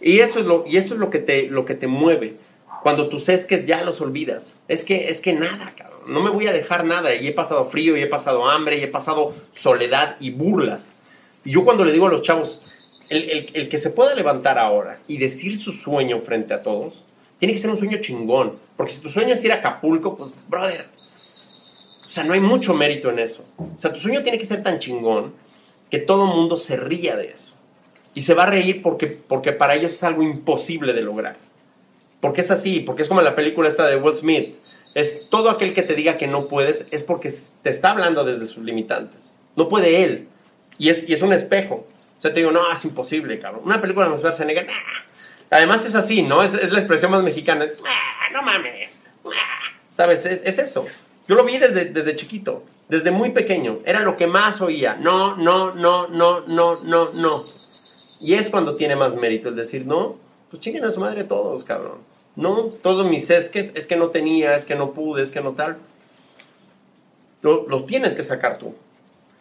Y 0.00 0.20
eso 0.20 0.38
es 0.38 0.46
lo, 0.46 0.64
y 0.66 0.76
eso 0.76 0.94
es 0.94 1.00
lo, 1.00 1.10
que, 1.10 1.18
te, 1.18 1.48
lo 1.48 1.64
que 1.64 1.74
te 1.74 1.86
mueve. 1.86 2.34
Cuando 2.82 3.08
tus 3.08 3.28
esques 3.28 3.66
ya 3.66 3.82
los 3.82 4.00
olvidas. 4.00 4.52
Es 4.68 4.84
que, 4.84 5.08
es 5.08 5.20
que 5.20 5.32
nada, 5.32 5.72
cabrón. 5.76 6.00
No 6.06 6.20
me 6.20 6.30
voy 6.30 6.46
a 6.46 6.52
dejar 6.52 6.84
nada. 6.84 7.14
Y 7.14 7.28
he 7.28 7.32
pasado 7.32 7.70
frío, 7.70 7.96
y 7.96 8.02
he 8.02 8.06
pasado 8.06 8.48
hambre, 8.48 8.78
y 8.78 8.82
he 8.82 8.88
pasado 8.88 9.34
soledad 9.54 10.16
y 10.20 10.30
burlas. 10.30 10.88
Y 11.44 11.52
yo 11.52 11.64
cuando 11.64 11.84
le 11.84 11.92
digo 11.92 12.06
a 12.06 12.10
los 12.10 12.22
chavos, 12.22 13.00
el, 13.08 13.48
el 13.54 13.68
que 13.68 13.78
se 13.78 13.90
pueda 13.90 14.14
levantar 14.14 14.58
ahora 14.58 14.98
y 15.08 15.16
decir 15.18 15.58
su 15.58 15.72
sueño 15.72 16.20
frente 16.20 16.52
a 16.52 16.62
todos, 16.62 17.04
tiene 17.38 17.54
que 17.54 17.60
ser 17.60 17.70
un 17.70 17.78
sueño 17.78 17.98
chingón. 18.02 18.52
Porque 18.76 18.92
si 18.92 19.00
tu 19.00 19.08
sueño 19.08 19.34
es 19.34 19.44
ir 19.44 19.52
a 19.52 19.56
Acapulco, 19.56 20.16
pues, 20.16 20.32
brother, 20.48 20.86
sea, 22.14 22.22
no 22.22 22.34
hay 22.34 22.40
mucho 22.40 22.74
mérito 22.74 23.10
en 23.10 23.18
eso. 23.18 23.44
O 23.58 23.80
sea, 23.80 23.92
tu 23.92 23.98
sueño 23.98 24.22
tiene 24.22 24.38
que 24.38 24.46
ser 24.46 24.62
tan 24.62 24.78
chingón 24.78 25.34
que 25.90 25.98
todo 25.98 26.26
mundo 26.26 26.56
se 26.56 26.76
ría 26.76 27.16
de 27.16 27.26
eso. 27.26 27.54
Y 28.14 28.22
se 28.22 28.34
va 28.34 28.44
a 28.44 28.46
reír 28.46 28.82
porque, 28.82 29.08
porque 29.08 29.50
para 29.50 29.74
ellos 29.74 29.94
es 29.94 30.04
algo 30.04 30.22
imposible 30.22 30.92
de 30.92 31.02
lograr. 31.02 31.36
Porque 32.20 32.42
es 32.42 32.52
así, 32.52 32.80
porque 32.80 33.02
es 33.02 33.08
como 33.08 33.20
la 33.20 33.34
película 33.34 33.68
esta 33.68 33.86
de 33.86 33.96
Will 33.96 34.14
Smith. 34.14 34.54
Es 34.94 35.28
todo 35.28 35.50
aquel 35.50 35.74
que 35.74 35.82
te 35.82 35.94
diga 35.94 36.16
que 36.16 36.28
no 36.28 36.46
puedes 36.46 36.86
es 36.92 37.02
porque 37.02 37.34
te 37.62 37.70
está 37.70 37.90
hablando 37.90 38.24
desde 38.24 38.46
sus 38.46 38.62
limitantes. 38.64 39.32
No 39.56 39.68
puede 39.68 40.04
él. 40.04 40.28
Y 40.78 40.90
es, 40.90 41.08
y 41.08 41.14
es 41.14 41.22
un 41.22 41.32
espejo. 41.32 41.84
O 42.18 42.22
sea, 42.22 42.32
te 42.32 42.38
digo, 42.38 42.52
no, 42.52 42.72
es 42.72 42.84
imposible, 42.84 43.40
cabrón. 43.40 43.62
Una 43.64 43.80
película 43.80 44.08
de 44.08 44.16
Schwarzenegger, 44.18 44.66
nah. 44.66 44.72
Además 45.50 45.84
es 45.84 45.96
así, 45.96 46.22
¿no? 46.22 46.44
Es, 46.44 46.70
la 46.70 46.78
expresión 46.78 47.10
más 47.10 47.24
mexicana. 47.24 47.66
no 48.32 48.42
mames. 48.42 49.00
¿Sabes? 49.96 50.24
Es, 50.26 50.42
es 50.44 50.58
eso. 50.60 50.86
Yo 51.26 51.34
lo 51.34 51.44
vi 51.44 51.58
desde, 51.58 51.86
desde 51.86 52.16
chiquito, 52.16 52.62
desde 52.88 53.10
muy 53.10 53.30
pequeño. 53.30 53.78
Era 53.84 54.00
lo 54.00 54.16
que 54.16 54.26
más 54.26 54.60
oía. 54.60 54.96
No, 55.00 55.36
no, 55.36 55.74
no, 55.74 56.08
no, 56.08 56.40
no, 56.46 56.82
no, 56.82 57.12
no. 57.12 57.42
Y 58.20 58.34
es 58.34 58.48
cuando 58.48 58.76
tiene 58.76 58.96
más 58.96 59.14
mérito 59.14 59.48
el 59.48 59.56
decir, 59.56 59.86
no, 59.86 60.16
pues 60.50 60.62
chinguen 60.62 60.84
a 60.84 60.92
su 60.92 61.00
madre 61.00 61.24
todos, 61.24 61.64
cabrón. 61.64 61.98
No, 62.36 62.70
todos 62.82 63.06
mis 63.06 63.30
es 63.30 63.48
que, 63.48 63.72
es 63.74 63.86
que 63.86 63.96
no 63.96 64.08
tenía, 64.08 64.56
es 64.56 64.64
que 64.64 64.74
no 64.74 64.92
pude, 64.92 65.22
es 65.22 65.30
que 65.30 65.40
no 65.40 65.52
tal. 65.52 65.76
Los 67.42 67.86
tienes 67.86 68.14
que 68.14 68.24
sacar 68.24 68.58
tú. 68.58 68.74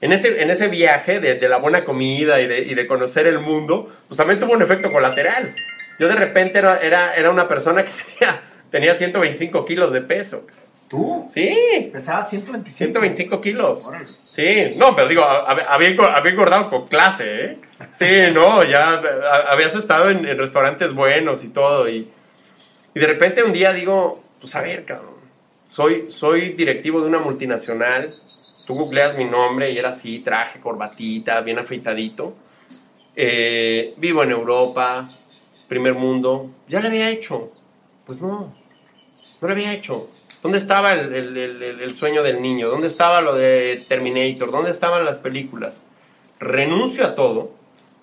En 0.02 0.12
ese, 0.12 0.42
en 0.42 0.52
ese 0.52 0.68
viaje 0.68 1.22
de, 1.22 1.36
de 1.36 1.50
la 1.50 1.58
buena 1.58 1.86
comida 1.86 2.42
y 2.42 2.48
de, 2.48 2.60
y 2.60 2.74
de, 2.74 2.88
conocer 2.88 3.26
el 3.26 3.40
mundo, 3.40 3.90
pues 4.08 4.18
también 4.18 4.40
tuvo 4.40 4.52
un 4.52 4.62
efecto 4.62 4.92
colateral. 4.92 5.56
Yo 5.98 6.10
de 6.10 6.16
repente 6.16 6.60
era, 6.60 6.80
era, 6.80 7.16
era 7.16 7.32
una 7.32 7.48
persona 7.48 7.86
que 7.86 7.92
tenía, 7.92 8.42
tenía 8.70 8.96
125 8.96 9.66
kilos 9.66 9.94
de 9.94 10.02
peso. 10.02 10.46
¿Tú? 10.94 11.28
Sí. 11.34 11.90
Pesaba 11.92 12.24
125. 12.24 12.78
125 12.78 13.42
kilos. 13.42 13.84
Sí, 14.22 14.76
no, 14.78 14.96
pero 14.96 15.08
digo, 15.08 15.24
había, 15.24 15.66
había 15.66 16.32
engordado 16.32 16.70
con 16.70 16.88
clase, 16.88 17.46
¿eh? 17.46 17.58
Sí, 17.98 18.32
no, 18.32 18.64
ya 18.64 19.02
habías 19.50 19.74
estado 19.74 20.12
en, 20.12 20.24
en 20.24 20.38
restaurantes 20.38 20.94
buenos 20.94 21.44
y 21.44 21.48
todo. 21.48 21.90
Y, 21.90 22.08
y, 22.94 23.00
de 23.00 23.08
repente 23.08 23.42
un 23.42 23.54
día 23.54 23.74
digo, 23.74 24.22
pues 24.40 24.54
a 24.54 24.62
ver, 24.62 24.86
cabrón, 24.86 25.16
soy, 25.72 26.12
soy 26.12 26.50
directivo 26.50 27.02
de 27.02 27.08
una 27.08 27.20
multinacional. 27.20 28.08
Tú 28.68 28.76
googleas 28.76 29.18
mi 29.18 29.26
nombre 29.26 29.72
y 29.72 29.80
era 29.80 29.90
así, 29.90 30.20
traje, 30.20 30.60
corbatita, 30.60 31.42
bien 31.42 31.58
afeitadito. 31.58 32.36
Eh, 33.16 33.96
vivo 33.98 34.22
en 34.22 34.30
Europa, 34.30 35.10
primer 35.68 35.96
mundo. 35.96 36.52
Ya 36.68 36.82
lo 36.82 36.88
había 36.88 37.10
hecho. 37.10 37.52
Pues 38.06 38.22
no, 38.22 38.54
no 39.42 39.48
lo 39.48 39.52
había 39.52 39.74
hecho. 39.74 40.08
¿Dónde 40.44 40.58
estaba 40.58 40.92
el, 40.92 41.14
el, 41.14 41.62
el, 41.80 41.94
sueño 41.94 42.22
del 42.22 42.42
niño? 42.42 42.68
¿Dónde 42.68 42.88
estaba 42.88 43.22
lo 43.22 43.34
de 43.34 43.82
Terminator? 43.88 44.52
¿Dónde 44.52 44.72
estaban 44.72 45.06
las 45.06 45.20
películas? 45.20 45.76
Renuncio 46.38 47.06
a 47.06 47.16
todo, 47.16 47.52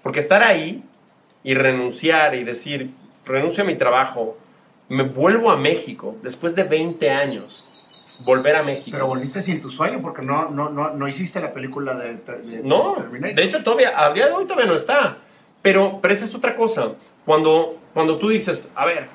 porque 0.02 0.20
estar 0.20 0.42
ahí 0.42 0.82
y 1.44 1.52
renunciar 1.52 2.34
y 2.34 2.44
decir, 2.44 2.88
renuncio 3.26 3.62
a 3.62 3.66
mi 3.66 3.74
trabajo, 3.74 4.38
me 4.88 5.02
vuelvo 5.02 5.50
a 5.50 5.58
México 5.58 6.16
después 6.22 6.54
de 6.54 6.62
20 6.62 7.10
años, 7.10 8.16
volver 8.24 8.56
a 8.56 8.62
México. 8.62 8.88
Pero 8.92 9.06
volviste 9.06 9.42
sin 9.42 9.60
tu 9.60 9.70
sueño, 9.70 10.00
porque 10.00 10.22
no, 10.22 10.48
no, 10.48 10.70
no, 10.70 10.94
no 10.94 11.08
hiciste 11.08 11.42
la 11.42 11.52
película 11.52 11.92
de, 11.92 12.14
de 12.14 12.62
no, 12.64 12.94
Terminator. 12.94 13.36
de 13.36 13.44
hecho 13.44 13.62
todavía, 13.62 13.92
a 14.02 14.14
día 14.14 14.28
de 14.28 14.32
hoy 14.32 14.44
todavía 14.44 14.66
no 14.66 14.76
está. 14.76 15.18
Pero, 15.60 15.98
pero 16.00 16.14
esa 16.14 16.24
es 16.24 16.34
otra 16.34 16.56
cosa. 16.56 16.92
Cuando, 17.26 17.76
cuando 17.92 18.16
tú 18.16 18.30
dices, 18.30 18.70
a 18.74 18.86
ver, 18.86 19.08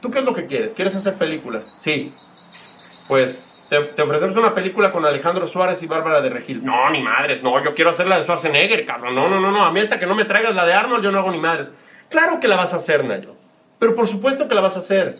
¿tú 0.00 0.10
qué 0.10 0.18
es 0.18 0.24
lo 0.24 0.34
que 0.34 0.46
quieres? 0.46 0.74
¿Quieres 0.74 0.96
hacer 0.96 1.14
películas? 1.14 1.76
Sí 1.78 2.12
pues 3.12 3.66
te, 3.68 3.76
ofrecemos 4.00 4.38
una 4.38 4.54
película 4.54 4.90
con 4.90 5.04
Alejandro 5.04 5.46
Suárez 5.46 5.82
y 5.82 5.86
Bárbara 5.86 6.22
de 6.22 6.30
Regil. 6.30 6.64
No, 6.64 6.88
ni 6.88 7.02
madres, 7.02 7.42
no, 7.42 7.62
yo 7.62 7.74
quiero 7.74 7.90
hacer 7.90 8.06
la 8.06 8.16
de 8.16 8.22
Schwarzenegger, 8.22 8.86
cabrón. 8.86 9.14
No, 9.14 9.28
no, 9.28 9.38
no, 9.38 9.50
no, 9.50 9.66
a 9.66 9.70
mí 9.70 9.80
hasta 9.80 10.00
que 10.00 10.06
no 10.06 10.14
me 10.14 10.24
traigas 10.24 10.54
la 10.54 10.64
de 10.64 10.72
Arnold, 10.72 11.04
yo 11.04 11.12
no 11.12 11.18
hago 11.18 11.30
ni 11.30 11.36
madres. 11.36 11.68
Claro 12.08 12.40
que 12.40 12.48
la 12.48 12.56
vas 12.56 12.72
a 12.72 12.76
hacer, 12.76 13.04
Nayo. 13.04 13.34
Pero 13.78 13.94
por 13.94 14.08
supuesto 14.08 14.48
que 14.48 14.54
la 14.54 14.62
vas 14.62 14.76
a 14.76 14.78
hacer. 14.78 15.14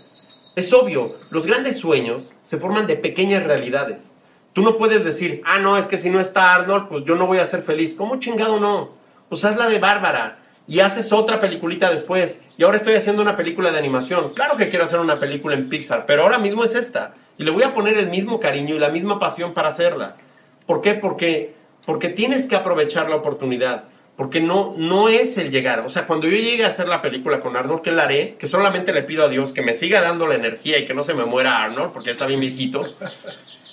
Es 0.56 0.72
obvio, 0.72 1.06
los 1.30 1.46
grandes 1.46 1.76
sueños 1.76 2.32
se 2.46 2.56
forman 2.56 2.86
de 2.86 2.96
pequeñas 2.96 3.42
realidades. 3.42 4.14
Tú 4.54 4.62
no 4.62 4.78
puedes 4.78 5.04
decir, 5.04 5.42
ah, 5.44 5.58
no, 5.58 5.76
es 5.76 5.84
que 5.84 5.98
si 5.98 6.08
no 6.08 6.18
está 6.18 6.54
Arnold, 6.54 6.88
pues 6.88 7.04
yo 7.04 7.14
no 7.14 7.26
voy 7.26 7.40
a 7.40 7.46
ser 7.46 7.60
feliz. 7.62 7.92
¿Cómo 7.94 8.20
chingado 8.20 8.58
no? 8.58 8.88
Pues 9.28 9.44
haz 9.44 9.58
la 9.58 9.68
de 9.68 9.78
Bárbara 9.78 10.38
y 10.66 10.80
haces 10.80 11.12
otra 11.12 11.42
peliculita 11.42 11.90
después. 11.90 12.40
Y 12.56 12.62
ahora 12.62 12.78
estoy 12.78 12.94
haciendo 12.94 13.20
una 13.20 13.36
película 13.36 13.70
de 13.70 13.78
animación. 13.78 14.32
Claro 14.32 14.56
que 14.56 14.70
quiero 14.70 14.86
hacer 14.86 14.98
una 14.98 15.16
película 15.16 15.54
en 15.54 15.68
Pixar, 15.68 16.06
pero 16.06 16.22
ahora 16.22 16.38
mismo 16.38 16.64
es 16.64 16.74
esta. 16.74 17.16
Y 17.42 17.44
le 17.44 17.50
voy 17.50 17.64
a 17.64 17.74
poner 17.74 17.98
el 17.98 18.06
mismo 18.06 18.38
cariño 18.38 18.76
y 18.76 18.78
la 18.78 18.90
misma 18.90 19.18
pasión 19.18 19.52
para 19.52 19.66
hacerla. 19.66 20.14
¿Por 20.64 20.80
qué? 20.80 20.94
Porque, 20.94 21.52
porque 21.84 22.08
tienes 22.08 22.46
que 22.46 22.54
aprovechar 22.54 23.10
la 23.10 23.16
oportunidad. 23.16 23.82
Porque 24.16 24.40
no, 24.40 24.74
no 24.76 25.08
es 25.08 25.38
el 25.38 25.50
llegar. 25.50 25.80
O 25.80 25.90
sea, 25.90 26.06
cuando 26.06 26.28
yo 26.28 26.36
llegue 26.36 26.64
a 26.64 26.68
hacer 26.68 26.86
la 26.86 27.02
película 27.02 27.40
con 27.40 27.56
Arnold, 27.56 27.82
que 27.82 27.90
la 27.90 28.04
haré, 28.04 28.36
que 28.38 28.46
solamente 28.46 28.92
le 28.92 29.02
pido 29.02 29.24
a 29.24 29.28
Dios 29.28 29.52
que 29.52 29.60
me 29.60 29.74
siga 29.74 30.00
dando 30.00 30.28
la 30.28 30.36
energía 30.36 30.78
y 30.78 30.86
que 30.86 30.94
no 30.94 31.02
se 31.02 31.14
me 31.14 31.24
muera 31.24 31.64
Arnold, 31.64 31.92
porque 31.92 32.12
está 32.12 32.28
bien 32.28 32.38
viejito. 32.38 32.80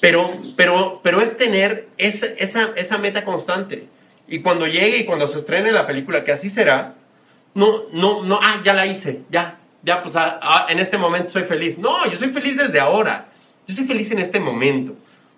Pero, 0.01 0.33
pero, 0.55 0.99
pero 1.03 1.21
es 1.21 1.37
tener 1.37 1.85
esa, 1.99 2.25
esa, 2.39 2.71
esa 2.75 2.97
meta 2.97 3.23
constante. 3.23 3.83
Y 4.27 4.41
cuando 4.41 4.65
llegue 4.65 4.97
y 4.97 5.05
cuando 5.05 5.27
se 5.27 5.37
estrene 5.37 5.71
la 5.71 5.85
película, 5.85 6.25
que 6.25 6.31
así 6.31 6.49
será, 6.49 6.95
no, 7.53 7.83
no, 7.91 8.23
no, 8.23 8.39
ah, 8.41 8.61
ya 8.65 8.73
la 8.73 8.87
hice, 8.87 9.21
ya, 9.29 9.59
ya, 9.83 10.01
pues 10.01 10.15
ah, 10.15 10.39
ah, 10.41 10.65
en 10.69 10.79
este 10.79 10.97
momento 10.97 11.31
soy 11.31 11.43
feliz. 11.43 11.77
No, 11.77 12.09
yo 12.09 12.17
soy 12.17 12.29
feliz 12.29 12.57
desde 12.57 12.79
ahora. 12.79 13.28
Yo 13.69 13.75
soy 13.75 13.85
feliz 13.85 14.09
en 14.09 14.17
este 14.17 14.39
momento. 14.39 14.95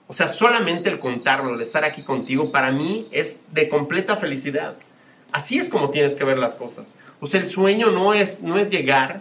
O 0.07 0.13
sea, 0.13 0.29
solamente 0.29 0.89
el 0.89 0.99
contarlo, 0.99 1.53
el 1.53 1.59
estar 1.59 1.83
aquí 1.83 2.01
contigo, 2.01 2.49
para 2.49 2.71
mí 2.71 3.05
es 3.11 3.41
de 3.51 3.67
completa 3.67 4.15
felicidad. 4.15 4.73
Así 5.33 5.59
es 5.59 5.67
como 5.67 5.89
tienes 5.89 6.15
que 6.15 6.23
ver 6.23 6.37
las 6.37 6.55
cosas. 6.55 6.95
O 7.19 7.27
sea, 7.27 7.41
el 7.41 7.49
sueño 7.49 7.91
no 7.91 8.13
es, 8.13 8.41
no 8.41 8.57
es 8.57 8.69
llegar 8.69 9.19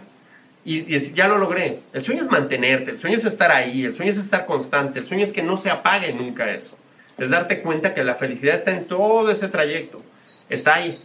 y, 0.63 0.79
decir, 0.83 1.13
ya 1.13 1.27
lo 1.27 1.37
logré. 1.37 1.79
El 1.91 2.01
sueño 2.03 2.23
es 2.23 2.31
mantenerte, 2.31 2.91
el 2.91 2.99
sueño 3.01 3.17
es 3.17 3.25
estar 3.25 3.51
ahí, 3.51 3.83
el 3.83 3.93
sueño 3.93 4.13
es 4.13 4.17
estar 4.17 4.45
constante, 4.45 4.99
el 4.99 5.05
sueño 5.05 5.25
es 5.25 5.33
que 5.33 5.43
no 5.43 5.57
se 5.57 5.69
apague 5.69 6.13
nunca 6.13 6.49
eso. 6.49 6.77
Es 7.17 7.29
darte 7.29 7.61
cuenta 7.61 7.93
que 7.93 8.05
la 8.05 8.15
felicidad 8.15 8.55
está 8.55 8.71
en 8.71 8.85
todo 8.85 9.29
ese 9.29 9.49
trayecto. 9.49 10.01
Está 10.47 10.75
ahí. 10.75 10.97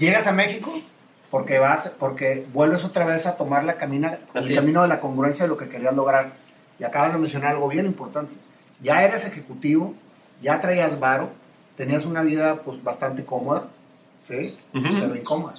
Llegas 0.00 0.26
a 0.26 0.32
México 0.32 0.76
porque 1.30 1.60
vas, 1.60 1.92
porque 2.00 2.44
vuelves 2.52 2.82
otra 2.82 3.04
vez 3.04 3.24
a 3.26 3.36
tomar 3.36 3.62
la 3.62 3.74
camina, 3.74 4.18
el 4.34 4.52
camino 4.52 4.82
de 4.82 4.88
la 4.88 4.98
congruencia 4.98 5.44
de 5.44 5.48
lo 5.48 5.56
que 5.56 5.68
querías 5.68 5.94
lograr 5.94 6.44
y 6.78 6.84
acabas 6.84 7.12
de 7.12 7.18
mencionar 7.18 7.52
algo 7.52 7.68
bien 7.68 7.86
importante. 7.86 8.32
Ya 8.82 9.02
eres 9.02 9.24
ejecutivo, 9.24 9.94
ya 10.42 10.60
traías 10.60 10.98
varo, 11.00 11.30
tenías 11.76 12.04
una 12.04 12.22
vida 12.22 12.56
pues 12.56 12.82
bastante 12.82 13.24
cómoda, 13.24 13.64
¿sí? 14.28 14.56
Pero 14.72 15.16
incómoda, 15.16 15.54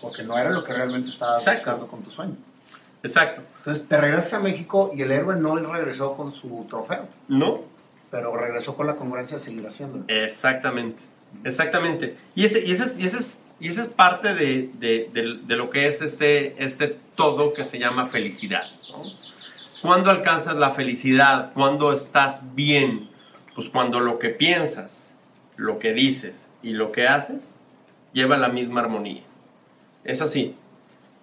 porque 0.00 0.22
no 0.22 0.38
era 0.38 0.50
lo 0.50 0.64
que 0.64 0.72
realmente 0.72 1.10
estabas 1.10 1.44
buscando 1.44 1.86
con 1.86 2.02
tu 2.02 2.10
sueño. 2.10 2.36
Exacto. 3.02 3.42
Entonces 3.58 3.88
te 3.88 4.00
regresas 4.00 4.34
a 4.34 4.38
México 4.40 4.92
y 4.94 5.02
el 5.02 5.12
héroe 5.12 5.36
no 5.36 5.56
regresó 5.56 6.16
con 6.16 6.32
su 6.32 6.66
trofeo. 6.68 7.06
No. 7.28 7.60
Pero 8.10 8.36
regresó 8.36 8.76
con 8.76 8.86
la 8.86 8.94
congruencia 8.94 9.38
de 9.38 9.44
seguir 9.44 9.66
haciéndolo. 9.66 10.04
Exactamente. 10.08 11.00
Exactamente. 11.44 12.16
Y 12.34 12.44
ese, 12.44 12.60
y 12.64 12.72
ese, 12.72 12.84
es, 12.84 12.98
y 12.98 13.06
ese, 13.06 13.18
es, 13.18 13.38
y 13.60 13.68
esa 13.68 13.82
es 13.82 13.88
parte 13.88 14.34
de, 14.34 14.70
de, 14.74 15.10
de, 15.12 15.38
de, 15.44 15.56
lo 15.56 15.70
que 15.70 15.88
es 15.88 16.00
este, 16.00 16.62
este 16.62 16.96
todo 17.16 17.52
que 17.52 17.64
se 17.64 17.78
llama 17.78 18.06
felicidad. 18.06 18.62
¿no? 18.92 18.98
¿Cuándo 19.86 20.10
alcanzas 20.10 20.56
la 20.56 20.72
felicidad? 20.72 21.52
¿Cuándo 21.54 21.92
estás 21.92 22.56
bien? 22.56 23.08
Pues 23.54 23.68
cuando 23.68 24.00
lo 24.00 24.18
que 24.18 24.30
piensas, 24.30 25.06
lo 25.54 25.78
que 25.78 25.92
dices 25.92 26.48
y 26.60 26.70
lo 26.70 26.90
que 26.90 27.06
haces 27.06 27.54
lleva 28.12 28.36
la 28.36 28.48
misma 28.48 28.80
armonía. 28.80 29.22
Es 30.02 30.22
así. 30.22 30.56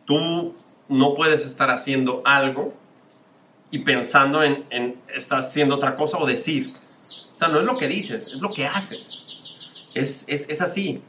Tú 0.06 0.56
no 0.88 1.14
puedes 1.14 1.46
estar 1.46 1.72
haciendo 1.72 2.22
algo 2.24 2.74
y 3.70 3.80
pensando 3.80 4.42
en, 4.42 4.96
estar 5.14 5.40
haciendo 5.40 5.76
otra 5.76 5.98
cosa 5.98 6.18
o 6.18 6.26
decir. 6.26 6.66
O 6.66 7.36
sea, 7.36 7.50
no 7.50 7.60
es 7.60 7.66
lo 7.66 7.78
que 7.78 7.90
dices, 7.90 8.28
es 8.28 8.40
lo 8.40 8.48
que 8.54 8.66
haces. 8.66 9.92
Es, 9.94 10.24
es, 10.28 10.46
es 10.48 10.62
así. 10.62 11.02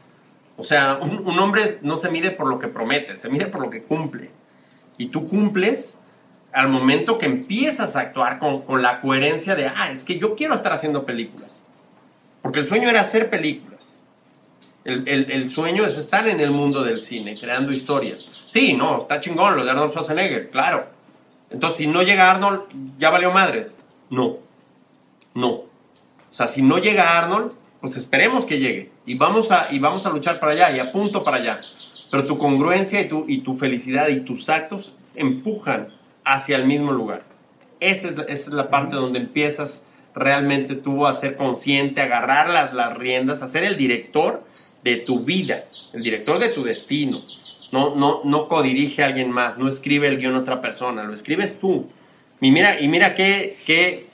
O 0.56 0.64
sea, 0.64 0.96
un 0.96 1.38
hombre 1.38 1.78
no 1.82 1.98
se 1.98 2.10
mide 2.10 2.32
por 2.32 2.48
lo 2.48 2.58
que 2.58 2.66
promete, 2.66 3.16
se 3.16 3.28
mide 3.28 3.46
por 3.46 3.60
lo 3.60 3.70
que 3.70 3.84
cumple. 3.84 4.28
Y 4.98 5.10
tú 5.10 5.28
cumples 5.28 5.98
al 6.54 6.68
momento 6.68 7.18
que 7.18 7.26
empiezas 7.26 7.96
a 7.96 8.00
actuar 8.00 8.38
con, 8.38 8.62
con, 8.62 8.80
la 8.80 9.00
coherencia 9.00 9.56
de, 9.56 9.66
ah, 9.66 9.90
es 9.92 10.04
que 10.04 10.18
yo 10.18 10.36
quiero 10.36 10.54
estar 10.54 10.72
haciendo 10.72 11.04
películas. 11.04 11.62
Porque 12.42 12.60
el 12.60 12.68
sueño 12.68 12.88
era 12.88 13.00
hacer 13.00 13.28
películas. 13.28 13.80
El, 14.84 15.08
el, 15.08 15.30
el, 15.32 15.48
sueño 15.48 15.84
es 15.84 15.98
estar 15.98 16.28
en 16.28 16.38
el 16.38 16.52
mundo 16.52 16.84
del 16.84 17.00
cine, 17.00 17.34
creando 17.40 17.72
historias. 17.72 18.42
Sí, 18.50 18.74
no, 18.74 19.02
está 19.02 19.20
chingón 19.20 19.56
lo 19.56 19.64
de 19.64 19.70
Arnold 19.70 19.90
Schwarzenegger, 19.90 20.50
claro. 20.50 20.86
Entonces, 21.50 21.78
si 21.78 21.86
no 21.86 22.02
llega 22.02 22.30
Arnold, 22.30 22.62
¿ya 22.98 23.10
valió 23.10 23.32
madres? 23.32 23.74
No, 24.10 24.36
no. 25.34 25.50
O 25.50 25.68
sea, 26.30 26.46
si 26.46 26.62
no 26.62 26.78
llega 26.78 27.18
Arnold, 27.18 27.52
pues 27.80 27.96
esperemos 27.96 28.44
que 28.44 28.58
llegue. 28.60 28.90
Y 29.06 29.16
vamos 29.16 29.50
a, 29.50 29.72
y 29.72 29.78
vamos 29.78 30.06
a 30.06 30.10
luchar 30.10 30.38
para 30.38 30.52
allá, 30.52 30.70
y 30.76 30.78
apunto 30.78 31.24
para 31.24 31.38
allá. 31.38 31.56
Pero 32.10 32.26
tu 32.26 32.38
congruencia 32.38 33.00
y 33.00 33.08
tu, 33.08 33.24
y 33.26 33.38
tu 33.38 33.56
felicidad 33.56 34.08
y 34.08 34.20
tus 34.20 34.48
actos 34.48 34.92
empujan 35.16 35.88
hacia 36.24 36.56
el 36.56 36.66
mismo 36.66 36.92
lugar. 36.92 37.22
Esa 37.80 38.08
es, 38.08 38.14
esa 38.14 38.28
es 38.28 38.48
la 38.48 38.70
parte 38.70 38.96
donde 38.96 39.18
empiezas 39.18 39.84
realmente 40.14 40.76
tú 40.76 41.06
a 41.06 41.14
ser 41.14 41.36
consciente, 41.36 42.00
agarrar 42.00 42.48
las, 42.48 42.72
las 42.72 42.96
riendas, 42.96 43.42
a 43.42 43.48
ser 43.48 43.64
el 43.64 43.76
director 43.76 44.42
de 44.82 45.00
tu 45.04 45.20
vida, 45.24 45.62
el 45.92 46.02
director 46.02 46.38
de 46.38 46.48
tu 46.48 46.62
destino. 46.62 47.18
No, 47.72 47.96
no, 47.96 48.20
no 48.24 48.48
codirige 48.48 49.02
a 49.02 49.06
alguien 49.06 49.30
más, 49.30 49.58
no 49.58 49.68
escribe 49.68 50.06
el 50.06 50.18
guion 50.18 50.36
otra 50.36 50.60
persona, 50.60 51.02
lo 51.02 51.14
escribes 51.14 51.58
tú. 51.58 51.90
Y 52.40 52.50
mira, 52.52 52.80
y 52.80 52.86
mira 52.86 53.16
qué, 53.16 53.58
qué, 53.66 54.06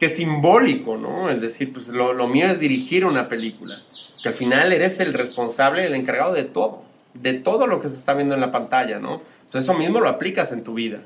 qué 0.00 0.08
simbólico, 0.08 0.96
¿no? 0.96 1.28
Es 1.28 1.40
decir, 1.40 1.72
pues 1.72 1.88
lo, 1.88 2.14
lo 2.14 2.28
mío 2.28 2.50
es 2.50 2.58
dirigir 2.58 3.04
una 3.04 3.28
película. 3.28 3.74
Que 4.22 4.30
al 4.30 4.34
final 4.34 4.72
eres 4.72 5.00
el 5.00 5.12
responsable, 5.12 5.86
el 5.86 5.94
encargado 5.94 6.32
de 6.32 6.44
todo, 6.44 6.82
de 7.12 7.34
todo 7.34 7.66
lo 7.66 7.82
que 7.82 7.90
se 7.90 7.96
está 7.96 8.14
viendo 8.14 8.34
en 8.34 8.40
la 8.40 8.50
pantalla, 8.50 8.98
¿no? 8.98 9.20
Entonces 9.44 9.68
eso 9.68 9.78
mismo 9.78 10.00
lo 10.00 10.08
aplicas 10.08 10.52
en 10.52 10.64
tu 10.64 10.74
vida 10.74 11.00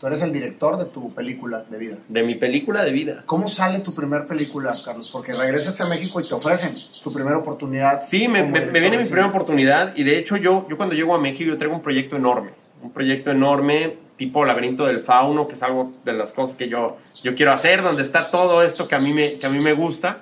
Tú 0.00 0.06
eres 0.06 0.22
el 0.22 0.32
director 0.32 0.78
de 0.78 0.84
tu 0.84 1.12
película 1.12 1.64
de 1.68 1.76
vida. 1.76 1.96
De 2.08 2.22
mi 2.22 2.36
película 2.36 2.84
de 2.84 2.92
vida. 2.92 3.24
¿Cómo 3.26 3.48
sale 3.48 3.80
tu 3.80 3.94
primer 3.94 4.26
película, 4.26 4.72
Carlos? 4.84 5.10
Porque 5.12 5.34
regresas 5.34 5.80
a 5.80 5.88
México 5.88 6.20
y 6.20 6.28
te 6.28 6.34
ofrecen 6.34 6.70
tu 7.02 7.12
primera 7.12 7.36
oportunidad. 7.36 8.00
Sí, 8.06 8.28
me, 8.28 8.44
me, 8.44 8.66
me 8.66 8.80
viene 8.80 8.96
mi 8.96 9.04
primera 9.04 9.26
oportunidad 9.26 9.96
y 9.96 10.04
de 10.04 10.18
hecho 10.18 10.36
yo, 10.36 10.66
yo 10.70 10.76
cuando 10.76 10.94
llego 10.94 11.14
a 11.14 11.18
México 11.18 11.50
yo 11.50 11.58
traigo 11.58 11.74
un 11.74 11.82
proyecto 11.82 12.16
enorme. 12.16 12.50
Un 12.80 12.92
proyecto 12.92 13.32
enorme 13.32 13.92
tipo 14.16 14.44
Laberinto 14.44 14.84
del 14.84 15.00
Fauno, 15.00 15.48
que 15.48 15.54
es 15.54 15.62
algo 15.62 15.92
de 16.04 16.12
las 16.12 16.32
cosas 16.32 16.56
que 16.56 16.68
yo, 16.68 16.98
yo 17.22 17.34
quiero 17.34 17.52
hacer, 17.52 17.82
donde 17.82 18.02
está 18.02 18.30
todo 18.30 18.62
esto 18.62 18.86
que 18.86 18.96
a 18.96 19.00
mí 19.00 19.12
me, 19.12 19.34
que 19.34 19.46
a 19.46 19.48
mí 19.48 19.60
me 19.60 19.72
gusta. 19.72 20.18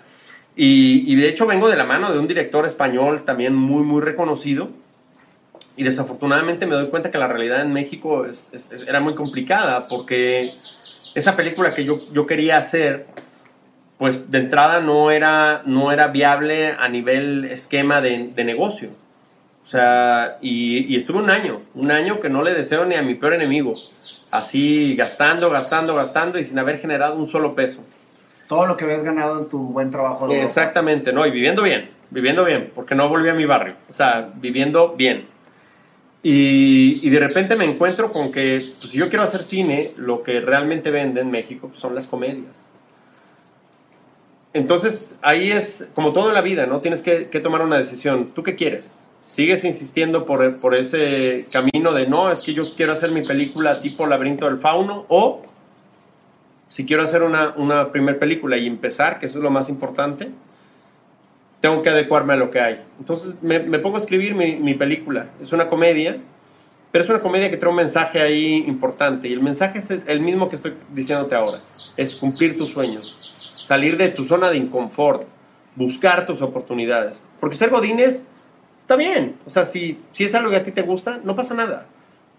Y, 0.54 1.10
y 1.10 1.16
de 1.16 1.28
hecho 1.28 1.46
vengo 1.46 1.68
de 1.68 1.76
la 1.76 1.84
mano 1.84 2.12
de 2.12 2.18
un 2.18 2.26
director 2.26 2.64
español 2.66 3.22
también 3.24 3.54
muy, 3.54 3.82
muy 3.82 4.00
reconocido. 4.00 4.68
Y 5.76 5.84
desafortunadamente 5.84 6.66
me 6.66 6.74
doy 6.74 6.86
cuenta 6.86 7.10
que 7.10 7.18
la 7.18 7.28
realidad 7.28 7.60
en 7.60 7.72
México 7.72 8.24
es, 8.24 8.48
es, 8.52 8.88
era 8.88 9.00
muy 9.00 9.14
complicada 9.14 9.80
porque 9.90 10.50
esa 11.14 11.36
película 11.36 11.74
que 11.74 11.84
yo, 11.84 11.98
yo 12.12 12.26
quería 12.26 12.58
hacer, 12.58 13.06
pues 13.98 14.30
de 14.30 14.38
entrada 14.38 14.80
no 14.80 15.10
era, 15.10 15.62
no 15.66 15.92
era 15.92 16.08
viable 16.08 16.72
a 16.72 16.88
nivel 16.88 17.44
esquema 17.46 18.00
de, 18.00 18.30
de 18.34 18.44
negocio. 18.44 18.90
O 19.64 19.68
sea, 19.68 20.38
y, 20.40 20.92
y, 20.92 20.96
estuve 20.96 21.18
un 21.18 21.28
año, 21.28 21.60
un 21.74 21.90
año 21.90 22.20
que 22.20 22.28
no 22.28 22.42
le 22.42 22.54
deseo 22.54 22.84
ni 22.84 22.94
a 22.94 23.02
mi 23.02 23.14
peor 23.14 23.34
enemigo. 23.34 23.72
Así 24.32 24.94
gastando, 24.94 25.50
gastando, 25.50 25.94
gastando 25.94 26.38
y 26.38 26.46
sin 26.46 26.58
haber 26.58 26.80
generado 26.80 27.16
un 27.16 27.28
solo 27.28 27.54
peso. 27.54 27.82
Todo 28.48 28.66
lo 28.66 28.76
que 28.76 28.84
habías 28.84 29.02
ganado 29.02 29.40
en 29.40 29.48
tu 29.48 29.58
buen 29.58 29.90
trabajo. 29.90 30.30
Exactamente, 30.30 31.12
no, 31.12 31.26
y 31.26 31.32
viviendo 31.32 31.62
bien, 31.62 31.88
viviendo 32.10 32.44
bien, 32.44 32.70
porque 32.74 32.94
no 32.94 33.08
volví 33.08 33.28
a 33.28 33.34
mi 33.34 33.44
barrio. 33.44 33.74
O 33.90 33.92
sea, 33.92 34.28
viviendo 34.36 34.94
bien. 34.96 35.26
Y, 36.28 37.08
de 37.08 37.20
repente 37.20 37.54
me 37.54 37.64
encuentro 37.64 38.08
con 38.08 38.32
que, 38.32 38.60
pues, 38.60 38.80
si 38.80 38.98
yo 38.98 39.08
quiero 39.08 39.22
hacer 39.22 39.44
cine, 39.44 39.92
lo 39.96 40.24
que 40.24 40.40
realmente 40.40 40.90
vende 40.90 41.20
en 41.20 41.30
México 41.30 41.68
pues, 41.68 41.78
son 41.78 41.94
las 41.94 42.08
comedias. 42.08 42.50
Entonces, 44.52 45.14
ahí 45.22 45.52
es 45.52 45.86
como 45.94 46.12
todo 46.12 46.26
en 46.26 46.34
la 46.34 46.40
vida, 46.40 46.66
¿no? 46.66 46.80
Tienes 46.80 47.02
que, 47.02 47.28
que 47.28 47.38
tomar 47.38 47.62
una 47.62 47.78
decisión. 47.78 48.32
¿Tú 48.34 48.42
qué 48.42 48.56
quieres? 48.56 49.02
sigues 49.30 49.62
insistiendo 49.64 50.24
por, 50.24 50.60
por, 50.60 50.74
ese 50.74 51.42
camino 51.52 51.92
de 51.92 52.06
no, 52.06 52.30
es 52.30 52.40
que 52.40 52.54
yo 52.54 52.64
quiero 52.74 52.94
hacer 52.94 53.12
mi 53.12 53.22
película 53.22 53.80
tipo 53.82 54.06
Laberinto 54.06 54.46
del 54.46 54.58
Fauno, 54.58 55.04
o 55.08 55.44
si 56.70 56.86
quiero 56.86 57.02
hacer 57.02 57.22
una, 57.22 57.52
una 57.56 57.92
primer 57.92 58.18
película 58.18 58.56
y 58.56 58.66
empezar, 58.66 59.20
que 59.20 59.26
eso 59.26 59.38
es 59.38 59.44
lo 59.44 59.50
más 59.50 59.68
importante, 59.68 60.30
tengo 61.66 61.82
que 61.82 61.90
adecuarme 61.90 62.34
a 62.34 62.36
lo 62.36 62.48
que 62.48 62.60
hay. 62.60 62.80
Entonces 63.00 63.42
me, 63.42 63.58
me 63.58 63.80
pongo 63.80 63.96
a 63.96 64.00
escribir 64.00 64.36
mi, 64.36 64.54
mi, 64.54 64.74
película. 64.74 65.26
Es 65.42 65.52
una 65.52 65.68
comedia, 65.68 66.16
pero 66.92 67.02
es 67.02 67.10
una 67.10 67.18
comedia 67.18 67.50
que 67.50 67.56
trae 67.56 67.70
un 67.70 67.76
mensaje 67.76 68.20
ahí 68.20 68.64
importante. 68.68 69.26
Y 69.26 69.32
el 69.32 69.42
mensaje 69.42 69.80
es 69.80 69.90
el 69.90 70.20
mismo 70.20 70.48
que 70.48 70.54
estoy 70.54 70.74
diciéndote 70.92 71.34
ahora. 71.34 71.58
Es 71.96 72.14
cumplir 72.14 72.56
tus 72.56 72.68
sueños, 72.68 73.64
salir 73.66 73.96
de 73.96 74.10
tu 74.10 74.28
zona 74.28 74.48
de 74.48 74.58
inconfort, 74.58 75.24
buscar 75.74 76.24
tus 76.24 76.40
oportunidades. 76.40 77.14
Porque 77.40 77.56
ser 77.56 77.70
godines 77.70 78.26
está 78.82 78.94
bien. 78.94 79.34
O 79.44 79.50
sea, 79.50 79.64
si, 79.64 79.98
si 80.12 80.22
es 80.22 80.36
algo 80.36 80.50
que 80.50 80.56
a 80.56 80.64
ti 80.64 80.70
te 80.70 80.82
gusta, 80.82 81.18
no 81.24 81.34
pasa 81.34 81.54
nada. 81.54 81.84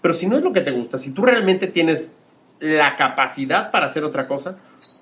Pero 0.01 0.13
si 0.13 0.27
no 0.27 0.37
es 0.37 0.43
lo 0.43 0.53
que 0.53 0.61
te 0.61 0.71
gusta, 0.71 0.99
si 0.99 1.11
tú 1.11 1.25
realmente 1.25 1.67
tienes 1.67 2.13
la 2.61 2.95
capacidad 2.95 3.71
para 3.71 3.87
hacer 3.87 4.05
otra 4.05 4.25
cosa, 4.25 4.57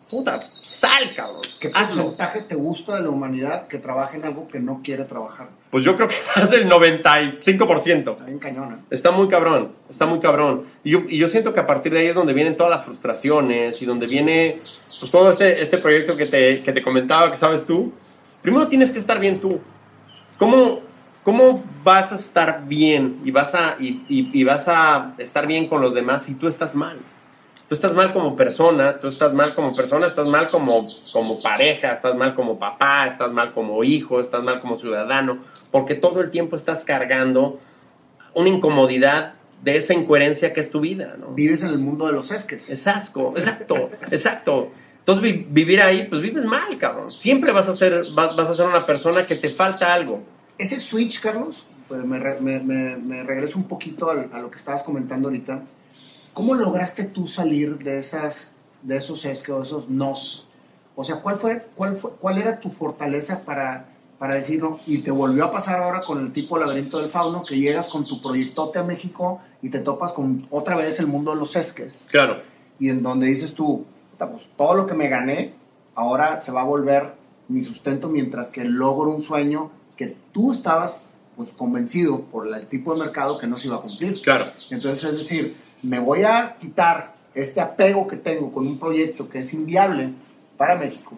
puta, 0.10 0.40
sal, 0.50 1.10
cabrón. 1.16 1.42
¿Qué 1.60 1.70
porcentaje 1.70 2.42
te 2.42 2.56
gusta 2.56 2.96
de 2.96 3.04
la 3.04 3.10
humanidad 3.10 3.68
que 3.68 3.78
trabaja 3.78 4.16
en 4.16 4.26
algo 4.26 4.48
que 4.48 4.60
no 4.60 4.82
quiere 4.84 5.04
trabajar? 5.04 5.48
Pues 5.72 5.84
yo 5.84 5.96
creo 5.96 6.08
que 6.08 6.16
más 6.36 6.50
del 6.50 6.70
95%. 6.70 8.12
Está 8.12 8.26
bien 8.26 8.40
cañón. 8.40 8.78
Está 8.90 9.12
muy 9.12 9.28
cabrón, 9.28 9.72
está 9.90 10.06
muy 10.06 10.20
cabrón. 10.20 10.66
Y 10.84 10.92
yo, 10.92 11.02
y 11.08 11.18
yo, 11.18 11.28
siento 11.28 11.54
que 11.54 11.60
a 11.60 11.68
partir 11.68 11.94
de 11.94 12.00
ahí 12.00 12.08
es 12.08 12.16
donde 12.16 12.34
vienen 12.34 12.56
todas 12.56 12.72
las 12.72 12.86
frustraciones 12.86 13.82
y 13.82 13.86
donde 13.86 14.08
viene 14.08 14.56
pues, 14.56 15.12
todo 15.12 15.30
este, 15.32 15.62
este 15.62 15.78
proyecto 15.80 16.16
que 16.16 16.26
te, 16.26 16.62
que 16.64 16.72
te 16.72 16.82
comentaba, 16.82 17.32
que 17.32 17.38
sabes 17.38 17.66
tú. 17.66 17.92
Primero 18.42 18.68
tienes 18.68 18.92
que 18.92 19.00
estar 19.00 19.20
bien 19.20 19.40
tú. 19.40 19.60
¿Cómo, 20.38 20.80
¿Cómo 21.24 21.64
vas 21.84 22.12
a 22.12 22.18
estar 22.18 22.66
bien 22.66 23.18
y 23.24 23.32
vas 23.32 23.56
a, 23.56 23.76
y, 23.80 24.04
y, 24.08 24.30
y, 24.34 24.44
vas 24.44 24.68
a 24.68 25.14
estar 25.18 25.48
bien 25.48 25.68
con 25.68 25.82
los 25.82 25.94
demás 25.94 26.24
si 26.24 26.36
tú 26.36 26.48
estás 26.48 26.76
mal? 26.76 26.98
Tú 27.68 27.76
estás 27.76 27.94
mal 27.94 28.14
como 28.14 28.36
persona, 28.36 29.00
tú 29.00 29.08
estás 29.08 29.34
mal 29.34 29.56
como 29.56 29.76
persona, 29.76 30.08
estás 30.08 30.28
mal 30.28 30.50
como, 30.50 30.82
como 31.12 31.42
pareja, 31.42 31.94
estás 31.94 32.16
mal 32.16 32.36
como 32.36 32.60
papá, 32.60 33.08
estás 33.08 33.32
mal 33.32 33.54
como 33.54 33.84
hijo, 33.84 34.22
estás 34.22 34.44
mal 34.44 34.60
como 34.60 34.80
ciudadano, 34.80 35.40
porque 35.72 35.96
todo 35.96 36.22
el 36.22 36.30
tiempo 36.30 36.56
estás 36.56 36.84
cargando 36.84 37.60
una 38.36 38.50
incomodidad 38.50 39.34
de 39.64 39.78
esa 39.78 39.94
incoherencia 39.94 40.54
que 40.54 40.62
es 40.62 40.70
tu 40.70 40.82
vida, 40.82 41.16
¿no? 41.20 41.34
Vives 41.34 41.64
en 41.64 41.70
el 41.70 41.80
mundo 41.80 42.06
de 42.06 42.14
los 42.14 42.30
esques. 42.30 42.70
Es 42.70 42.86
asco, 42.86 43.34
exacto, 43.36 43.90
exacto. 44.12 44.70
Entonces 45.00 45.24
vi, 45.24 45.46
vivir 45.50 45.82
ahí, 45.82 46.06
pues 46.08 46.22
vives 46.22 46.46
mal, 46.46 46.78
cabrón. 46.78 47.10
Siempre 47.10 47.52
vas 47.52 47.68
a 47.68 47.76
ser, 47.76 47.96
vas, 48.14 48.36
vas 48.36 48.50
a 48.50 48.54
ser 48.54 48.66
una 48.66 48.86
persona 48.86 49.24
que 49.24 49.36
te 49.36 49.50
falta 49.50 49.92
algo 49.92 50.22
ese 50.58 50.80
switch, 50.80 51.20
Carlos, 51.20 51.64
pues 51.88 52.04
me, 52.06 52.20
me, 52.20 52.60
me, 52.60 52.98
me 52.98 53.24
regreso 53.24 53.58
un 53.58 53.68
poquito 53.68 54.10
a, 54.10 54.14
a, 54.14 54.42
lo 54.42 54.50
que 54.50 54.58
estabas 54.58 54.84
comentando 54.84 55.28
ahorita. 55.28 55.62
¿Cómo 56.36 56.54
lograste 56.54 57.06
tú 57.06 57.30
salir 57.30 57.78
de, 57.78 57.98
esas, 57.98 58.50
de 58.82 58.98
esos 58.98 59.24
es 59.24 59.48
o 59.48 59.64
esos 59.64 59.90
nos? 59.90 60.46
O 60.94 61.06
sea, 61.06 61.22
¿cuál, 61.22 61.40
fue, 61.40 61.64
cuál, 61.76 61.98
fue, 61.98 62.12
¿cuál 62.20 62.38
era 62.38 62.60
tu 62.60 62.70
fortaleza 62.72 63.40
para, 63.46 63.86
para 64.20 64.36
decirlo? 64.36 64.82
Y 64.86 64.98
te 64.98 65.12
volvió 65.12 65.46
a 65.46 65.52
pasar 65.54 65.82
ahora 65.82 66.02
con 66.06 66.20
el 66.20 66.34
tipo 66.34 66.58
laberinto 66.58 67.00
del 67.00 67.10
fauno, 67.10 67.40
que 67.48 67.56
llegas 67.56 67.90
con 67.90 68.06
tu 68.06 68.22
proyectote 68.22 68.80
a 68.80 68.84
México 68.84 69.40
y 69.62 69.70
te 69.70 69.80
topas 69.80 70.12
con 70.12 70.46
otra 70.50 70.76
vez 70.76 71.00
el 71.00 71.08
mundo 71.08 71.32
de 71.32 71.38
los 71.38 71.56
esques. 71.56 72.04
Claro. 72.10 72.42
Y 72.80 72.90
en 72.90 73.02
donde 73.02 73.28
dices 73.28 73.54
tú, 73.54 73.86
pues, 74.18 74.30
todo 74.58 74.74
lo 74.76 74.86
que 74.88 74.94
me 74.94 75.08
gané, 75.08 75.54
ahora 75.96 76.42
se 76.42 76.52
va 76.52 76.62
a 76.62 76.66
volver 76.66 77.14
mi 77.48 77.64
sustento 77.64 78.10
mientras 78.10 78.50
que 78.50 78.66
logro 78.66 79.10
un 79.10 79.22
sueño 79.22 79.72
que 79.96 80.18
tú 80.34 80.52
estabas 80.52 80.96
pues, 81.38 81.48
convencido 81.56 82.20
por 82.24 82.46
el 82.46 82.68
tipo 82.68 82.94
de 82.94 83.06
mercado 83.06 83.38
que 83.38 83.48
no 83.48 83.56
se 83.56 83.68
iba 83.68 83.78
a 83.78 83.80
cumplir. 83.80 84.22
Claro. 84.22 84.48
Entonces, 84.70 85.02
es 85.06 85.18
decir, 85.20 85.65
me 85.86 86.00
voy 86.00 86.24
a 86.24 86.56
quitar 86.60 87.14
este 87.34 87.62
apego 87.62 88.08
que 88.08 88.18
tengo 88.18 88.52
con 88.52 88.68
un 88.68 88.80
proyecto 88.80 89.30
que 89.30 89.40
es 89.40 89.54
inviable 89.54 90.10
para 90.58 90.76
México 90.76 91.18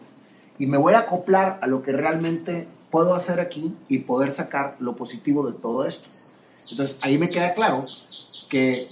y 0.57 0.65
me 0.65 0.77
voy 0.77 0.93
a 0.93 0.99
acoplar 0.99 1.59
a 1.61 1.67
lo 1.67 1.83
que 1.83 1.91
realmente 1.91 2.67
puedo 2.89 3.13
hacer 3.13 3.39
aquí 3.39 3.75
y 3.87 3.99
poder 3.99 4.33
sacar 4.33 4.75
lo 4.79 4.95
positivo 4.95 5.49
de 5.49 5.57
todo 5.59 5.85
esto. 5.85 6.09
Entonces, 6.71 7.03
ahí 7.03 7.17
me 7.17 7.27
queda 7.27 7.51
claro 7.51 7.77
que 8.49 8.85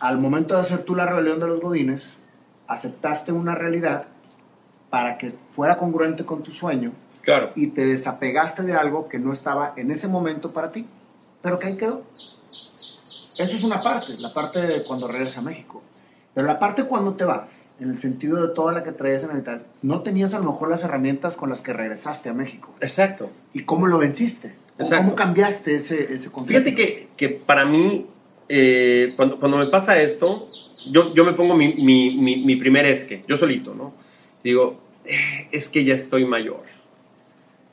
al 0.00 0.18
momento 0.18 0.54
de 0.54 0.62
hacer 0.62 0.82
tú 0.82 0.94
la 0.96 1.06
rebelión 1.06 1.38
de 1.38 1.46
los 1.46 1.60
godines, 1.60 2.14
aceptaste 2.66 3.30
una 3.30 3.54
realidad 3.54 4.04
para 4.90 5.18
que 5.18 5.30
fuera 5.54 5.76
congruente 5.76 6.24
con 6.24 6.42
tu 6.42 6.50
sueño 6.50 6.92
Claro. 7.26 7.50
Y 7.56 7.66
te 7.70 7.84
desapegaste 7.84 8.62
de 8.62 8.74
algo 8.74 9.08
que 9.08 9.18
no 9.18 9.32
estaba 9.32 9.72
en 9.76 9.90
ese 9.90 10.06
momento 10.06 10.52
para 10.52 10.70
ti, 10.70 10.86
pero 11.42 11.58
que 11.58 11.66
ahí 11.66 11.76
quedó. 11.76 12.00
Eso 13.38 13.56
es 13.56 13.62
una 13.62 13.82
parte, 13.82 14.12
la 14.20 14.30
parte 14.32 14.60
de 14.60 14.82
cuando 14.82 15.08
regresas 15.08 15.38
a 15.38 15.42
México. 15.42 15.82
Pero 16.34 16.46
la 16.46 16.58
parte 16.58 16.84
cuando 16.84 17.14
te 17.14 17.24
vas, 17.24 17.48
en 17.80 17.90
el 17.90 18.00
sentido 18.00 18.46
de 18.46 18.54
toda 18.54 18.72
la 18.72 18.84
que 18.84 18.92
traías 18.92 19.24
en 19.24 19.30
el 19.30 19.42
tal, 19.42 19.62
no 19.82 20.00
tenías 20.02 20.34
a 20.34 20.38
lo 20.38 20.52
mejor 20.52 20.70
las 20.70 20.82
herramientas 20.82 21.34
con 21.34 21.50
las 21.50 21.60
que 21.60 21.72
regresaste 21.72 22.28
a 22.28 22.32
México. 22.32 22.74
Exacto. 22.80 23.30
¿Y 23.52 23.62
cómo 23.62 23.86
lo 23.86 23.98
venciste? 23.98 24.54
Exacto. 24.78 24.96
¿Cómo 24.96 25.14
cambiaste 25.14 25.76
ese, 25.76 26.14
ese 26.14 26.30
concepto? 26.30 26.46
Fíjate 26.46 26.74
que, 26.74 27.08
que 27.16 27.28
para 27.30 27.64
mí, 27.64 28.06
eh, 28.48 29.12
cuando, 29.16 29.38
cuando 29.38 29.58
me 29.58 29.66
pasa 29.66 30.00
esto, 30.00 30.42
yo, 30.90 31.12
yo 31.14 31.24
me 31.24 31.32
pongo 31.32 31.56
mi, 31.56 31.74
mi, 31.74 32.16
mi, 32.16 32.44
mi 32.44 32.56
primer 32.56 32.86
esque, 32.86 33.24
yo 33.26 33.36
solito, 33.36 33.74
¿no? 33.74 33.92
Digo, 34.44 34.80
eh, 35.04 35.48
es 35.52 35.68
que 35.68 35.84
ya 35.84 35.94
estoy 35.94 36.24
mayor 36.24 36.76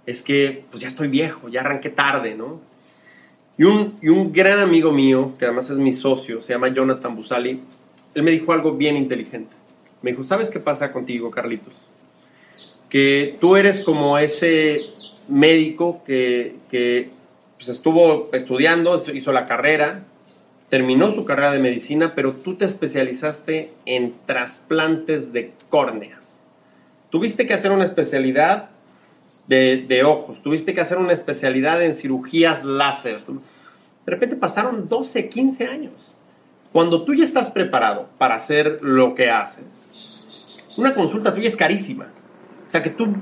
es 0.06 0.22
que 0.22 0.64
pues 0.70 0.82
ya 0.82 0.88
estoy 0.88 1.08
viejo, 1.08 1.50
ya 1.50 1.62
arranqué 1.62 1.90
tarde, 1.90 2.36
¿no? 2.36 2.60
Y 3.58 3.64
un, 3.64 3.98
y 4.02 4.10
un 4.10 4.32
gran 4.32 4.60
amigo 4.60 4.92
mío, 4.92 5.34
que 5.38 5.46
además 5.46 5.70
es 5.70 5.78
mi 5.78 5.94
socio, 5.94 6.42
se 6.42 6.54
llama 6.54 6.70
Jonathan 6.70 7.16
Busali, 7.16 7.60
él 8.16 8.24
me 8.24 8.32
dijo 8.32 8.52
algo 8.52 8.74
bien 8.74 8.98
inteligente. 8.98 9.54
Me 10.02 10.12
dijo, 10.12 10.24
¿sabes 10.24 10.50
qué 10.50 10.60
pasa 10.60 10.92
contigo, 10.92 11.32
Carlitos? 11.32 11.74
Que 12.90 13.34
tú 13.40 13.56
eres 13.56 13.84
como 13.84 14.18
ese 14.18 14.82
médico 15.28 16.04
que, 16.06 16.56
que 16.70 17.10
pues, 17.58 17.70
estuvo 17.70 18.30
estudiando, 18.34 19.04
hizo 19.14 19.32
la 19.32 19.48
carrera, 19.48 20.04
terminó 20.70 21.12
su 21.12 21.24
carrera 21.24 21.52
de 21.52 21.60
medicina, 21.60 22.14
pero 22.16 22.34
tú 22.34 22.56
te 22.56 22.66
especializaste 22.66 23.72
en 23.86 24.14
trasplantes 24.26 25.32
de 25.32 25.52
córneas. 25.70 26.20
Tuviste 27.10 27.46
que 27.46 27.54
hacer 27.54 27.72
una 27.72 27.86
especialidad 27.86 28.70
de, 29.48 30.04
ojos, 30.04 30.42
tuviste 30.42 30.74
que 30.74 30.82
hacer 30.82 30.98
una 30.98 31.14
especialidad 31.14 31.82
en 31.84 31.96
cirugías 31.96 32.64
láser. 32.64 33.18
De 33.26 34.12
repente 34.12 34.36
pasaron 34.36 34.88
12, 34.88 35.30
15 35.30 35.66
años. 35.68 36.14
Cuando 36.72 37.04
tú 37.04 37.14
ya 37.14 37.24
estás 37.24 37.52
preparado 37.52 38.08
para 38.18 38.36
hacer 38.36 38.80
lo 38.82 39.14
que 39.16 39.30
haces, 39.30 39.66
una 40.76 40.96
consulta 40.96 41.34
tuya 41.34 41.48
es 41.48 41.56
carísima. 41.56 42.08
O 42.68 42.72
sea 42.72 42.82
que 42.82 42.90
tú 42.90 43.14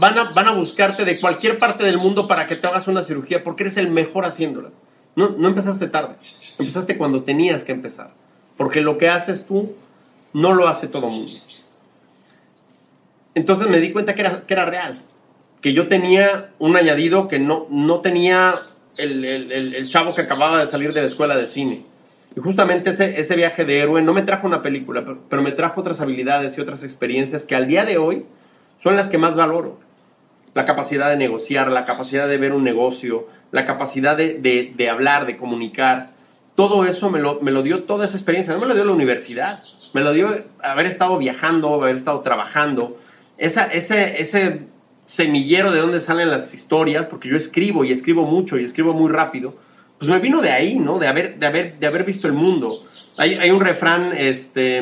van 0.00 0.18
a, 0.18 0.24
van 0.34 0.48
a 0.48 0.52
buscarte 0.52 1.04
de 1.04 1.18
cualquier 1.18 1.58
parte 1.58 1.84
del 1.84 1.98
mundo 1.98 2.28
para 2.28 2.46
que 2.46 2.54
te 2.54 2.66
hagas 2.66 2.86
una 2.86 3.02
cirugía 3.02 3.42
porque 3.42 3.64
eres 3.64 3.76
el 3.76 3.90
mejor 3.90 4.24
haciéndola. 4.24 4.70
No, 5.16 5.30
no 5.30 5.48
empezaste 5.48 5.88
tarde, 5.88 6.14
empezaste 6.58 6.96
cuando 6.96 7.22
tenías 7.24 7.64
que 7.64 7.72
empezar. 7.72 8.10
porque 8.56 8.80
lo 8.80 8.98
que 8.98 9.08
haces 9.08 9.46
tú 9.46 9.74
no 10.32 10.54
lo 10.54 10.68
hace 10.68 10.86
todo 10.86 11.08
el 11.08 11.14
mundo. 11.14 11.32
Entonces 13.34 13.68
me 13.68 13.80
di 13.80 13.92
cuenta 13.92 14.14
que 14.14 14.20
era, 14.20 14.42
que 14.42 14.54
era 14.54 14.66
real, 14.66 15.00
que 15.60 15.72
yo 15.72 15.88
tenía 15.88 16.48
un 16.58 16.76
añadido 16.76 17.28
que 17.28 17.38
no, 17.38 17.66
no 17.70 18.00
tenía 18.00 18.54
el, 18.98 19.24
el, 19.24 19.88
chavo 19.88 20.14
que 20.14 20.22
acababa 20.22 20.60
de 20.60 20.66
salir 20.66 20.92
de 20.92 21.02
la 21.02 21.06
escuela 21.06 21.36
de 21.36 21.46
cine. 21.46 21.82
Y 22.36 22.40
justamente 22.40 22.90
ese, 22.90 23.20
ese 23.20 23.36
viaje 23.36 23.64
de 23.64 23.80
héroe 23.80 24.02
no 24.02 24.14
me 24.14 24.22
trajo 24.22 24.46
una 24.46 24.62
película, 24.62 25.04
pero, 25.28 25.42
me 25.42 25.52
trajo 25.52 25.80
otras 25.80 26.00
habilidades 26.00 26.56
y 26.56 26.60
otras 26.60 26.82
experiencias 26.82 27.42
que 27.42 27.56
al 27.56 27.66
día 27.66 27.84
de 27.84 27.98
hoy 27.98 28.24
son 28.82 28.96
las 28.96 29.08
que 29.08 29.18
más 29.18 29.34
valoro. 29.34 29.78
La 30.54 30.64
capacidad 30.64 31.10
de 31.10 31.16
negociar, 31.16 31.70
la 31.70 31.84
capacidad 31.84 32.26
de 32.26 32.38
ver 32.38 32.52
un 32.52 32.64
negocio, 32.64 33.26
la 33.52 33.66
capacidad 33.66 34.16
de, 34.16 34.38
de, 34.38 34.72
de 34.74 34.90
hablar, 34.90 35.26
de 35.26 35.36
comunicar. 35.36 36.08
Todo 36.56 36.84
eso 36.84 37.10
me 37.10 37.20
lo, 37.20 37.40
me 37.40 37.52
lo 37.52 37.62
dio 37.62 37.84
toda 37.84 38.06
esa 38.06 38.16
experiencia. 38.16 38.54
No 38.54 38.60
me 38.60 38.66
lo 38.66 38.74
dio 38.74 38.84
la 38.84 38.92
universidad, 38.92 39.60
me 39.92 40.00
lo 40.00 40.12
dio 40.12 40.36
haber 40.62 40.86
estado 40.86 41.18
viajando, 41.18 41.74
haber 41.74 41.96
estado 41.96 42.20
trabajando. 42.20 42.96
Esa, 43.38 43.66
ese 43.66 44.60
semillero 45.10 45.72
de 45.72 45.80
donde 45.80 45.98
salen 45.98 46.30
las 46.30 46.54
historias, 46.54 47.06
porque 47.06 47.28
yo 47.28 47.36
escribo 47.36 47.84
y 47.84 47.90
escribo 47.90 48.26
mucho 48.26 48.56
y 48.56 48.64
escribo 48.64 48.92
muy 48.92 49.10
rápido, 49.10 49.52
pues 49.98 50.08
me 50.08 50.20
vino 50.20 50.40
de 50.40 50.50
ahí, 50.50 50.78
¿no? 50.78 51.00
De 51.00 51.08
haber, 51.08 51.36
de 51.36 51.46
haber, 51.46 51.78
de 51.78 51.86
haber 51.86 52.04
visto 52.04 52.28
el 52.28 52.32
mundo. 52.32 52.72
Hay, 53.18 53.50
un 53.50 53.60
refrán 53.60 54.12
este, 54.16 54.80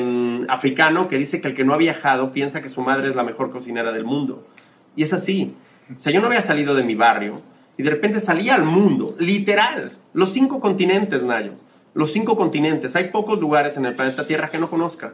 africano 0.48 1.08
que 1.08 1.16
dice 1.16 1.40
que 1.40 1.48
el 1.48 1.56
que 1.56 1.64
no 1.64 1.72
ha 1.72 1.78
viajado 1.78 2.32
piensa 2.32 2.60
que 2.60 2.68
su 2.68 2.82
madre 2.82 3.08
es 3.08 3.16
la 3.16 3.24
mejor 3.24 3.50
cocinera 3.50 3.90
del 3.90 4.04
mundo. 4.04 4.46
Y 4.94 5.02
es 5.02 5.14
así. 5.14 5.54
O 5.98 6.00
sea, 6.00 6.12
yo 6.12 6.20
no 6.20 6.26
había 6.26 6.42
salido 6.42 6.74
de 6.74 6.84
mi 6.84 6.94
barrio 6.94 7.36
y 7.78 7.82
de 7.82 7.90
repente 7.90 8.20
salía 8.20 8.54
al 8.54 8.64
mundo, 8.64 9.14
literal, 9.18 9.92
los 10.12 10.32
cinco 10.32 10.60
continentes, 10.60 11.22
Nayo. 11.22 11.52
Los 11.94 12.12
cinco 12.12 12.36
continentes. 12.36 12.94
Hay 12.96 13.08
pocos 13.08 13.40
lugares 13.40 13.78
en 13.78 13.86
el 13.86 13.94
planeta 13.94 14.26
Tierra 14.26 14.50
que 14.50 14.58
no 14.58 14.68
conozca. 14.68 15.10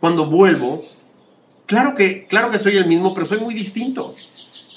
Cuando 0.00 0.26
vuelvo, 0.26 0.84
claro 1.66 1.94
que, 1.96 2.26
claro 2.26 2.50
que 2.50 2.58
soy 2.58 2.76
el 2.76 2.86
mismo, 2.86 3.14
pero 3.14 3.24
soy 3.24 3.38
muy 3.38 3.54
distinto 3.54 4.12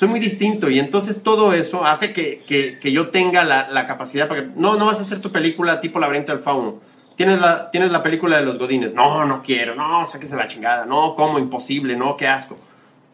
soy 0.01 0.09
muy 0.09 0.19
distinto 0.19 0.67
y 0.71 0.79
entonces 0.79 1.21
todo 1.21 1.53
eso 1.53 1.85
hace 1.85 2.11
que, 2.11 2.41
que, 2.47 2.79
que 2.79 2.91
yo 2.91 3.09
tenga 3.09 3.43
la, 3.43 3.69
la, 3.69 3.85
capacidad 3.85 4.27
para 4.27 4.41
que, 4.41 4.47
no, 4.55 4.73
no 4.73 4.87
vas 4.87 4.97
a 4.97 5.03
hacer 5.03 5.21
tu 5.21 5.31
película 5.31 5.79
tipo 5.79 5.99
Laberinto 5.99 6.31
del 6.31 6.41
Fauno. 6.41 6.79
Tienes 7.15 7.39
la, 7.39 7.69
tienes 7.69 7.91
la 7.91 8.01
película 8.01 8.37
de 8.37 8.43
los 8.43 8.57
Godines. 8.57 8.95
No, 8.95 9.25
no 9.25 9.43
quiero. 9.43 9.75
No, 9.75 10.09
sáquese 10.09 10.35
la 10.35 10.47
chingada. 10.47 10.87
No, 10.87 11.13
como 11.15 11.37
imposible. 11.37 11.95
No, 11.95 12.17
qué 12.17 12.27
asco. 12.27 12.55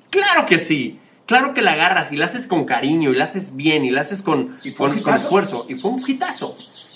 Claro 0.10 0.46
que 0.46 0.60
sí. 0.60 0.98
Claro 1.26 1.54
que 1.54 1.62
la 1.62 1.74
agarras 1.74 2.14
y 2.14 2.16
la 2.16 2.28
haces 2.28 2.48
con 2.48 2.64
cariño 2.64 3.12
y 3.12 3.18
la 3.18 3.26
haces 3.26 3.58
bien 3.58 3.84
y 3.84 3.90
la 3.90 4.00
haces 4.00 4.22
con, 4.22 4.50
con, 4.78 4.98
con, 5.02 5.14
esfuerzo. 5.14 5.66
Y 5.68 5.74
fue 5.74 5.92
un 5.92 6.02
hitazo. 6.08 6.54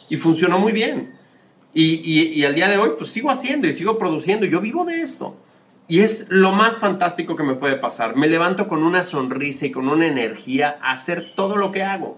Y 0.07 0.15
funcionó 0.15 0.57
muy 0.57 0.71
bien. 0.71 1.11
Y, 1.73 1.95
y, 1.95 2.39
y 2.39 2.45
al 2.45 2.55
día 2.55 2.69
de 2.69 2.77
hoy, 2.77 2.91
pues 2.97 3.11
sigo 3.11 3.29
haciendo 3.29 3.67
y 3.67 3.73
sigo 3.73 3.99
produciendo. 3.99 4.45
Yo 4.45 4.61
vivo 4.61 4.85
de 4.85 5.01
esto. 5.01 5.35
Y 5.91 5.99
es 5.99 6.27
lo 6.29 6.53
más 6.53 6.77
fantástico 6.77 7.35
que 7.35 7.43
me 7.43 7.55
puede 7.55 7.75
pasar. 7.75 8.15
Me 8.15 8.29
levanto 8.29 8.69
con 8.69 8.81
una 8.83 9.03
sonrisa 9.03 9.65
y 9.65 9.71
con 9.71 9.89
una 9.89 10.07
energía 10.07 10.77
a 10.81 10.93
hacer 10.93 11.33
todo 11.35 11.57
lo 11.57 11.73
que 11.73 11.83
hago. 11.83 12.17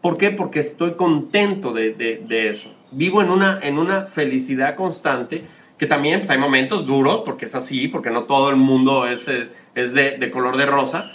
¿Por 0.00 0.16
qué? 0.18 0.30
Porque 0.30 0.60
estoy 0.60 0.92
contento 0.92 1.72
de, 1.72 1.94
de, 1.94 2.22
de 2.28 2.50
eso. 2.50 2.72
Vivo 2.92 3.20
en 3.20 3.30
una, 3.30 3.58
en 3.60 3.76
una 3.76 4.02
felicidad 4.02 4.76
constante, 4.76 5.42
que 5.76 5.86
también 5.88 6.20
pues, 6.20 6.30
hay 6.30 6.38
momentos 6.38 6.86
duros, 6.86 7.22
porque 7.26 7.46
es 7.46 7.56
así, 7.56 7.88
porque 7.88 8.10
no 8.10 8.22
todo 8.22 8.50
el 8.50 8.56
mundo 8.56 9.04
es, 9.08 9.26
es 9.26 9.92
de, 9.94 10.16
de 10.16 10.30
color 10.30 10.56
de 10.56 10.66
rosa. 10.66 11.10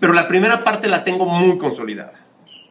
Pero 0.00 0.12
la 0.12 0.26
primera 0.26 0.64
parte 0.64 0.88
la 0.88 1.04
tengo 1.04 1.26
muy 1.26 1.58
consolidada. 1.58 2.14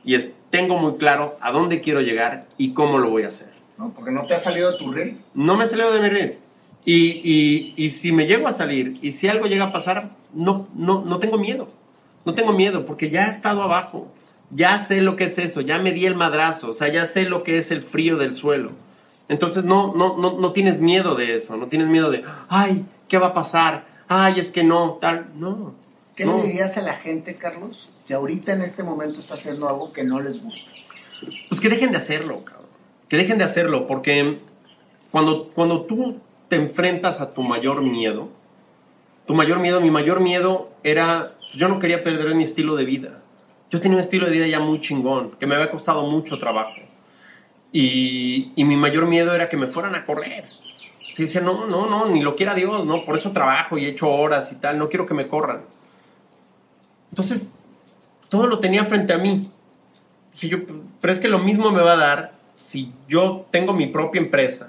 Y 0.04 0.16
es, 0.16 0.34
tengo 0.50 0.78
muy 0.78 0.98
claro 0.98 1.38
a 1.40 1.54
dónde 1.54 1.80
quiero 1.80 2.02
llegar 2.02 2.44
y 2.58 2.74
cómo 2.74 2.98
lo 2.98 3.10
voy 3.10 3.24
a 3.24 3.30
hacer. 3.30 3.48
No, 3.78 3.94
porque 3.96 4.12
no 4.12 4.26
te 4.26 4.34
ha 4.34 4.40
salido 4.42 4.74
de 4.74 4.78
tu 4.78 4.92
reel. 4.92 5.18
No 5.34 5.56
me 5.56 5.64
ha 5.64 5.68
salido 5.68 5.94
de 5.94 6.02
mi 6.02 6.10
reel. 6.10 6.38
Y, 6.92 7.22
y, 7.24 7.74
y, 7.78 7.92
si 7.92 8.12
me 8.12 8.26
llego 8.26 8.48
a 8.48 8.52
salir 8.52 8.98
y 9.04 9.12
si 9.12 9.28
algo 9.28 9.46
llega 9.46 9.66
a 9.66 9.72
pasar, 9.72 10.10
no, 10.34 10.68
no, 10.74 11.06
no 11.06 11.20
tengo 11.20 11.38
miedo. 11.38 11.68
No 12.26 12.34
tengo 12.34 12.52
miedo 12.52 12.84
porque 12.88 13.12
ya 13.12 13.28
he 13.28 13.30
estado 13.30 13.62
abajo. 13.62 14.12
Ya 14.50 14.84
sé 14.84 15.00
lo 15.00 15.16
que 15.16 15.26
es 15.26 15.38
eso, 15.38 15.62
ya 15.62 15.78
me 15.78 15.92
di 15.92 16.08
el 16.08 16.16
madrazo, 16.16 16.72
o 16.72 16.74
sea, 16.74 16.88
ya 16.88 17.06
sé 17.06 17.26
lo 17.26 17.44
que 17.44 17.60
es 17.60 17.70
el 17.70 17.84
frío 17.84 18.18
del 18.18 18.36
suelo. 18.36 18.72
Entonces 19.28 19.66
no, 19.66 19.94
no, 19.94 20.18
no, 20.18 20.40
no 20.40 20.52
tienes 20.52 20.80
miedo 20.80 21.14
de 21.14 21.36
eso, 21.36 21.58
no 21.58 21.68
tienes 21.68 21.90
miedo 21.90 22.10
de, 22.10 22.24
ay, 22.48 22.84
¿qué 23.08 23.20
va 23.20 23.28
a 23.28 23.34
pasar? 23.36 23.84
Ay, 24.08 24.40
es 24.40 24.50
que 24.50 24.64
no, 24.64 24.98
tal, 25.00 25.28
no. 25.36 25.76
¿Qué 26.16 26.26
no. 26.26 26.38
le 26.38 26.46
dirías 26.46 26.76
a 26.78 26.82
la 26.82 26.94
gente, 26.94 27.36
Carlos, 27.36 27.88
que 28.08 28.16
ahorita 28.16 28.54
en 28.54 28.64
este 28.64 28.82
momento 28.82 29.20
está 29.20 29.36
haciendo 29.36 29.70
algo 29.70 29.94
que 29.94 30.04
no 30.04 30.20
les 30.22 30.42
gusta? 30.42 30.72
Pues 31.50 31.62
que 31.62 31.70
dejen 31.70 31.92
de 31.92 31.98
hacerlo, 31.98 32.44
cabrón. 32.44 32.66
Que 33.08 33.18
dejen 33.18 33.38
de 33.38 33.44
hacerlo, 33.44 33.86
porque 33.86 34.40
cuando, 35.12 35.52
cuando 35.54 35.82
tú 35.82 36.20
te 36.50 36.56
enfrentas 36.56 37.22
a 37.22 37.34
tu 37.34 37.44
mayor 37.44 37.82
miedo. 37.82 38.28
Tu 39.26 39.34
mayor 39.36 39.60
miedo, 39.60 39.80
mi 39.80 39.92
mayor 39.92 40.20
miedo 40.20 40.70
era, 40.84 41.32
yo 41.54 41.68
no 41.68 41.80
quería 41.80 42.04
perder 42.04 42.34
mi 42.36 42.44
estilo 42.44 42.76
de 42.76 42.86
vida. 42.86 43.22
Yo 43.70 43.80
tenía 43.80 43.98
un 43.98 44.04
estilo 44.04 44.26
de 44.26 44.32
vida 44.32 44.48
ya 44.48 44.60
muy 44.60 44.82
chingón, 44.82 45.32
que 45.40 45.46
me 45.46 45.56
había 45.56 45.70
costado 45.70 46.02
mucho 46.08 46.40
trabajo. 46.40 46.82
Y, 47.72 48.52
y 48.56 48.64
mi 48.64 48.76
mayor 48.76 49.06
miedo 49.06 49.34
era 49.36 49.48
que 49.48 49.58
me 49.58 49.68
fueran 49.68 49.94
a 49.94 50.06
correr. 50.06 50.46
Se 51.14 51.24
dice, 51.24 51.42
no, 51.42 51.68
no, 51.68 51.86
no, 51.86 52.08
ni 52.08 52.22
lo 52.22 52.36
quiera 52.36 52.56
Dios, 52.56 52.86
no, 52.86 53.06
por 53.06 53.16
eso 53.16 53.32
trabajo 53.32 53.78
y 53.78 53.86
he 53.86 53.90
hecho 53.90 54.10
horas 54.10 54.52
y 54.52 54.56
tal, 54.56 54.80
no 54.80 54.90
quiero 54.90 55.06
que 55.06 55.14
me 55.14 55.28
corran. 55.28 55.62
Entonces, 57.12 57.52
todo 58.30 58.48
lo 58.48 58.60
tenía 58.60 58.86
frente 58.86 59.14
a 59.14 59.18
mí. 59.20 59.52
yo, 60.42 60.58
pero 61.02 61.14
es 61.14 61.20
que 61.20 61.28
lo 61.28 61.40
mismo 61.40 61.70
me 61.72 61.82
va 61.82 61.94
a 61.94 61.98
dar 61.98 62.32
si 62.58 62.92
yo 63.08 63.46
tengo 63.52 63.74
mi 63.74 63.88
propia 63.88 64.22
empresa, 64.22 64.69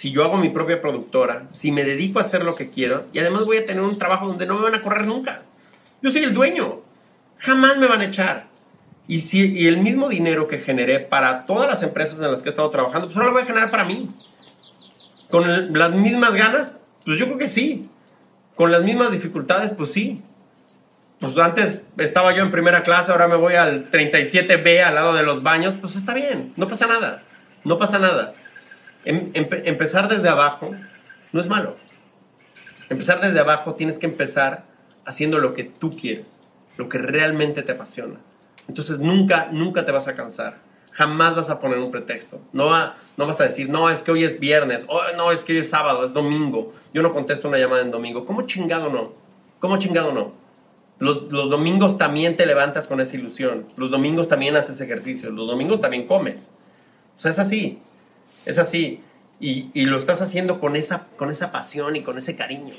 si 0.00 0.10
yo 0.10 0.24
hago 0.24 0.38
mi 0.38 0.48
propia 0.48 0.80
productora, 0.80 1.42
si 1.54 1.72
me 1.72 1.84
dedico 1.84 2.20
a 2.20 2.22
hacer 2.22 2.42
lo 2.42 2.54
que 2.54 2.70
quiero 2.70 3.04
y 3.12 3.18
además 3.18 3.44
voy 3.44 3.58
a 3.58 3.66
tener 3.66 3.82
un 3.82 3.98
trabajo 3.98 4.28
donde 4.28 4.46
no 4.46 4.54
me 4.54 4.62
van 4.62 4.74
a 4.74 4.80
correr 4.80 5.06
nunca. 5.06 5.42
Yo 6.00 6.10
soy 6.10 6.22
el 6.22 6.32
dueño. 6.32 6.76
Jamás 7.36 7.76
me 7.76 7.86
van 7.86 8.00
a 8.00 8.06
echar. 8.06 8.46
Y, 9.06 9.20
si, 9.20 9.52
y 9.52 9.66
el 9.66 9.76
mismo 9.76 10.08
dinero 10.08 10.48
que 10.48 10.56
generé 10.56 11.00
para 11.00 11.44
todas 11.44 11.68
las 11.68 11.82
empresas 11.82 12.18
en 12.18 12.30
las 12.30 12.40
que 12.40 12.48
he 12.48 12.52
estado 12.52 12.70
trabajando, 12.70 13.08
pues 13.08 13.16
ahora 13.18 13.26
lo 13.26 13.34
voy 13.34 13.42
a 13.42 13.44
generar 13.44 13.70
para 13.70 13.84
mí. 13.84 14.08
Con 15.28 15.76
las 15.78 15.92
mismas 15.92 16.32
ganas, 16.32 16.70
pues 17.04 17.18
yo 17.18 17.26
creo 17.26 17.36
que 17.36 17.48
sí. 17.48 17.86
Con 18.54 18.72
las 18.72 18.82
mismas 18.82 19.12
dificultades, 19.12 19.72
pues 19.76 19.92
sí. 19.92 20.22
Pues 21.18 21.36
antes 21.36 21.84
estaba 21.98 22.34
yo 22.34 22.42
en 22.42 22.50
primera 22.50 22.84
clase, 22.84 23.12
ahora 23.12 23.28
me 23.28 23.36
voy 23.36 23.56
al 23.56 23.90
37B 23.90 24.82
al 24.82 24.94
lado 24.94 25.12
de 25.12 25.24
los 25.24 25.42
baños, 25.42 25.74
pues 25.78 25.94
está 25.94 26.14
bien, 26.14 26.54
no 26.56 26.68
pasa 26.68 26.86
nada. 26.86 27.22
No 27.64 27.78
pasa 27.78 27.98
nada. 27.98 28.32
Em, 29.04 29.30
empe 29.34 29.68
empezar 29.68 30.08
desde 30.08 30.28
abajo 30.28 30.70
no 31.32 31.40
es 31.40 31.46
malo. 31.46 31.76
Empezar 32.88 33.20
desde 33.20 33.40
abajo 33.40 33.74
tienes 33.74 33.98
que 33.98 34.06
empezar 34.06 34.64
haciendo 35.06 35.38
lo 35.38 35.54
que 35.54 35.64
tú 35.64 35.96
quieres, 35.96 36.26
lo 36.76 36.88
que 36.88 36.98
realmente 36.98 37.62
te 37.62 37.72
apasiona. 37.72 38.18
Entonces 38.68 38.98
nunca, 38.98 39.48
nunca 39.52 39.86
te 39.86 39.92
vas 39.92 40.08
a 40.08 40.14
cansar. 40.14 40.56
Jamás 40.92 41.36
vas 41.36 41.50
a 41.50 41.60
poner 41.60 41.78
un 41.78 41.90
pretexto. 41.90 42.40
No, 42.52 42.70
no 43.16 43.26
vas 43.26 43.40
a 43.40 43.44
decir, 43.44 43.68
no, 43.68 43.90
es 43.90 44.02
que 44.02 44.10
hoy 44.10 44.24
es 44.24 44.40
viernes, 44.40 44.84
oh, 44.88 45.00
no, 45.16 45.32
es 45.32 45.44
que 45.44 45.52
hoy 45.52 45.58
es 45.58 45.70
sábado, 45.70 46.04
es 46.04 46.12
domingo. 46.12 46.72
Yo 46.92 47.02
no 47.02 47.12
contesto 47.12 47.48
una 47.48 47.58
llamada 47.58 47.82
en 47.82 47.90
domingo. 47.90 48.26
¿Cómo 48.26 48.42
chingado 48.42 48.90
no? 48.90 49.12
¿Cómo 49.60 49.78
chingado 49.78 50.12
no? 50.12 50.32
Los, 50.98 51.30
los 51.32 51.48
domingos 51.48 51.96
también 51.96 52.36
te 52.36 52.44
levantas 52.44 52.86
con 52.86 53.00
esa 53.00 53.16
ilusión. 53.16 53.64
Los 53.76 53.90
domingos 53.90 54.28
también 54.28 54.56
haces 54.56 54.80
ejercicio. 54.80 55.30
Los 55.30 55.46
domingos 55.46 55.80
también 55.80 56.06
comes. 56.06 56.48
O 57.16 57.20
sea, 57.20 57.30
es 57.30 57.38
así. 57.38 57.78
Es 58.50 58.58
así. 58.58 59.00
Y, 59.38 59.70
y, 59.74 59.84
lo 59.84 59.96
estás 59.96 60.20
haciendo 60.22 60.58
con 60.58 60.74
esa, 60.74 61.06
con 61.16 61.30
esa 61.30 61.52
pasión 61.52 61.94
y 61.94 62.02
con 62.02 62.18
ese 62.18 62.34
cariño. 62.34 62.74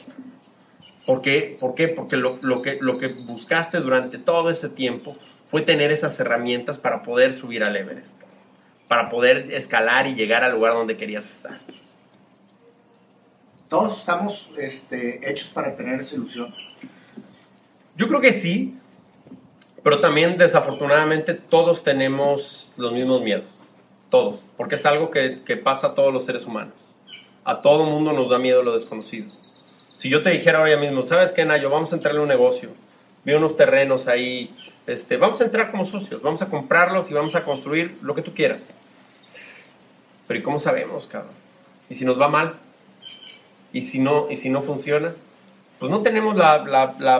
¿Por 1.06 1.22
qué? 1.22 1.56
¿Por 1.62 1.76
qué? 1.76 1.88
Porque 1.88 2.18
lo, 2.18 2.38
lo, 2.42 2.62
que, 2.62 2.78
lo 2.82 3.00
que 3.00 3.08
buscaste 3.08 3.80
durante 3.80 4.18
todo 4.18 4.50
ese 4.50 4.68
tiempo 4.68 5.16
fue 5.50 5.62
tener 5.62 5.94
esas 5.94 6.20
herramientas 6.20 6.78
para 6.78 7.04
poder 7.04 7.32
subir 7.32 7.64
al 7.64 7.78
Everest, 7.78 8.22
para 8.90 9.10
poder 9.10 9.54
escalar 9.54 10.08
y 10.08 10.14
llegar 10.14 10.44
al 10.44 10.52
lugar 10.52 10.74
donde 10.74 10.98
querías 10.98 11.32
estar. 11.32 11.58
Todos 13.70 14.00
estamos 14.00 14.52
este, 14.58 15.32
hechos 15.32 15.50
para 15.52 15.78
tener 15.78 16.02
esa 16.02 16.16
ilusión. 16.16 16.54
Yo 17.96 18.10
creo 18.10 18.20
que 18.20 18.34
sí, 18.34 18.78
pero 19.84 20.02
también 20.02 20.38
desafortunadamente 20.38 21.34
todos 21.34 21.82
tenemos 21.82 22.74
los 22.76 22.92
mismos 22.92 23.22
miedos 23.22 23.61
todos, 24.12 24.40
porque 24.58 24.76
es 24.76 24.86
algo 24.86 25.10
que, 25.10 25.40
pasa 25.64 25.88
a 25.88 25.96
todos 25.96 26.14
los 26.14 26.26
seres 26.26 26.46
humanos. 26.46 26.76
A 27.44 27.62
todo 27.62 27.86
mundo 27.86 28.14
nos 28.14 28.30
da 28.30 28.38
miedo 28.38 28.62
lo 28.62 28.78
desconocido. 28.78 29.28
Si 29.98 30.10
yo 30.10 30.22
te 30.22 30.30
dijera 30.30 30.60
ahora 30.60 30.78
mismo, 30.78 31.04
¿sabes 31.06 31.32
qué, 31.32 31.46
Nayo? 31.46 31.72
Vamos 31.72 31.92
a 31.92 31.96
entrarle 31.96 32.20
a 32.20 32.24
un 32.24 32.28
negocio. 32.28 32.70
Vi 33.24 33.34
unos 33.34 33.58
terrenos 33.58 34.08
ahí. 34.08 34.54
Este, 34.86 35.18
vamos 35.18 35.42
a 35.42 35.46
entrar 35.46 35.72
como 35.72 35.86
socios, 35.88 36.22
vamos 36.22 36.42
a 36.42 36.48
comprarlos 36.48 37.10
y 37.10 37.14
vamos 37.14 37.36
a 37.36 37.44
construir 37.44 37.98
lo 38.02 38.14
que 38.14 38.22
tú 38.22 38.34
quieras. 38.34 38.60
Pero 40.28 40.40
¿y 40.40 40.44
cómo 40.44 40.60
sabemos, 40.60 41.08
cabrón? 41.08 41.32
¿Y 41.90 41.96
si 41.96 42.06
nos 42.06 42.20
va 42.20 42.28
mal? 42.28 42.54
¿Y 43.74 43.84
si 43.84 44.00
no, 44.00 44.30
y 44.30 44.38
si 44.38 44.50
no 44.50 44.62
funciona? 44.62 45.14
Pues 45.80 45.90
no 45.90 46.02
tenemos 46.02 46.36
la, 46.36 46.58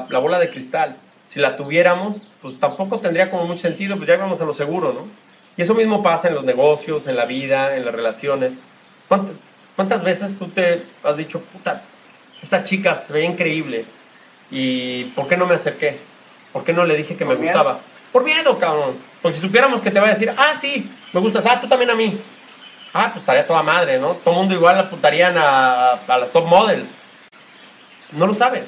la 0.10 0.20
bola 0.20 0.40
de 0.40 0.50
cristal. 0.50 0.98
Si 1.28 1.40
la 1.40 1.56
tuviéramos, 1.56 2.28
pues 2.42 2.60
tampoco 2.60 3.00
tendría 3.00 3.30
como 3.30 3.46
mucho 3.46 3.62
sentido, 3.62 3.96
pues 3.96 4.08
ya 4.08 4.18
vamos 4.18 4.42
a 4.42 4.46
lo 4.46 4.54
seguro, 4.54 4.92
¿no? 4.92 5.21
Y 5.58 5.62
eso 5.62 5.74
mismo 5.74 6.02
pasa 6.02 6.30
en 6.30 6.36
los 6.36 6.44
negocios, 6.44 7.08
en 7.08 7.16
la 7.16 7.26
vida, 7.26 7.76
en 7.76 7.86
las 7.86 7.94
relaciones. 7.94 8.54
¿Cuántas 9.76 10.04
veces 10.04 10.38
tú 10.38 10.48
te 10.48 10.84
has 11.04 11.18
dicho, 11.18 11.40
puta, 11.42 11.82
esta 12.42 12.64
chica 12.64 12.96
se 12.96 13.14
ve 13.14 13.24
increíble 13.24 13.86
y 14.50 15.06
¿por 15.16 15.28
qué 15.28 15.38
no 15.38 15.46
me 15.46 15.56
acerqué? 15.56 16.00
¿Por 16.54 16.64
qué 16.64 16.74
no 16.74 16.86
le 16.86 16.96
dije 16.96 17.16
que 17.16 17.26
me 17.26 17.36
miedo. 17.36 17.54
gustaba? 17.54 17.80
Por 18.12 18.24
miedo, 18.24 18.58
cabrón. 18.60 18.96
Pues 19.22 19.36
si 19.36 19.42
supiéramos 19.42 19.82
que 19.82 19.92
te 19.92 20.00
va 20.00 20.08
a 20.08 20.12
decir, 20.12 20.34
ah, 20.38 20.54
sí, 20.60 20.90
me 21.14 21.20
gustas, 21.20 21.46
ah, 21.46 21.60
tú 21.62 21.68
también 21.68 21.92
a 21.92 21.96
mí. 21.96 22.20
Ah, 22.94 23.10
pues 23.12 23.22
estaría 23.22 23.48
toda 23.48 23.64
madre, 23.64 24.00
¿no? 24.00 24.14
Todo 24.16 24.34
el 24.34 24.40
mundo 24.42 24.54
igual 24.54 24.78
apuntarían 24.78 25.38
a, 25.38 25.92
a 26.08 26.18
las 26.18 26.32
top 26.32 26.46
models. 26.46 26.90
No 28.12 28.28
lo 28.28 28.36
sabes. 28.36 28.66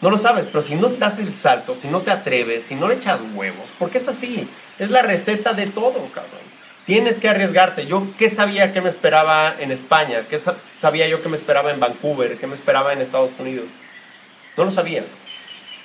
No 0.00 0.10
lo 0.10 0.18
sabes, 0.18 0.44
pero 0.46 0.62
si 0.62 0.74
no 0.74 0.88
te 0.88 0.98
das 0.98 1.18
el 1.18 1.34
salto, 1.36 1.76
si 1.76 1.88
no 1.88 2.00
te 2.00 2.10
atreves, 2.10 2.64
si 2.64 2.74
no 2.74 2.88
le 2.88 2.94
echas 2.96 3.20
huevos, 3.34 3.70
porque 3.78 3.98
es 3.98 4.08
así, 4.08 4.46
es 4.78 4.90
la 4.90 5.02
receta 5.02 5.54
de 5.54 5.66
todo, 5.66 5.92
cabrón. 6.12 6.44
Tienes 6.84 7.18
que 7.18 7.28
arriesgarte. 7.30 7.86
Yo, 7.86 8.06
¿qué 8.18 8.28
sabía 8.28 8.72
que 8.74 8.82
me 8.82 8.90
esperaba 8.90 9.54
en 9.58 9.72
España? 9.72 10.20
¿Qué 10.28 10.38
sa- 10.38 10.56
sabía 10.82 11.08
yo 11.08 11.22
que 11.22 11.30
me 11.30 11.38
esperaba 11.38 11.70
en 11.70 11.80
Vancouver? 11.80 12.36
¿Qué 12.36 12.46
me 12.46 12.54
esperaba 12.54 12.92
en 12.92 13.00
Estados 13.00 13.30
Unidos? 13.38 13.64
No 14.58 14.64
lo 14.66 14.70
sabía. 14.72 15.02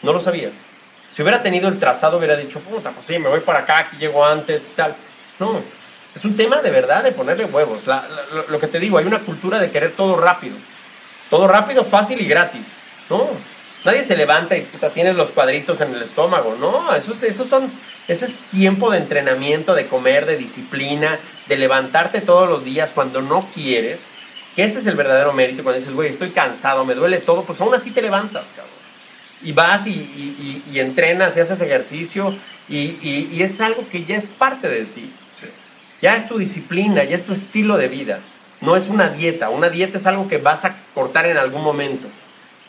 No 0.04 0.12
lo 0.12 0.22
sabía. 0.22 0.50
Si 1.16 1.22
hubiera 1.22 1.42
tenido 1.42 1.70
el 1.70 1.80
trazado, 1.80 2.18
hubiera 2.18 2.36
dicho, 2.36 2.60
puta, 2.60 2.92
pues 2.92 3.06
sí, 3.08 3.18
me 3.18 3.30
voy 3.30 3.40
para 3.40 3.60
acá, 3.60 3.78
aquí 3.80 3.96
llego 3.98 4.26
antes 4.26 4.64
y 4.64 4.76
tal. 4.76 4.94
No, 5.40 5.62
es 6.14 6.26
un 6.26 6.36
tema 6.36 6.62
de 6.62 6.70
verdad 6.70 7.02
de 7.04 7.14
ponerle 7.14 7.46
huevos. 7.46 7.88
La- 7.88 8.06
lo 8.50 8.60
que 8.60 8.68
te 8.68 8.80
digo, 8.80 8.98
hay 8.98 9.06
una 9.06 9.20
cultura 9.20 9.58
de 9.60 9.72
querer 9.72 9.94
todo 9.94 10.18
rápido. 10.18 10.56
Todo 11.30 11.48
rápido, 11.48 11.86
fácil 11.86 12.20
y 12.20 12.26
gratis. 12.28 12.66
No, 13.10 13.30
nadie 13.86 14.04
se 14.04 14.16
levanta 14.18 14.58
y 14.58 14.62
puta, 14.62 14.90
tienes 14.90 15.16
los 15.16 15.32
cuadritos 15.32 15.80
en 15.82 15.94
el 15.94 16.02
estómago. 16.04 16.56
No, 16.60 16.94
esos, 16.96 17.22
esos 17.24 17.50
son, 17.50 17.72
ese 18.08 18.26
es 18.26 18.34
tiempo 18.52 18.92
de 18.92 18.98
entrenamiento, 19.00 19.76
de 19.76 19.88
comer, 19.88 20.26
de 20.26 20.38
disciplina, 20.38 21.18
de 21.48 21.58
levantarte 21.58 22.22
todos 22.22 22.50
los 22.50 22.64
días 22.64 22.92
cuando 22.94 23.22
no 23.22 23.48
quieres. 23.54 24.00
Que 24.56 24.64
ese 24.64 24.80
es 24.80 24.86
el 24.88 24.96
verdadero 24.96 25.32
mérito. 25.34 25.64
Cuando 25.64 25.80
dices, 25.80 25.94
güey, 25.96 26.10
estoy 26.10 26.32
cansado, 26.32 26.84
me 26.86 26.96
duele 26.96 27.18
todo, 27.20 27.44
pues 27.44 27.62
aún 27.62 27.74
así 27.74 27.92
te 27.92 28.02
levantas, 28.02 28.46
cabrón. 28.56 28.74
Y 29.42 29.54
vas 29.54 29.88
y, 29.88 29.92
y- 29.92 30.64
y- 30.68 30.76
y 30.76 30.80
entrenas 30.80 31.38
y 31.38 31.40
haces 31.40 31.62
ejercicio 31.62 32.36
y 32.68 33.42
es 33.42 33.62
algo 33.62 33.88
que 33.90 34.04
ya 34.04 34.18
es 34.18 34.26
parte 34.26 34.68
de 34.68 34.84
ti. 34.86 35.12
Ya 36.02 36.16
es 36.16 36.28
tu 36.28 36.38
disciplina, 36.38 37.04
ya 37.04 37.16
es 37.18 37.26
tu 37.26 37.34
estilo 37.34 37.78
de 37.78 37.88
vida. 37.90 38.20
No 38.62 38.76
es 38.76 38.88
una 38.88 39.10
dieta. 39.10 39.50
Una 39.50 39.70
dieta 39.70 39.98
es 39.98 40.06
algo 40.06 40.28
que 40.28 40.38
vas 40.38 40.64
a 40.66 40.76
cortar 40.94 41.26
en 41.26 41.38
algún 41.38 41.62
momento. 41.64 42.08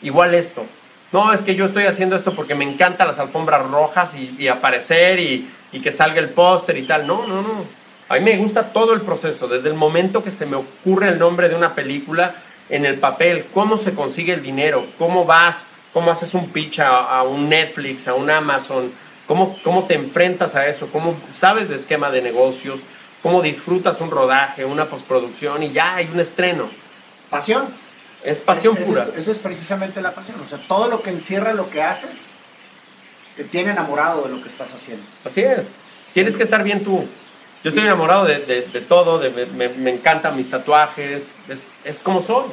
Igual 0.01 0.33
esto. 0.33 0.65
No, 1.11 1.33
es 1.33 1.41
que 1.41 1.55
yo 1.55 1.65
estoy 1.65 1.85
haciendo 1.85 2.15
esto 2.15 2.33
porque 2.33 2.55
me 2.55 2.63
encantan 2.63 3.07
las 3.07 3.19
alfombras 3.19 3.69
rojas 3.69 4.11
y, 4.15 4.47
aparecer 4.47 5.19
y, 5.19 5.49
que 5.81 5.91
salga 5.91 6.19
el 6.19 6.29
póster 6.29 6.77
y 6.77 6.83
tal. 6.83 7.05
No, 7.05 7.27
no, 7.27 7.41
no. 7.41 7.51
A 8.07 8.15
mí 8.15 8.21
me 8.21 8.37
gusta 8.37 8.71
todo 8.71 8.93
el 8.93 9.01
proceso, 9.01 9.47
desde 9.47 9.69
el 9.69 9.75
momento 9.75 10.23
que 10.23 10.31
se 10.31 10.45
me 10.45 10.55
ocurre 10.55 11.09
el 11.09 11.19
nombre 11.19 11.49
de 11.49 11.55
una 11.55 11.75
película 11.75 12.35
en 12.69 12.85
el 12.85 12.99
papel, 12.99 13.45
cómo 13.53 13.77
se 13.77 13.93
consigue 13.93 14.33
el 14.33 14.41
dinero, 14.41 14.85
cómo 14.97 15.25
vas, 15.25 15.65
cómo 15.93 16.11
haces 16.11 16.33
un 16.33 16.49
pitch 16.49 16.79
a, 16.79 17.19
a 17.19 17.23
un 17.23 17.49
Netflix, 17.49 18.07
a 18.07 18.13
un 18.13 18.29
Amazon, 18.29 18.91
cómo, 19.27 19.57
cómo 19.63 19.85
te 19.85 19.95
enfrentas 19.95 20.55
a 20.55 20.67
eso, 20.67 20.87
cómo 20.91 21.15
sabes 21.33 21.69
de 21.69 21.75
esquema 21.75 22.09
de 22.09 22.21
negocios, 22.21 22.79
cómo 23.23 23.41
disfrutas 23.41 24.01
un 24.01 24.11
rodaje, 24.11 24.65
una 24.65 24.85
postproducción 24.85 25.63
y 25.63 25.71
ya 25.71 25.95
hay 25.95 26.09
un 26.13 26.19
estreno. 26.19 26.69
Pasión. 27.29 27.80
Es 28.23 28.37
pasión 28.37 28.77
Es- 28.77 28.85
pura. 28.85 29.03
Eso 29.03 29.11
es, 29.13 29.17
eso 29.19 29.31
es 29.31 29.37
precisamente 29.39 30.01
la 30.01 30.11
pasión. 30.11 30.39
O 30.41 30.47
sea, 30.47 30.59
todo 30.67 30.87
lo 30.87 31.01
que 31.01 31.09
encierra 31.09 31.53
lo 31.53 31.69
que 31.69 31.81
haces 31.81 32.11
te 33.35 33.43
tiene 33.45 33.71
enamorado 33.71 34.23
de 34.23 34.29
lo 34.29 34.41
que 34.43 34.49
estás 34.49 34.69
haciendo. 34.73 35.03
Así 35.25 35.41
es. 35.41 35.61
Tienes 36.13 36.35
que 36.35 36.43
estar 36.43 36.63
bien 36.63 36.83
tú. 36.83 37.05
Yo 37.63 37.69
estoy 37.69 37.83
enamorado 37.85 38.25
de, 38.25 38.39
de- 38.39 38.61
de 38.63 38.81
todo, 38.81 39.19
de- 39.19 39.29
me, 39.29 39.45
me- 39.45 39.69
me 39.69 39.91
encantan 39.93 40.35
mis 40.35 40.49
tatuajes, 40.49 41.23
es, 41.47 41.71
es 41.83 41.99
como 41.99 42.21
soy. 42.21 42.45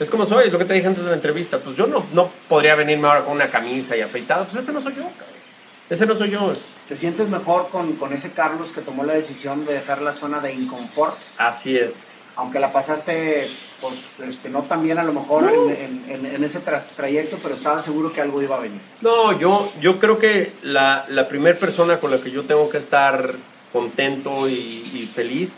Es 0.00 0.08
como 0.10 0.26
soy, 0.26 0.46
es 0.46 0.52
lo 0.52 0.58
que 0.58 0.64
te 0.64 0.72
dije 0.74 0.86
antes 0.86 1.04
de 1.04 1.10
la 1.10 1.16
entrevista. 1.16 1.58
Pues 1.58 1.76
yo 1.76 1.86
no, 1.86 2.04
no 2.12 2.30
podría 2.48 2.74
venirme 2.74 3.06
ahora 3.08 3.22
con 3.24 3.34
una 3.34 3.50
camisa 3.50 3.96
y 3.96 4.00
afeitado. 4.00 4.46
Pues 4.46 4.62
ese 4.62 4.72
no 4.72 4.80
soy 4.80 4.94
yo, 4.94 5.02
cabrón. 5.02 5.42
Ese 5.90 6.06
no 6.06 6.14
soy 6.16 6.30
yo. 6.30 6.52
¿Te 6.88 6.96
sientes 6.96 7.28
mejor 7.28 7.68
con, 7.68 7.92
con 7.96 8.12
ese 8.12 8.30
Carlos 8.30 8.70
que 8.74 8.80
tomó 8.80 9.04
la 9.04 9.12
decisión 9.14 9.64
de 9.64 9.74
dejar 9.74 10.00
la 10.02 10.12
zona 10.14 10.40
de 10.40 10.52
inconfort? 10.54 11.16
Así 11.38 11.76
es. 11.76 11.92
Aunque 12.36 12.58
la 12.58 12.72
pasaste, 12.72 13.48
pues, 13.80 13.94
este, 14.28 14.48
no 14.48 14.62
tan 14.62 14.82
bien 14.82 14.98
a 14.98 15.04
lo 15.04 15.12
mejor 15.12 15.42
No. 15.42 15.68
en, 15.70 16.02
en- 16.08 16.26
en- 16.26 16.44
ese 16.44 16.60
tra- 16.64 16.82
trayecto, 16.96 17.38
pero 17.42 17.56
estaba 17.56 17.82
seguro 17.82 18.10
que 18.12 18.22
algo 18.22 18.40
iba 18.40 18.56
a 18.56 18.60
venir. 18.60 18.80
No, 19.02 19.38
yo, 19.38 19.70
yo 19.80 19.98
creo 19.98 20.18
que 20.18 20.52
la, 20.62 21.04
la 21.08 21.28
primera 21.28 21.58
persona 21.58 22.00
con 22.00 22.10
la 22.10 22.18
que 22.18 22.30
yo 22.30 22.44
tengo 22.44 22.70
que 22.70 22.78
estar 22.78 23.34
contento 23.72 24.48
y, 24.48 24.54
y 24.94 25.10
feliz 25.14 25.52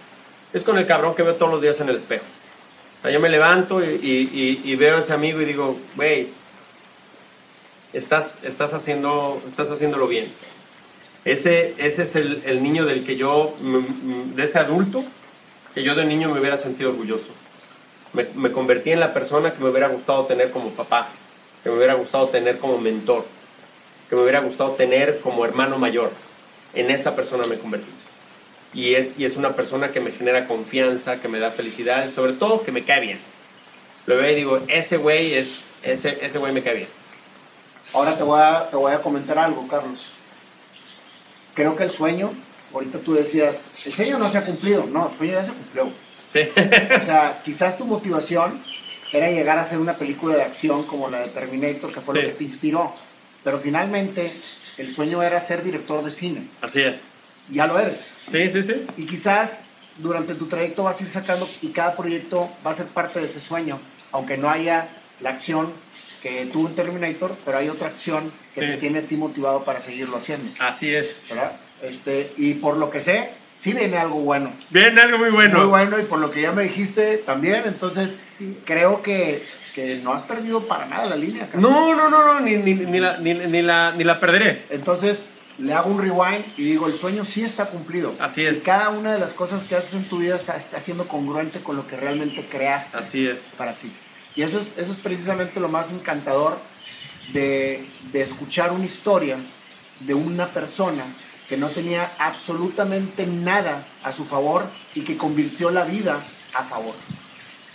es 0.53 0.65
con 0.65 0.77
el 0.79 0.87
cabrón 0.87 1.15
que 1.15 1.23
veo 1.23 1.35
todos 1.37 1.53
los 1.53 1.63
días 1.63 1.79
en 1.81 1.89
el 1.91 1.97
espejo. 1.97 2.25
O 2.99 3.03
sea, 3.03 3.11
yo 3.13 3.21
me 3.21 3.29
levanto 3.29 3.85
y, 3.85 3.91
y- 4.03 4.61
y- 4.65 4.77
veo 4.77 4.97
a 4.97 5.01
ese 5.01 5.13
amigo 5.13 5.41
y 5.41 5.45
digo, 5.45 5.77
güey, 5.95 6.29
estás, 7.93 8.39
estás, 8.43 8.73
haciendo, 8.73 9.41
estás 9.47 9.71
haciéndolo 9.71 10.09
bien. 10.09 10.33
Ese, 11.25 11.75
ese 11.79 12.03
es 12.03 12.17
el, 12.17 12.43
el 12.45 12.63
niño 12.63 12.85
del 12.85 13.05
que 13.05 13.17
yo, 13.17 13.55
de 13.61 14.45
ese 14.45 14.59
adulto, 14.59 15.05
que 15.75 15.83
yo 15.83 15.95
de 15.95 16.05
niño 16.05 16.31
me 16.31 16.41
hubiera 16.41 16.59
sentido 16.59 16.91
orgulloso. 16.91 17.29
Me, 18.13 18.27
me 18.35 18.53
convertí 18.53 18.93
en 18.93 19.01
la 19.01 19.13
persona 19.13 19.53
que 19.53 19.63
me 19.63 19.71
hubiera 19.71 19.89
gustado 19.89 20.25
tener 20.25 20.51
como 20.51 20.71
papá, 20.71 21.09
que 21.63 21.71
me 21.71 21.77
hubiera 21.77 21.95
gustado 21.95 22.29
tener 22.29 22.59
como 22.59 22.79
mentor, 22.79 23.27
que 24.09 24.17
me 24.17 24.23
hubiera 24.23 24.41
gustado 24.41 24.73
tener 24.73 25.21
como 25.21 25.45
hermano 25.45 25.79
mayor. 25.79 26.13
En 26.75 26.91
esa 26.91 27.17
persona 27.17 27.47
me 27.47 27.59
convertí. 27.59 27.91
Y 28.73 28.95
es, 28.95 29.19
y 29.19 29.25
es 29.25 29.37
una 29.37 29.53
persona 29.53 29.91
que 29.91 30.01
me 30.01 30.11
genera 30.11 30.47
confianza, 30.47 31.21
que 31.21 31.29
me 31.29 31.39
da 31.39 31.53
felicidad, 31.53 32.11
sobre 32.13 32.33
todo 32.33 32.63
que 32.65 32.73
me 32.73 32.85
cae 32.85 33.01
bien. 33.01 33.21
Lo 34.07 34.17
veo 34.17 34.31
y 34.31 34.35
digo, 34.35 34.61
ese 34.69 34.97
güey 34.97 35.35
es, 35.35 35.61
ese, 35.83 36.19
ese 36.25 36.39
güey 36.39 36.53
me 36.53 36.63
cae 36.63 36.75
bien. 36.75 36.89
Ahora 37.93 38.17
te 38.17 38.25
voy, 38.25 38.41
a, 38.41 38.69
te 38.69 38.77
voy 38.77 38.93
a 38.93 39.01
comentar 39.01 39.39
algo, 39.39 39.67
Carlos. 39.69 40.01
Creo 41.55 41.77
que 41.77 41.85
el 41.85 41.93
sueño, 41.93 42.33
ahorita 42.75 42.99
tú 42.99 43.15
decías, 43.15 43.59
el 43.85 43.93
sueño 43.95 44.19
no 44.19 44.31
se 44.31 44.39
ha 44.39 44.43
cumplido. 44.43 44.85
No, 44.87 45.09
el 45.11 45.17
sueño 45.19 45.33
ya 45.35 45.45
se 45.45 45.53
cumplió. 45.53 45.89
Sí. 46.33 46.41
O 47.01 47.05
sea, 47.05 47.41
quizás 47.45 47.77
tu 47.79 47.85
motivación 47.87 48.61
era 49.13 49.31
llegar 49.31 49.59
a 49.59 49.63
hacer 49.63 49.79
una 49.79 49.95
película 49.95 50.35
de 50.37 50.43
acción 50.43 50.85
como 50.85 51.09
la 51.09 51.21
de 51.21 51.29
Terminator, 51.29 51.93
que 51.93 52.01
fue 52.01 52.15
Sí. 52.17 52.23
lo 52.23 52.29
que 52.29 52.35
te 52.35 52.45
inspiró. 52.45 52.93
Pero 53.45 53.61
finalmente, 53.61 54.33
el 54.79 54.93
sueño 54.93 55.23
era 55.23 55.41
ser 55.41 55.63
director 55.63 56.05
de 56.05 56.11
cine. 56.11 56.49
Así 56.61 56.81
es. 56.83 56.97
Ya 57.51 57.67
lo 57.67 57.79
eres. 57.79 58.15
Sí, 58.33 58.51
sí, 58.51 58.63
sí. 58.63 58.87
Y 58.97 59.07
quizás 59.07 59.61
durante 59.99 60.35
tu 60.35 60.47
trayecto 60.47 60.83
vas 60.85 60.99
a 61.01 61.05
ir 61.05 61.11
sacando 61.11 61.49
y 61.63 61.69
cada 61.69 61.95
proyecto 61.95 62.51
va 62.67 62.73
a 62.73 62.77
ser 62.77 62.87
parte 62.87 63.21
de 63.21 63.27
ese 63.27 63.41
sueño, 63.41 63.79
aunque 64.11 64.37
no 64.37 64.51
haya 64.51 64.89
la 65.21 65.31
acción 65.31 65.71
que 66.23 66.47
tuvo 66.47 66.69
en 66.69 66.75
Terminator, 66.75 67.37
pero 67.45 67.59
hay 67.59 67.69
otra 67.69 67.89
acción 67.89 68.33
que 68.55 68.63
Sí. 68.63 68.67
te 68.69 68.77
tiene 68.79 69.01
a 69.01 69.03
ti 69.03 69.15
motivado 69.17 69.63
para 69.63 69.79
seguirlo 69.81 70.17
haciendo, 70.17 70.51
Así 70.59 70.93
es. 70.93 71.23
¿verdad? 71.29 71.53
Este, 71.89 72.33
y 72.37 72.55
por 72.55 72.77
lo 72.77 72.91
que 72.91 73.01
sé, 73.01 73.31
sí 73.57 73.73
viene 73.73 73.97
algo 73.99 74.17
bueno. 74.21 74.53
Bien, 74.71 74.99
algo 74.99 75.19
muy 75.19 75.31
bueno. 75.31 75.59
Muy 75.59 75.67
bueno, 75.69 76.01
y 76.01 76.05
por 76.05 76.19
lo 76.19 76.31
que 76.31 76.43
ya 76.43 76.53
me 76.53 76.65
dijiste 76.65 77.19
también, 77.19 77.63
entonces 77.67 78.11
creo 78.65 79.03
que, 79.03 79.45
que 79.75 80.01
no 80.03 80.13
has 80.13 80.23
perdido 80.23 80.63
para 80.67 80.87
nada 80.87 81.07
la 81.07 81.17
línea. 81.17 81.49
Carlos. 81.51 81.71
No, 81.71 81.95
no, 81.95 82.09
no, 82.09 82.25
no, 82.25 82.41
ni, 82.41 82.57
ni, 82.57 82.75
ni 82.75 83.01
la, 83.01 83.19
ni, 83.19 83.35
ni 83.35 83.63
la, 83.63 83.93
ni 83.97 84.05
la 84.05 84.19
perderé. 84.19 84.63
Entonces 84.71 85.19
le 85.59 85.73
hago 85.73 85.91
un 85.91 86.01
rewind 86.01 86.45
y 86.57 86.65
digo, 86.65 86.87
el 86.89 86.97
sueño 86.97 87.25
sí 87.25 87.45
está 87.45 87.67
cumplido. 87.67 88.15
Así 88.19 88.45
es. 88.45 88.59
Y 88.59 88.61
cada 88.61 88.91
una 88.91 89.13
de 89.13 89.19
las 89.19 89.33
cosas 89.33 89.63
que 89.65 89.77
haces 89.77 89.95
en 89.95 90.09
tu 90.09 90.19
vida 90.19 90.37
está, 90.37 90.57
está 90.57 90.81
siendo 90.81 91.07
congruente 91.07 91.61
con 91.61 91.77
lo 91.77 91.87
que 91.87 91.97
realmente 91.97 92.45
creaste 92.45 92.97
Así 92.99 93.29
es. 93.29 93.39
para 93.57 93.75
ti. 93.75 93.93
Y 94.37 94.43
eso 94.43 94.59
es, 94.59 94.67
eso 94.79 94.93
es 94.93 94.99
precisamente 94.99 95.61
lo 95.61 95.69
más 95.69 95.93
encantador 95.93 96.59
de, 97.33 97.87
de 98.13 98.21
escuchar 98.23 98.73
una 98.73 98.85
historia 98.85 99.37
de 100.01 100.15
una 100.15 100.49
persona 100.49 101.05
que 101.49 101.57
no 101.57 101.69
tenía 101.69 102.13
absolutamente 102.19 103.27
nada 103.27 103.87
a 104.03 104.13
su 104.13 104.25
favor 104.25 104.67
y 104.95 105.03
que 105.03 105.17
convirtió 105.17 105.71
la 105.71 105.85
vida 105.85 106.23
a 106.55 106.65
favor. 106.65 106.95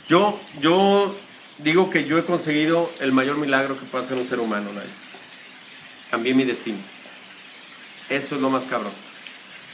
Yo, 0.08 0.40
yo 0.60 1.14
digo 1.60 1.90
que 1.90 2.06
yo 2.06 2.18
he 2.18 2.26
conseguido 2.26 2.90
el 3.00 3.12
mayor 3.12 3.38
milagro 3.38 3.78
que 3.80 3.86
puede 3.86 4.06
hacer 4.06 4.18
un 4.18 4.28
ser 4.28 4.40
humano, 4.40 4.72
Nay. 4.74 4.88
Cambié 6.10 6.34
mi 6.34 6.46
destino. 6.46 6.80
Eso 8.10 8.36
es 8.36 8.42
lo 8.42 8.50
más 8.50 8.64
cabrón. 8.64 8.92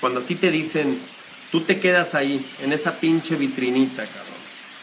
Cuando 0.02 0.20
a 0.20 0.24
ti 0.24 0.36
te 0.36 0.52
dicen, 0.52 1.00
tú 1.52 1.62
te 1.62 1.80
quedas 1.80 2.16
ahí, 2.16 2.46
en 2.62 2.74
esa 2.74 3.00
pinche 3.00 3.36
vitrinita, 3.36 4.04
cabrón. 4.04 4.36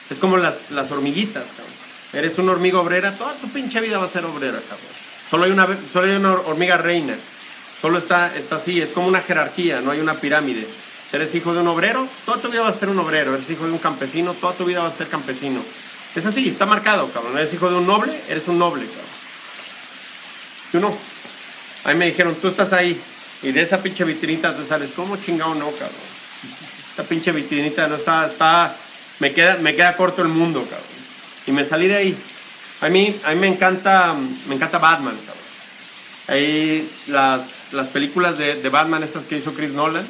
Es 0.09 0.19
como 0.19 0.39
las, 0.39 0.71
las 0.71 0.91
hormiguitas, 0.91 1.45
cabrón. 1.45 1.73
Eres 2.15 2.39
una 2.39 2.53
hormiga 2.53 2.81
obrera, 2.81 3.17
toda 3.17 3.35
tu 3.35 3.49
pinche 3.49 3.81
vida 3.81 3.99
va 3.99 4.07
a 4.07 4.11
ser 4.11 4.25
obrera, 4.25 4.61
cabrón. 4.61 4.89
Solo 5.31 5.45
hay 5.45 5.51
una, 5.51 5.67
solo 5.93 6.07
hay 6.07 6.17
una 6.17 6.33
hormiga 6.33 6.77
reina. 6.79 7.15
Solo 7.83 7.99
está, 7.99 8.35
está 8.37 8.57
así, 8.57 8.81
es 8.81 8.91
como 8.91 9.09
una 9.09 9.21
jerarquía, 9.21 9.81
no 9.81 9.91
hay 9.91 9.99
una 9.99 10.15
pirámide. 10.15 10.69
Eres 11.13 11.35
hijo 11.35 11.53
de 11.53 11.61
un 11.61 11.67
obrero, 11.67 12.09
toda 12.25 12.39
tu 12.39 12.49
vida 12.49 12.63
vas 12.63 12.77
a 12.77 12.79
ser 12.79 12.89
un 12.89 12.99
obrero. 13.01 13.35
Eres 13.35 13.51
hijo 13.51 13.67
de 13.67 13.73
un 13.73 13.79
campesino, 13.79 14.35
toda 14.35 14.55
tu 14.55 14.65
vida 14.65 14.81
vas 14.81 14.95
a 14.95 14.99
ser 14.99 15.09
campesino. 15.09 15.63
Es 16.15 16.25
así, 16.25 16.49
está 16.49 16.65
marcado, 16.65 17.11
cabrón. 17.11 17.37
Eres 17.37 17.53
hijo 17.53 17.69
de 17.69 17.77
un 17.77 17.87
noble, 17.87 18.19
eres 18.29 18.47
un 18.47 18.59
noble, 18.59 18.87
cabrón. 18.87 19.05
Tú 20.71 20.81
no. 20.81 20.97
A 21.85 21.93
mí 21.93 21.99
me 21.99 22.07
dijeron, 22.07 22.37
tú 22.37 22.49
estás 22.49 22.73
ahí. 22.73 22.99
Y 23.43 23.51
de 23.51 23.63
esa 23.63 23.83
pinche 23.83 24.05
vitrinita 24.05 24.57
te 24.57 24.65
sales. 24.65 24.93
¿Cómo 24.95 25.17
chingado 25.17 25.55
no, 25.55 25.73
cabrón? 25.73 25.91
Esta 26.91 27.03
pinche 27.03 27.33
vitrinita 27.33 27.89
no 27.89 27.97
está, 27.97 28.29
está 28.29 28.77
me 29.19 29.33
queda, 29.33 29.57
me 29.57 29.75
queda 29.75 29.97
corto 29.97 30.23
el 30.23 30.29
mundo, 30.29 30.63
cabrón. 30.63 30.87
Y 31.47 31.53
me 31.53 31.65
salí 31.65 31.89
de 31.89 31.97
ahí. 31.97 32.17
A 32.81 32.89
mí, 32.89 33.19
a 33.25 33.31
mí 33.31 33.37
me 33.37 33.49
encanta, 33.49 34.15
me 34.47 34.55
encanta 34.55 34.79
Batman, 34.79 35.17
cabrón. 35.27 35.42
Ahí 36.33 36.89
las, 37.09 37.43
las 37.73 37.89
películas 37.89 38.39
de, 38.39 38.55
de 38.55 38.69
Batman, 38.71 39.03
estas 39.03 39.27
que 39.27 39.37
hizo 39.37 39.53
Chris 39.53 39.73
Nolan, 39.73 40.07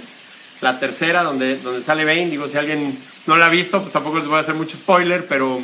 la 0.60 0.78
tercera 0.78 1.24
donde, 1.24 1.56
donde 1.56 1.82
sale 1.82 2.04
Bane, 2.04 2.30
digo, 2.30 2.46
si 2.46 2.56
alguien 2.56 2.96
no 3.26 3.36
la 3.36 3.46
ha 3.46 3.48
visto, 3.48 3.80
pues 3.80 3.92
tampoco 3.92 4.18
les 4.18 4.28
voy 4.28 4.36
a 4.36 4.42
hacer 4.42 4.54
mucho 4.54 4.76
spoiler, 4.76 5.26
pero 5.26 5.60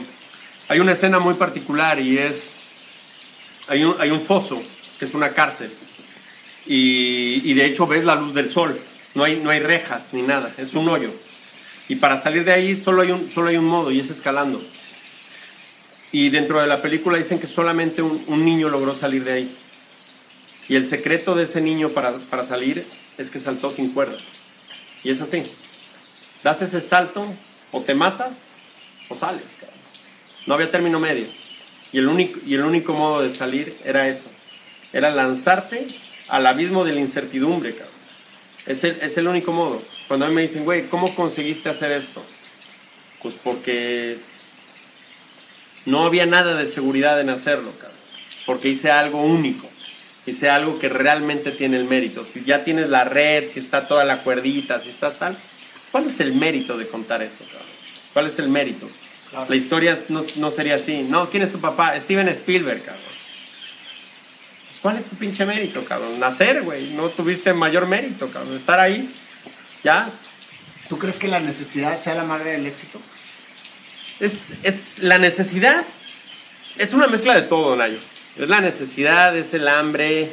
hay 0.67 0.81
una 0.81 0.95
escena 0.95 1.21
muy 1.21 1.35
particular 1.35 2.01
y 2.01 2.19
es, 2.19 2.55
hay 3.69 3.85
un, 3.85 3.95
hay 4.01 4.11
un 4.11 4.21
foso, 4.21 4.61
que 4.99 5.05
es 5.05 5.15
una 5.15 5.31
cárcel, 5.31 5.71
y, 6.67 7.41
y 7.45 7.55
de 7.55 7.65
hecho 7.65 7.87
ves 7.87 8.05
la 8.05 8.17
luz 8.17 8.35
del 8.35 8.51
sol, 8.51 8.77
no 9.15 9.23
hay, 9.23 9.37
no 9.37 9.51
hay 9.51 9.61
rejas 9.61 10.09
ni 10.11 10.23
nada, 10.23 10.53
es 10.59 10.75
un 10.75 10.89
hoyo. 10.89 11.13
Y 11.89 11.95
para 11.95 12.21
salir 12.21 12.45
de 12.45 12.51
ahí 12.51 12.77
solo 12.77 13.03
hay 13.03 13.13
un, 13.13 13.31
solo 13.31 13.51
hay 13.51 13.59
un 13.59 13.65
modo 13.67 13.93
y 13.93 14.01
es 14.01 14.11
escalando. 14.11 14.61
Y 16.11 16.31
dentro 16.31 16.61
de 16.61 16.67
la 16.67 16.83
película 16.83 17.17
dicen 17.17 17.39
que 17.39 17.47
solamente 17.47 18.03
un, 18.03 18.25
un 18.27 18.45
niño 18.45 18.69
logró 18.69 18.93
salir 18.93 19.23
de 19.23 19.33
ahí. 19.33 19.57
Y 20.69 20.77
el 20.77 20.89
secreto 20.89 21.35
de 21.35 21.45
ese 21.45 21.61
niño 21.61 21.91
para, 21.91 22.13
para 22.19 22.47
salir 22.47 22.87
es 23.17 23.31
que 23.31 23.41
saltó 23.41 23.73
sin 23.73 23.93
cuerda. 23.93 24.19
Y 25.03 25.11
es 25.11 25.21
así. 25.21 25.45
Das 26.43 26.63
ese 26.63 26.81
salto, 26.81 27.27
o 27.73 27.81
te 27.81 27.95
matas, 27.95 28.33
o 29.09 29.15
sales. 29.17 29.45
No 30.47 30.55
había 30.55 30.71
término 30.71 31.01
medio. 31.01 31.27
Y 31.93 31.99
el, 31.99 32.09
único, 32.09 32.39
y 32.45 32.55
el 32.55 32.63
único 32.63 32.93
modo 32.93 33.23
de 33.23 33.35
salir 33.35 33.77
era 33.85 34.09
eso. 34.09 34.31
Era 34.93 35.11
lanzarte 35.11 35.87
al 36.29 36.47
abismo 36.47 36.85
de 36.85 36.93
la 36.93 37.01
incertidumbre. 37.01 37.75
Es 38.67 38.85
el, 38.85 38.99
es 39.01 39.17
el 39.17 39.27
único 39.27 39.53
modo. 39.53 39.83
Cuando 40.07 40.27
a 40.27 40.29
mí 40.29 40.35
me 40.35 40.43
dicen, 40.43 40.65
güey, 40.65 40.89
¿cómo 40.89 41.15
conseguiste 41.15 41.69
hacer 41.69 41.93
esto? 41.93 42.23
Pues 43.23 43.35
porque 43.43 44.19
no 45.87 46.05
había 46.05 46.27
nada 46.27 46.55
de 46.55 46.71
seguridad 46.71 47.21
en 47.21 47.31
hacerlo. 47.31 47.73
Porque 48.47 48.69
hice 48.69 48.91
algo 48.91 49.23
único. 49.23 49.69
Hice 50.29 50.51
algo 50.51 50.79
que 50.79 50.89
realmente 50.89 51.53
tiene 51.53 51.79
el 51.79 51.85
mérito. 51.85 52.25
Si 52.25 52.45
ya 52.45 52.63
tienes 52.63 52.91
la 52.91 53.05
red, 53.05 53.51
si 53.51 53.61
está 53.61 53.87
toda 53.87 54.05
la 54.05 54.19
cuerdita, 54.19 54.79
si 54.79 54.91
está 54.91 55.11
tal, 55.11 55.37
¿cuál 55.91 56.07
es 56.07 56.21
el 56.21 56.35
mérito 56.35 56.77
de 56.77 56.87
contar 56.87 57.23
eso, 57.23 57.45
cabrón? 57.45 57.69
¿Cuál 58.13 58.27
es 58.27 58.39
el 58.39 58.49
mérito? 58.49 58.89
Claro. 59.31 59.47
La 59.49 59.57
historia 59.57 59.99
no, 60.09 60.25
no 60.37 60.51
sería 60.51 60.75
así. 60.75 61.03
No, 61.03 61.31
¿quién 61.31 61.43
es 61.43 61.53
tu 61.53 61.61
papá? 61.61 61.99
Steven 61.99 62.29
Spielberg, 62.29 62.83
cabrón. 62.83 63.05
Pues, 64.67 64.81
¿Cuál 64.81 64.97
es 64.97 65.05
tu 65.05 65.17
pinche 65.17 65.47
mérito, 65.47 65.85
cabrón? 65.85 66.21
Nacer, 66.21 66.63
güey. 66.63 66.91
No 66.91 67.09
tuviste 67.09 67.53
mayor 67.55 67.87
mérito, 67.87 68.29
cabrón. 68.31 68.57
Estar 68.57 68.81
ahí, 68.81 69.11
ya. 69.83 70.11
¿Tú 70.89 70.99
crees 70.99 71.17
que 71.17 71.29
la 71.29 71.41
necesidad 71.41 72.01
sea 72.03 72.15
la 72.15 72.25
madre 72.25 72.53
del 72.53 72.67
éxito? 72.67 73.01
Es, 74.21 74.63
es 74.63 74.99
la 74.99 75.19
necesidad. 75.19 75.85
Es 76.77 76.93
una 76.93 77.07
mezcla 77.07 77.35
de 77.35 77.43
todo, 77.43 77.77
Nayo. 77.77 77.99
Es 78.39 78.49
la 78.49 78.61
necesidad, 78.61 79.37
es 79.37 79.53
el 79.55 79.67
hambre, 79.69 80.31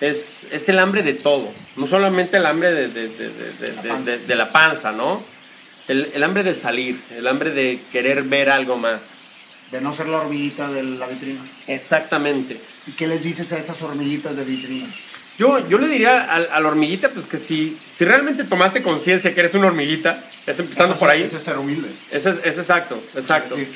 es, 0.00 0.44
es 0.50 0.68
el 0.68 0.78
hambre 0.78 1.02
de 1.02 1.14
todo. 1.14 1.52
No 1.76 1.86
solamente 1.86 2.36
el 2.38 2.46
hambre 2.46 2.72
de, 2.72 2.88
de- 2.88 3.08
de- 3.08 3.30
de- 4.04 4.18
de- 4.18 4.34
La 4.36 4.50
panza. 4.50 4.92
¿no? 4.92 5.22
El, 5.88 6.10
el 6.14 6.22
hambre 6.22 6.42
de 6.42 6.54
salir, 6.54 6.98
el 7.16 7.26
hambre 7.28 7.50
de 7.50 7.80
querer 7.92 8.22
ver 8.24 8.50
algo 8.50 8.76
más. 8.76 9.00
De 9.70 9.80
no 9.80 9.94
ser 9.94 10.06
la 10.08 10.18
hormiguita 10.18 10.68
de 10.70 10.82
la 10.82 11.06
vitrina. 11.06 11.40
Exactamente. 11.66 12.58
¿Y 12.86 12.92
qué 12.92 13.06
les 13.06 13.22
dices 13.22 13.52
a 13.52 13.58
esas 13.58 13.80
hormiguitas 13.82 14.36
de 14.36 14.44
vitrina? 14.44 14.86
Yo, 15.36 15.68
yo 15.68 15.78
le 15.78 15.88
diría 15.88 16.22
a, 16.22 16.36
a 16.36 16.60
la 16.60 16.68
hormiguita, 16.68 17.08
pues 17.08 17.26
que 17.26 17.38
si, 17.38 17.76
si 17.98 18.04
realmente 18.04 18.44
tomaste 18.44 18.82
conciencia 18.82 19.34
que 19.34 19.40
eres 19.40 19.54
una 19.54 19.66
hormiguita, 19.66 20.22
es 20.46 20.58
empezando 20.58 20.96
por 20.96 21.10
ahí. 21.10 21.22
Eso 21.24 21.38
es 21.38 21.42
ser 21.42 21.58
humilde. 21.58 21.88
Es, 22.12 22.24
es 22.24 22.56
exacto, 22.58 23.02
exacto. 23.16 23.56
Sí, 23.56 23.68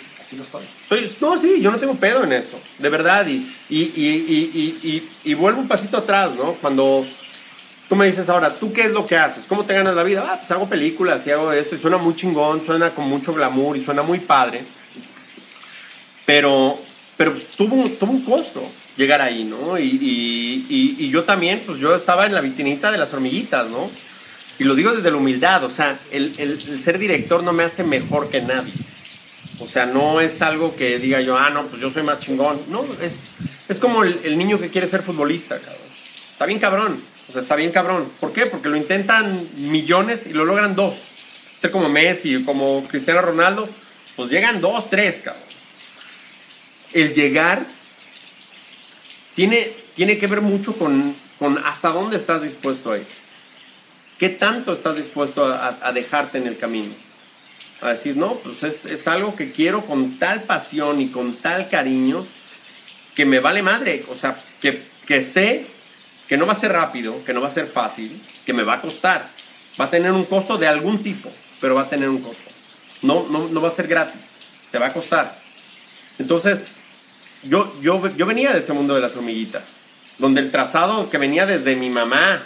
no, 1.20 1.41
sí, 1.41 1.61
yo 1.61 1.70
no 1.70 1.79
tengo 1.79 1.95
pedo 1.95 2.24
en 2.24 2.33
eso, 2.33 2.61
de 2.79 2.89
verdad. 2.89 3.26
Y, 3.26 3.51
y, 3.68 3.79
y, 3.97 5.09
y, 5.24 5.35
vuelvo 5.35 5.61
un 5.61 5.68
pasito 5.68 5.97
atrás, 5.97 6.31
¿no? 6.37 6.53
Cuando 6.55 7.07
tú 7.89 7.97
me 7.97 8.07
dices 8.07 8.29
ahora, 8.29 8.55
¿tú 8.55 8.72
qué 8.72 8.83
es 8.83 8.91
lo 8.93 9.07
que 9.07 9.16
haces? 9.16 9.45
¿Cómo 9.49 9.64
te 9.64 9.74
ganas 9.74 9.95
la 9.95 10.03
vida? 10.03 10.24
Ah, 10.29 10.37
pues 10.39 10.51
hago 10.51 10.68
películas 10.68 11.26
y 11.26 11.31
hago 11.31 11.53
esto, 11.53 11.76
y 11.76 11.81
suena 11.81 11.97
muy 11.97 12.14
chingón, 12.14 12.64
suena 12.64 12.91
con 12.91 13.09
mucho 13.09 13.33
glamour 13.33 13.76
y 13.76 13.85
suena 13.85 14.03
muy 14.03 14.18
padre. 14.20 14.64
Pero, 16.26 16.79
pero 17.16 17.33
tuvo, 17.57 17.89
tuvo 17.91 18.12
un 18.12 18.22
costo 18.22 18.70
llegar 18.97 19.22
ahí, 19.22 19.45
¿no? 19.45 19.79
Y, 19.79 21.09
yo 21.11 21.24
también, 21.24 21.62
pues 21.64 21.79
yo 21.79 21.95
estaba 21.97 22.26
en 22.26 22.35
la 22.35 22.41
vitrinita 22.43 22.91
de 22.93 22.99
las 22.99 23.12
hormiguitas, 23.14 23.68
¿no? 23.70 23.91
Y 24.59 24.64
lo 24.64 24.74
digo 24.74 24.93
desde 24.93 25.11
la 25.11 25.16
humildad, 25.16 25.64
o 25.64 25.70
sea, 25.70 25.99
el- 26.11 26.35
el 26.37 26.61
ser 26.83 26.99
director 26.99 27.43
no 27.43 27.53
me 27.53 27.62
hace 27.64 27.85
mejor 27.85 28.29
que 28.29 28.43
nadie. 28.43 28.72
O 29.61 29.68
sea, 29.68 29.86
no 29.86 30.20
es 30.20 30.40
algo 30.42 30.76
que 30.76 30.98
diga 30.98 31.20
yo, 31.20 31.36
ah, 31.36 31.50
no, 31.50 31.66
pues 31.66 31.82
yo 31.82 31.90
soy 31.90 32.02
más 32.04 32.20
chingón. 32.20 32.61
No, 32.68 32.84
es, 33.02 33.18
es 33.68 33.78
como 33.78 34.04
el, 34.04 34.38
niño 34.38 34.59
que 34.61 34.68
quiere 34.68 34.86
ser 34.88 35.02
futbolista, 35.02 35.59
cabrón. 35.59 35.82
Está 36.32 36.46
bien 36.46 36.59
cabrón. 36.61 37.02
O 37.28 37.32
sea, 37.32 37.42
está 37.42 37.56
bien 37.56 37.72
cabrón. 37.72 38.11
¿Por 38.20 38.32
qué? 38.32 38.46
Porque 38.46 38.68
lo 38.68 38.76
intentan 38.76 39.48
millones 39.56 40.26
y 40.26 40.32
lo 40.32 40.44
logran 40.44 40.74
dos. 40.76 40.94
Ser 41.61 41.70
como 41.72 41.88
Messi, 41.88 42.44
como 42.44 42.84
Cristiano 42.86 43.20
Ronaldo, 43.20 43.68
pues 44.14 44.30
llegan 44.30 44.61
dos, 44.61 44.88
tres, 44.88 45.20
cabrón. 45.24 45.42
El 46.92 47.14
llegar 47.14 47.66
tiene, 49.34 49.72
tiene 49.96 50.18
que 50.18 50.26
ver 50.26 50.40
mucho 50.40 50.74
con, 50.76 51.14
con 51.38 51.59
hasta 51.59 51.88
dónde 51.90 52.16
estás 52.16 52.42
dispuesto 52.42 52.92
a 52.92 52.98
ir. 52.98 53.06
¿Qué 54.18 54.30
tanto 54.30 54.72
estás 54.72 54.96
dispuesto 54.96 55.44
a- 55.46 55.78
a 55.82 55.92
dejarte 55.92 56.38
en 56.38 56.46
el 56.46 56.56
camino? 56.56 56.92
A 57.81 57.91
decir, 57.91 58.16
no, 58.16 58.35
pues 58.35 58.62
es, 58.62 58.85
es 58.87 59.07
algo 59.07 59.37
que 59.37 59.51
quiero 59.51 59.87
con 59.87 60.18
tal 60.18 60.43
pasión 60.43 61.01
y 61.01 61.09
con 61.09 61.35
tal 61.35 61.68
cariño 61.68 62.26
que 63.14 63.24
me 63.24 63.41
vale 63.41 63.62
madre. 63.62 64.05
O 64.09 64.16
sea, 64.16 64.37
que, 64.61 64.83
que 65.07 65.24
sé 65.24 65.66
que 66.29 66.37
no 66.37 66.47
va 66.47 66.53
a 66.53 66.57
ser 66.57 66.72
rápido, 66.72 67.24
que 67.24 67.33
no 67.33 67.41
va 67.41 67.49
a 67.49 67.53
ser 67.53 67.66
fácil, 67.66 68.20
que 68.45 68.53
me 68.53 68.62
va 68.62 68.74
a 68.74 68.81
costar. 68.81 69.29
Va 69.81 69.87
a 69.87 69.91
tener 69.91 70.12
un 70.12 70.24
costo 70.24 70.59
de 70.59 70.66
algún 70.66 71.03
tipo, 71.03 71.33
pero 71.61 71.74
va 71.74 71.83
a 71.83 71.89
tener 71.89 72.09
un 72.09 72.20
costo. 72.20 72.51
No, 73.03 73.26
no, 73.29 73.49
no 73.49 73.61
va 73.61 73.68
a 73.68 73.72
ser 73.72 73.87
gratis, 73.87 74.20
te 74.70 74.79
va 74.79 74.89
a 74.89 74.93
costar. 74.93 75.39
Entonces, 76.18 76.72
yo, 77.45 77.81
yo, 77.81 78.14
yo 78.16 78.26
venía 78.26 78.53
de 78.53 78.59
ese 78.59 78.72
mundo 78.72 78.95
de 78.95 79.01
las 79.01 79.16
hormiguitas, 79.16 79.62
donde 80.18 80.41
el 80.41 80.51
trazado 80.51 81.09
que 81.09 81.18
venía 81.18 81.47
desde 81.47 81.76
mi 81.76 81.91
mamá, 81.91 82.43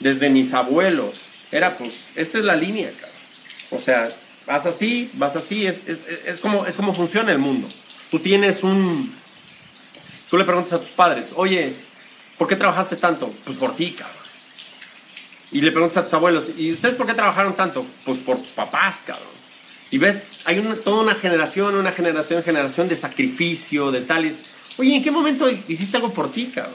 desde 0.00 0.30
mis 0.30 0.52
abuelos, 0.52 1.14
era 1.50 1.76
pues, 1.76 1.92
esta 2.16 2.38
es 2.38 2.44
la 2.44 2.56
línea. 2.56 2.90
O 3.70 3.80
sea, 3.80 4.10
vas 4.48 4.66
así, 4.66 5.10
vas 5.14 5.36
así, 5.36 5.66
es, 5.66 5.86
es, 5.86 5.98
es 6.26 6.40
como, 6.40 6.66
es 6.66 6.74
como 6.74 6.94
funciona 6.94 7.30
el 7.30 7.38
mundo. 7.38 7.68
Tú 8.10 8.18
tienes 8.18 8.62
un... 8.62 9.14
Tú 10.28 10.36
le 10.36 10.44
preguntas 10.44 10.72
a 10.74 10.80
tus 10.80 10.90
padres, 10.90 11.28
oye, 11.36 11.74
¿por 12.36 12.48
qué 12.48 12.56
trabajaste 12.56 12.96
tanto? 12.96 13.30
Pues 13.44 13.56
por 13.58 13.76
ti, 13.76 13.92
cabrón. 13.92 14.16
Y 15.52 15.60
le 15.60 15.72
preguntas 15.72 15.98
a 15.98 16.04
tus 16.04 16.14
abuelos, 16.14 16.46
¿y 16.56 16.72
ustedes 16.72 16.96
por 16.96 17.06
qué 17.06 17.14
trabajaron 17.14 17.54
tanto? 17.54 17.86
Pues 18.04 18.18
por 18.18 18.36
tus 18.36 18.48
papás, 18.48 19.04
cabrón. 19.06 19.38
Y 19.90 19.98
ves, 19.98 20.24
hay 20.44 20.58
una, 20.58 20.74
toda 20.74 21.02
una 21.02 21.14
generación, 21.14 21.74
una 21.76 21.92
generación, 21.92 22.42
generación 22.42 22.88
de 22.88 22.96
sacrificio, 22.96 23.90
de 23.90 24.02
tales. 24.02 24.36
Oye, 24.76 24.96
¿en 24.96 25.02
qué 25.02 25.10
momento 25.10 25.48
hiciste 25.48 25.96
algo 25.96 26.12
por 26.12 26.30
ti, 26.30 26.52
cabrón? 26.54 26.74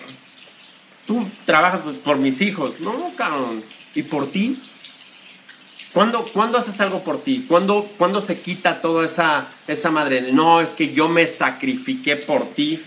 Tú 1.06 1.28
trabajas 1.46 1.82
por 2.04 2.18
mis 2.18 2.42
hijos. 2.42 2.80
No, 2.80 3.12
cabrón. 3.16 3.64
¿Y 3.94 4.04
por 4.04 4.32
ti? 4.32 4.60
¿Cuándo, 5.94 6.26
cuándo 6.34 6.58
haces 6.58 6.80
algo 6.82 7.04
por 7.04 7.22
ti? 7.22 7.46
¿Cuándo, 7.48 7.88
cuándo 7.98 8.20
se 8.22 8.40
quita 8.40 8.82
toda 8.82 9.06
esa, 9.06 9.46
esa 9.68 9.92
madre? 9.92 10.32
No, 10.34 10.60
es 10.60 10.70
que 10.70 10.92
yo 10.94 11.08
me 11.08 11.28
sacrifiqué 11.28 12.16
por 12.16 12.46
ti. 12.54 12.84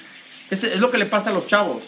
Es, 0.51 0.65
es 0.65 0.81
lo 0.81 0.91
que 0.91 0.99
le 0.99 1.07
pasa 1.07 1.31
a 1.31 1.33
los 1.33 1.47
chavos. 1.47 1.85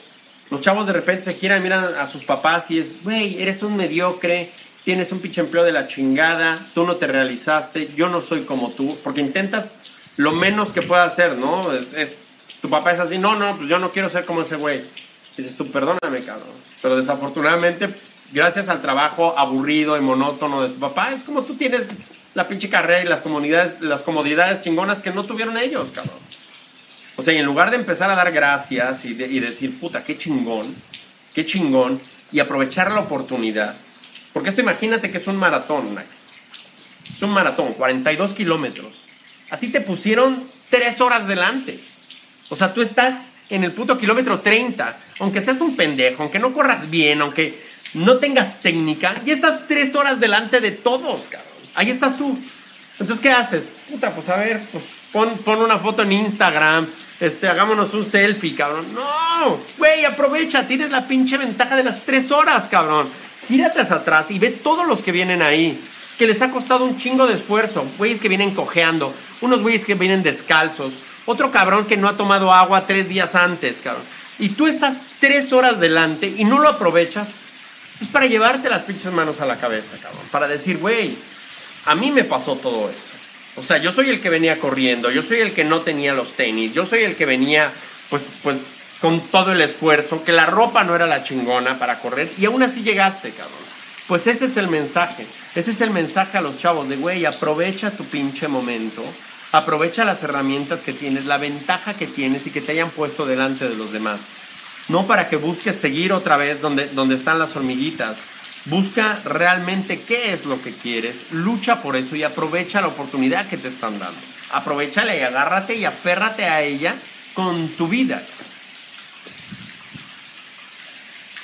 Los 0.51 0.61
chavos 0.61 0.87
de 0.87 0.93
repente 0.93 1.31
se 1.31 1.39
quieren, 1.39 1.62
miran 1.62 1.85
a 1.99 2.07
sus 2.07 2.25
papás 2.25 2.71
y 2.71 2.79
es, 2.79 3.03
güey, 3.03 3.43
eres 3.43 3.62
un 3.62 3.77
mediocre, 3.77 4.51
tienes 4.85 5.11
un 5.12 5.19
pinche 5.19 5.41
empleo 5.41 5.64
de 5.64 5.73
la 5.73 5.89
chingada, 5.89 6.59
tú 6.73 6.87
no 6.87 6.97
te 6.97 7.07
realizaste, 7.07 7.89
yo 7.97 8.09
no 8.09 8.23
soy 8.23 8.43
como 8.45 8.71
tú, 8.71 8.97
porque 9.05 9.21
intentas 9.21 9.73
lo 10.16 10.33
menos 10.33 10.71
que 10.73 10.83
puedas 10.83 11.12
hacer, 11.12 11.37
¿no? 11.37 11.73
Es, 11.73 11.93
es- 11.95 12.14
tu 12.62 12.71
papá 12.71 12.93
es 12.93 12.99
así, 13.01 13.19
no, 13.19 13.37
no, 13.37 13.55
pues 13.57 13.69
yo 13.69 13.79
no 13.79 13.91
quiero 13.93 14.09
ser 14.09 14.25
como 14.25 14.43
ese 14.43 14.57
güey. 14.57 14.83
Dices 15.37 15.57
tú, 15.57 15.71
perdóname, 15.71 16.21
cabrón. 16.25 16.49
Pero 16.83 16.97
desafortunadamente, 16.97 17.89
gracias 18.33 18.68
al 18.68 18.83
trabajo 18.83 19.35
aburrido 19.39 19.97
y 19.97 20.01
monótono 20.01 20.62
de 20.62 20.68
tu 20.70 20.79
papá, 20.81 21.12
es 21.12 21.22
como 21.22 21.43
tú 21.43 21.55
tienes 21.55 21.89
la 22.35 22.47
pinche 22.47 22.68
carrera 22.68 23.03
y 23.03 23.09
las 23.09 23.20
comunidades, 23.22 23.81
las 23.81 24.03
comodidades 24.03 24.62
chingonas 24.62 25.01
que 25.03 25.11
no 25.11 25.24
tuvieron 25.24 25.57
ellos, 25.57 25.91
cabrón. 25.93 26.18
O 27.16 27.22
sea, 27.22 27.35
y 27.35 27.39
en 27.39 27.47
lugar 27.47 27.70
de 27.70 27.76
empezar 27.76 28.11
a 28.11 28.14
dar 28.14 28.31
gracias 28.31 29.05
y, 29.05 29.14
de- 29.14 29.26
y 29.26 29.41
decir, 29.41 29.79
puta, 29.81 30.05
qué 30.05 30.16
chingón, 30.16 30.72
qué 31.35 31.45
chingón, 31.45 32.01
y 32.31 32.39
aprovechar 32.41 32.93
la 32.93 33.01
oportunidad. 33.01 33.74
Porque 34.33 34.51
esto 34.51 34.61
imagínate 34.61 35.11
que 35.11 35.16
es 35.18 35.26
un 35.26 35.37
maratón, 35.37 35.91
Mike. 35.95 36.07
Es 37.16 37.22
un 37.22 37.31
maratón, 37.31 37.72
42 37.72 38.33
kilómetros. 38.37 38.93
A 39.51 39.57
ti 39.57 39.68
te 39.68 39.81
pusieron 39.81 40.45
tres 40.70 41.01
horas 41.01 41.26
delante. 41.26 41.81
O 42.51 42.55
sea, 42.57 42.72
tú 42.72 42.83
estás 42.83 43.31
en 43.49 43.64
el 43.64 43.72
puto 43.72 43.97
kilómetro 43.99 44.41
30. 44.41 44.97
Aunque 45.20 45.41
seas 45.41 45.61
un 45.61 45.74
pendejo, 45.74 46.22
aunque 46.22 46.39
no 46.39 46.53
corras 46.53 46.89
bien, 46.91 47.20
aunque 47.22 47.59
no 47.95 48.18
tengas 48.18 48.61
técnica, 48.61 49.20
ya 49.24 49.34
estás 49.34 49.66
tres 49.66 49.95
horas 49.95 50.20
delante 50.20 50.61
de 50.61 50.72
todos, 50.72 51.28
cabrón. 51.28 51.49
Ahí 51.74 51.91
estás 51.91 52.16
tú. 52.18 52.39
Entonces, 52.99 53.22
¿qué 53.22 53.30
haces? 53.30 53.64
puta, 53.91 54.14
pues 54.14 54.28
a 54.28 54.36
ver, 54.36 54.61
pues 54.72 54.84
pon, 55.12 55.36
pon 55.39 55.62
una 55.62 55.78
foto 55.78 56.03
en 56.03 56.12
Instagram, 56.12 56.86
este, 57.20 57.49
hagámonos 57.49 57.95
un 57.95 58.09
selfie, 58.09 58.55
cabrón. 58.55 58.86
No, 58.95 59.59
güey, 59.76 60.05
aprovecha, 60.05 60.66
tienes 60.66 60.91
la 60.91 61.07
pinche 61.07 61.36
ventaja 61.36 61.76
de 61.76 61.84
las 61.84 62.03
tres 62.03 62.30
horas, 62.30 62.68
cabrón. 62.68 63.09
Gírate 63.47 63.80
hacia 63.80 63.97
atrás 63.97 64.30
y 64.30 64.39
ve 64.39 64.51
todos 64.51 64.86
los 64.86 65.03
que 65.03 65.12
vienen 65.12 65.43
ahí, 65.43 65.80
que 66.18 66.26
les 66.26 66.43
ha 66.43 66.51
costado 66.51 66.84
un 66.84 66.99
chingo 66.99 67.26
de 67.26 67.34
esfuerzo. 67.34 67.86
Güeyes 67.97 68.20
que 68.20 68.28
vienen 68.28 68.55
cojeando, 68.55 69.14
unos 69.41 69.62
güeyes 69.62 69.84
que 69.84 69.95
vienen 69.95 70.22
descalzos, 70.22 70.93
otro 71.24 71.51
cabrón 71.51 71.86
que 71.86 71.97
no 71.97 72.09
ha 72.09 72.16
tomado 72.16 72.53
agua 72.53 72.86
tres 72.86 73.09
días 73.09 73.34
antes, 73.34 73.78
cabrón. 73.82 74.05
Y 74.39 74.51
tú 74.51 74.66
estás 74.66 75.01
tres 75.18 75.53
horas 75.53 75.80
delante 75.80 76.32
y 76.36 76.45
no 76.45 76.59
lo 76.59 76.68
aprovechas, 76.68 77.28
es 78.01 78.09
para 78.09 78.26
llevarte 78.26 78.68
las 78.68 78.82
pinches 78.82 79.12
manos 79.12 79.40
a 79.40 79.46
la 79.46 79.57
cabeza, 79.57 79.96
cabrón. 80.01 80.22
Para 80.30 80.49
decir, 80.49 80.78
güey, 80.78 81.16
a 81.84 81.94
mí 81.94 82.11
me 82.11 82.24
pasó 82.24 82.57
todo 82.57 82.90
eso. 82.90 83.01
O 83.57 83.62
sea, 83.62 83.78
yo 83.78 83.92
soy 83.92 84.11
el 84.11 84.20
que 84.20 84.30
venía 84.30 84.59
corriendo, 84.59 85.11
yo 85.11 85.22
soy 85.22 85.40
el 85.40 85.53
que 85.53 85.64
no 85.64 85.80
tenía 85.80 86.14
los 86.14 86.34
tenis, 86.34 86.72
yo 86.72 86.86
soy 86.86 87.03
el 87.03 87.16
que 87.16 87.26
venía, 87.26 87.72
pues, 88.09 88.24
pues, 88.42 88.57
con 89.01 89.20
todo 89.28 89.53
el 89.53 89.61
esfuerzo, 89.61 90.24
que 90.24 90.32
la 90.32 90.46
ropa 90.46 90.84
no 90.84 90.94
era 90.94 91.07
la 91.07 91.24
chingona 91.24 91.78
para 91.78 91.99
correr, 92.01 92.30
y 92.38 92.44
aún 92.44 92.62
así 92.62 92.82
llegaste, 92.82 93.30
cabrón. 93.30 93.68
Pues 94.07 94.26
ese 94.26 94.46
es 94.46 94.57
el 94.57 94.68
mensaje, 94.68 95.26
ese 95.55 95.72
es 95.72 95.80
el 95.80 95.90
mensaje 95.90 96.38
a 96.38 96.40
los 96.40 96.59
chavos 96.59 96.88
de, 96.88 96.96
güey, 96.96 97.24
aprovecha 97.24 97.90
tu 97.90 98.05
pinche 98.05 98.49
momento, 98.49 99.05
aprovecha 99.53 100.05
las 100.05 100.22
herramientas 100.22 100.80
que 100.80 100.92
tienes, 100.92 101.26
la 101.26 101.36
ventaja 101.36 101.94
que 101.94 102.07
tienes 102.07 102.46
y 102.46 102.51
que 102.51 102.61
te 102.61 102.72
hayan 102.72 102.90
puesto 102.90 103.26
delante 103.26 103.68
de 103.68 103.76
los 103.76 103.92
demás. 103.92 104.20
No 104.89 105.07
para 105.07 105.28
que 105.28 105.36
busques 105.36 105.76
seguir 105.76 106.12
otra 106.12 106.36
vez 106.36 106.61
donde, 106.61 106.89
donde 106.89 107.14
están 107.14 107.39
las 107.39 107.55
hormiguitas, 107.57 108.16
Busca 108.68 109.18
realmente 109.24 109.99
qué 109.99 110.34
es 110.34 110.45
lo 110.45 110.61
que 110.61 110.72
quieres, 110.72 111.32
lucha 111.32 111.80
por 111.80 111.97
eso 111.97 112.16
y 112.16 112.22
aprovecha 112.22 112.82
la 112.82 112.89
oportunidad 112.89 113.47
que 113.49 113.57
te 113.57 113.68
están 113.68 113.99
dando. 113.99 114.18
Aprovechala 114.53 115.16
y 115.16 115.20
agárrate 115.20 115.76
y 115.76 115.86
aférrate 115.86 116.45
a 116.45 116.61
ella 116.61 116.95
con 117.32 117.68
tu 117.68 117.89
vida. 117.89 118.22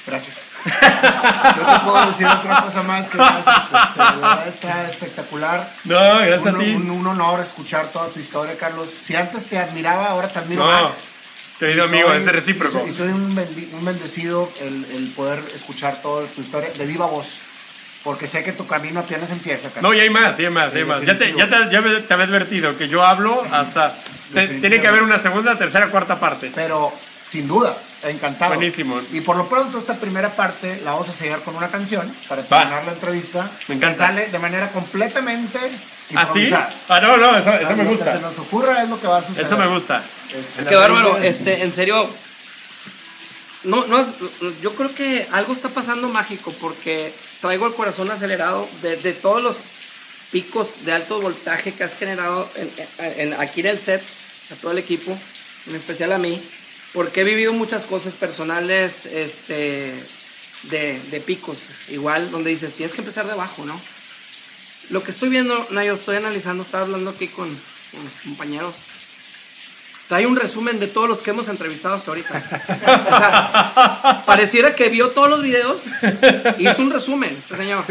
Gracias. 0.07 0.36
No 0.64 1.72
te 1.72 1.84
puedo 1.84 2.07
decir 2.07 2.26
otra 2.26 2.62
cosa 2.62 2.82
más 2.82 3.07
que 3.09 3.18
gracias. 3.18 4.47
Este, 4.47 4.49
está 4.49 4.84
espectacular. 4.90 5.70
No, 5.84 6.18
gracias 6.18 6.42
un, 6.42 6.49
a 6.49 6.59
ti. 6.59 6.70
Un, 6.74 6.90
un 6.90 7.07
honor 7.07 7.40
escuchar 7.40 7.88
toda 7.88 8.09
tu 8.09 8.18
historia, 8.18 8.57
Carlos. 8.59 8.88
Si 9.05 9.14
antes 9.14 9.45
te 9.45 9.59
admiraba, 9.59 10.07
ahora 10.07 10.28
te 10.28 10.38
admiro 10.38 10.64
No, 10.64 10.70
más. 10.70 10.92
Querido 11.59 11.84
amigo, 11.84 12.09
soy- 12.09 12.18
es 12.22 12.26
recíproco. 12.32 12.86
Y 12.88 12.92
soy 12.92 13.09
un, 13.09 13.34
bendecido 13.84 14.50
el, 14.61 14.84
el 14.96 15.09
poder 15.16 15.40
escuchar 15.55 16.00
toda 16.02 16.26
tu 16.26 16.40
historia 16.42 16.70
de 16.72 16.86
viva 16.86 17.07
voz. 17.07 17.38
Porque 18.02 18.26
sé 18.26 18.44
que 18.44 18.52
tu 18.52 18.66
camino 18.66 19.00
apenas 19.00 19.30
empieza, 19.30 19.68
Carlos. 19.70 19.82
No, 19.90 19.94
y 19.94 20.00
hay 20.00 20.11
más, 20.11 20.38
y 20.38 20.44
hay 20.44 20.50
más, 20.50 20.74
y 20.74 20.78
hay 20.78 20.84
más. 20.84 21.00
Ya 21.02 21.16
te, 21.16 21.32
ya 21.32 21.48
te, 21.48 21.70
ya 21.72 21.82
te 22.07 22.12
había 22.14 22.26
advertido 22.26 22.76
que 22.76 22.86
yo 22.86 23.02
hablo 23.02 23.42
hasta... 23.50 23.96
te- 24.34 24.46
tiene 24.61 24.78
que 24.78 24.86
haber 24.88 25.02
una 25.02 25.22
segunda, 25.22 25.57
tercera, 25.57 25.88
cuarta 25.88 26.20
parte. 26.20 26.52
Pero 26.55 26.92
sin 27.35 27.49
duda, 27.49 27.76
encantado. 28.05 28.55
Buenísimo. 28.55 29.01
Y 29.12 29.20
por 29.20 29.35
lo 29.37 29.49
pronto 29.49 29.76
esta 29.76 29.95
primera 29.97 30.30
parte 30.37 30.80
la 30.85 30.93
vamos 30.93 31.09
a 31.09 31.12
sellar 31.12 31.41
con 31.43 31.57
una 31.57 31.66
canción 31.68 32.07
para 32.28 32.43
terminar 32.43 32.85
la 32.85 32.93
entrevista. 32.93 33.51
Me 33.66 33.74
encanta. 33.74 34.07
Que 34.07 34.12
sale 34.12 34.26
de 34.28 34.39
manera 34.39 34.70
completamente 34.70 35.59
¿Ah, 35.59 35.68
sí? 36.32 36.39
improvisada. 36.47 36.72
Ah, 36.89 37.01
no, 37.01 37.16
no, 37.16 37.37
eso, 37.37 37.51
me 37.70 37.82
que 37.82 37.85
gusta. 37.91 38.16
se 38.16 38.22
nos 38.22 38.39
ocurra 38.39 38.85
es 38.85 38.89
lo 38.89 39.01
que 39.01 39.09
va 39.09 39.18
a 39.18 39.20
suceder. 39.26 39.47
Eso 39.47 39.57
me 39.59 39.66
gusta. 39.66 40.05
Este, 40.32 40.64
Qué 40.68 40.76
bárbaro, 40.76 41.16
este, 41.18 41.62
en 41.64 41.72
serio. 41.72 42.09
No, 43.64 43.85
no 43.87 43.99
es- 43.99 44.61
yo 44.62 44.72
creo 44.76 44.95
que 44.95 45.26
algo 45.32 45.53
está 45.53 45.70
pasando 45.70 46.09
mágico 46.09 46.53
porque 46.61 47.12
traigo 47.41 47.66
el 47.66 47.74
corazón 47.74 48.11
acelerado 48.12 48.68
de, 48.80 48.97
de 48.97 49.12
todos 49.12 49.43
los 49.43 49.57
picos 50.30 50.85
de 50.85 50.93
alto 50.93 51.20
voltaje 51.20 51.72
que 51.72 51.82
has 51.82 51.95
generado 51.97 52.49
en- 52.55 52.70
en- 53.32 53.41
aquí 53.41 53.61
en 53.62 53.66
el 53.66 53.80
set, 53.80 54.03
a 54.53 54.55
todo 54.55 54.70
el 54.70 54.78
equipo, 54.78 55.18
en 55.66 55.74
especial 55.74 56.12
a 56.12 56.18
mí, 56.18 56.41
porque 56.95 57.20
he 57.20 57.24
vivido 57.24 57.53
muchas 57.53 57.84
cosas 57.84 58.14
personales 58.14 59.05
este, 59.05 59.92
de, 60.62 61.01
de 61.11 61.20
picos, 61.20 61.59
igual 61.88 62.30
donde 62.30 62.51
dices, 62.51 62.72
tienes 62.72 62.95
que 62.95 63.01
empezar 63.01 63.26
de 63.26 63.32
abajo, 63.32 63.66
¿no? 63.66 63.78
Lo 64.90 65.03
que 65.03 65.11
estoy 65.11 65.28
viendo, 65.28 65.66
Nayo, 65.70 65.95
estoy 65.95 66.16
analizando, 66.16 66.62
estaba 66.62 66.84
hablando 66.84 67.11
aquí 67.11 67.26
con, 67.26 67.49
con 67.49 68.05
los 68.05 68.12
compañeros. 68.22 68.76
Trae 70.09 70.26
un 70.26 70.36
resumen 70.36 70.78
de 70.78 70.86
todos 70.86 71.09
los 71.09 71.20
que 71.20 71.30
hemos 71.30 71.49
entrevistado 71.49 71.95
hasta 71.97 72.11
ahorita. 72.11 72.42
O 72.68 73.18
sea, 73.18 74.22
pareciera 74.26 74.74
que 74.74 74.88
vio 74.90 75.11
todos 75.11 75.28
los 75.28 75.42
videos, 75.42 75.82
hizo 76.59 76.82
un 76.82 76.90
resumen, 76.90 77.34
este 77.36 77.57
señor. 77.57 77.84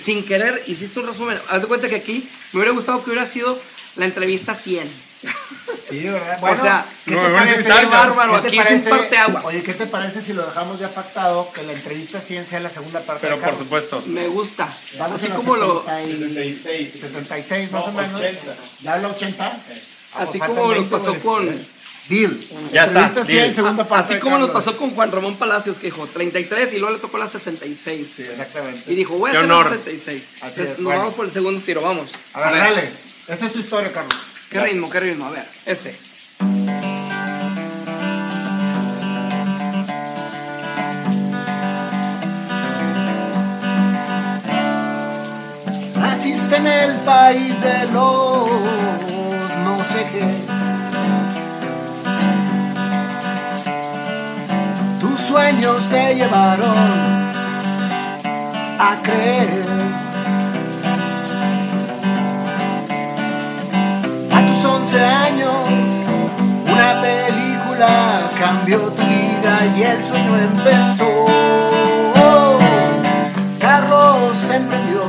Sin 0.00 0.24
querer, 0.24 0.62
hiciste 0.66 1.00
un 1.00 1.06
resumen. 1.06 1.38
Haz 1.48 1.62
de 1.62 1.68
cuenta 1.68 1.88
que 1.88 1.94
aquí 1.94 2.28
me 2.52 2.58
hubiera 2.58 2.74
gustado 2.74 3.02
que 3.02 3.10
hubiera 3.10 3.24
sido 3.24 3.58
la 3.96 4.04
entrevista 4.04 4.54
100. 4.54 5.09
Sí, 5.90 6.08
¿verdad? 6.08 6.38
O 6.42 6.56
sea, 6.56 6.86
¿qué 7.04 7.10
no, 7.10 7.22
te 7.22 7.28
me 7.28 7.34
parece? 7.38 7.68
parece 7.68 7.86
bárbaro, 7.86 8.34
¿Qué 8.36 8.40
te 8.42 8.46
aquí 8.48 8.58
es 8.58 8.64
un 8.70 8.82
parece? 8.82 8.90
parteaguas. 8.90 9.44
Oye, 9.44 9.62
¿qué 9.62 9.74
te 9.74 9.86
parece 9.86 10.22
si 10.22 10.32
lo 10.32 10.46
dejamos 10.46 10.78
ya 10.80 10.88
pactado 10.88 11.52
que 11.52 11.62
la 11.62 11.72
entrevista 11.72 12.20
100 12.20 12.46
sea 12.46 12.60
la 12.60 12.70
segunda 12.70 13.00
parte 13.00 13.26
Pero 13.26 13.36
de 13.38 13.42
por 13.46 13.58
supuesto. 13.58 14.02
Me 14.06 14.28
gusta. 14.28 14.68
Vamos 14.98 15.20
Así 15.22 15.30
como 15.32 15.56
lo, 15.56 15.84
76, 15.84 16.92
76 17.00 17.72
más 17.72 17.84
o 17.84 17.92
menos. 17.92 18.20
¿Ya 18.82 18.96
la 18.96 19.08
80? 19.08 19.44
Ah, 19.44 19.58
pues 19.66 19.82
así 20.28 20.38
como 20.38 20.62
nos 20.66 20.70
20, 20.74 20.90
pasó 20.90 21.14
con 21.20 21.48
Deal. 22.08 22.40
Ya 22.72 22.84
está, 22.86 23.06
Entrevista 23.06 23.24
100, 23.24 23.26
deal. 23.42 23.54
segunda 23.54 23.84
parte 23.86 24.14
Así 24.14 24.20
como 24.20 24.38
nos 24.38 24.50
pasó 24.50 24.76
con 24.76 24.90
Juan 24.92 25.12
Ramón 25.12 25.36
Palacios, 25.36 25.78
que 25.78 25.86
dijo 25.86 26.06
33 26.08 26.72
y 26.72 26.78
luego 26.78 26.94
le 26.94 27.00
tocó 27.00 27.18
la 27.18 27.28
66. 27.28 28.12
Sí, 28.16 28.22
exactamente. 28.24 28.90
Y 28.92 28.96
dijo, 28.96 29.16
voy 29.16 29.30
a 29.30 29.32
hacer 29.34 29.48
la 29.48 29.54
honor. 29.58 29.68
66. 29.70 30.24
Así 30.24 30.46
Entonces 30.46 30.68
es, 30.72 30.78
nos 30.78 30.84
bueno. 30.84 30.98
vamos 31.00 31.14
por 31.14 31.24
el 31.26 31.30
segundo 31.30 31.60
tiro, 31.60 31.82
vamos. 31.82 32.10
A 32.32 32.50
ver, 32.50 32.58
dale. 32.58 32.90
Esta 33.28 33.46
es 33.46 33.52
tu 33.52 33.60
historia, 33.60 33.92
Carlos. 33.92 34.14
¿Qué 34.50 34.58
ritmo, 34.58 34.90
qué 34.90 34.98
ritmo? 34.98 35.26
A 35.26 35.30
ver, 35.30 35.46
este. 35.64 35.96
Naciste 45.96 46.56
en 46.56 46.66
el 46.66 46.96
país 47.02 47.60
de 47.62 47.86
los 47.92 48.50
no 49.64 49.84
sé 49.92 50.06
qué. 50.10 50.26
Tus 55.00 55.20
sueños 55.28 55.88
te 55.90 56.16
llevaron 56.16 56.76
a 58.80 59.00
creer. 59.04 60.09
11 64.92 65.04
años, 65.04 65.52
una 66.66 67.00
película 67.00 68.22
cambió 68.40 68.78
tu 68.80 69.02
vida 69.04 69.64
y 69.76 69.82
el 69.84 70.04
sueño 70.04 70.36
empezó. 70.36 71.26
Carlos 73.60 74.36
emprendió 74.52 75.02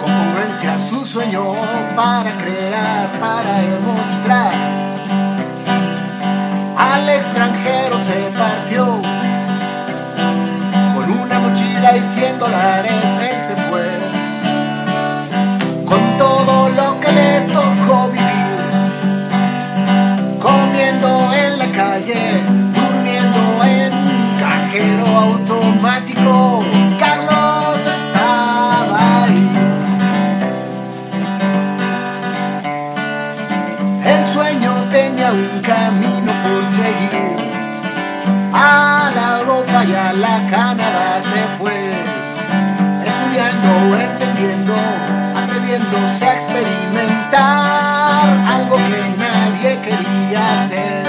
con 0.00 0.12
congruencia 0.14 0.80
su 0.88 1.04
sueño 1.04 1.42
para 1.94 2.32
crear, 2.38 3.06
para 3.20 3.58
demostrar. 3.60 4.54
Al 6.78 7.06
extranjero 7.10 7.98
se 8.06 8.30
partió 8.38 8.86
con 10.94 11.12
una 11.20 11.38
mochila 11.38 11.96
y 11.98 12.00
100 12.14 12.38
dólares 12.38 12.92
él 13.20 13.36
se 13.46 13.56
fue. 13.68 13.90
Con 15.84 16.18
todo 16.18 16.71
Carlos 26.98 27.76
estaba 27.76 29.24
ahí. 29.24 29.48
El 34.02 34.32
sueño 34.32 34.72
tenía 34.90 35.32
un 35.32 35.60
camino 35.60 36.32
por 36.44 36.62
seguir. 36.78 37.36
A 38.54 39.10
la 39.14 39.40
Europa 39.40 39.84
y 39.84 39.94
a 39.94 40.12
la 40.14 40.48
Canadá 40.50 41.20
se 41.30 41.42
fue. 41.58 41.92
Estudiando, 43.04 43.70
entendiendo, 44.00 44.74
atreviéndose 45.36 46.24
a 46.24 46.34
experimentar 46.34 48.28
algo 48.48 48.76
que 48.76 49.00
nadie 49.18 49.78
quería 49.82 50.64
hacer. 50.64 51.01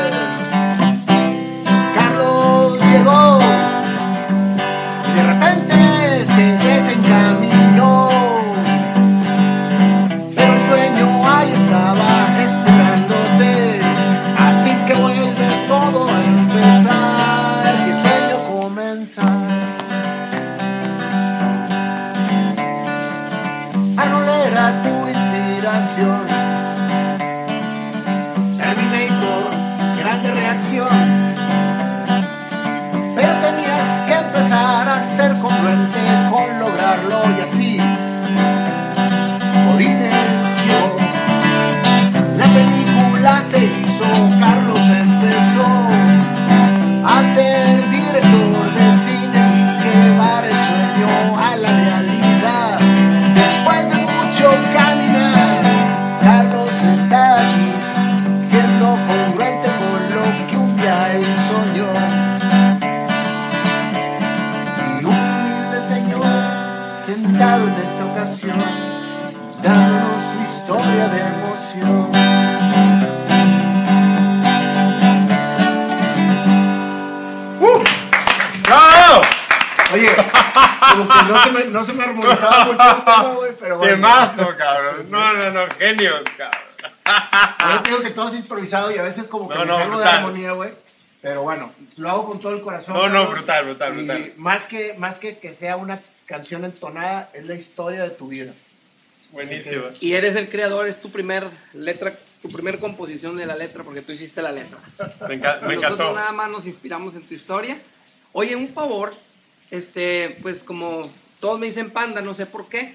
De 90.03 90.09
brutal. 90.11 90.25
armonía, 90.25 90.51
güey. 90.53 90.71
Pero 91.21 91.43
bueno, 91.43 91.71
lo 91.97 92.09
hago 92.09 92.25
con 92.27 92.39
todo 92.41 92.53
el 92.53 92.61
corazón. 92.61 92.95
No, 92.95 93.07
no, 93.07 93.13
Carlos. 93.25 93.31
brutal, 93.31 93.65
brutal, 93.65 93.93
Y 93.93 93.97
brutal. 93.97 94.33
Más 94.37 94.63
que, 94.63 94.93
más 94.95 95.15
que 95.19 95.37
que 95.37 95.53
sea 95.53 95.77
una 95.77 96.01
canción 96.25 96.65
entonada, 96.65 97.29
es 97.33 97.45
la 97.45 97.55
historia 97.55 98.03
de 98.03 98.09
tu 98.09 98.27
vida. 98.27 98.53
Buenísimo. 99.31 99.85
Y 99.99 100.13
eres 100.13 100.35
el 100.35 100.49
creador, 100.49 100.87
es 100.87 101.01
tu 101.01 101.09
primer 101.11 101.45
letra, 101.73 102.13
tu 102.41 102.51
primer 102.51 102.77
composición 102.79 103.35
de 103.37 103.45
la 103.45 103.55
letra, 103.55 103.83
porque 103.83 104.01
tú 104.01 104.11
hiciste 104.11 104.41
la 104.41 104.51
letra. 104.51 104.77
Me, 105.27 105.39
enca- 105.41 105.59
me 105.61 105.75
Nosotros 105.75 105.93
encantó. 105.99 106.13
nada 106.13 106.31
más 106.33 106.49
nos 106.51 106.67
inspiramos 106.67 107.15
en 107.15 107.23
tu 107.23 107.33
historia. 107.33 107.77
Oye, 108.33 108.55
un 108.55 108.69
favor, 108.69 109.13
este, 109.71 110.37
pues 110.41 110.63
como 110.63 111.09
todos 111.39 111.59
me 111.59 111.65
dicen 111.67 111.89
panda, 111.89 112.21
no 112.21 112.33
sé 112.33 112.45
por 112.45 112.67
qué. 112.69 112.93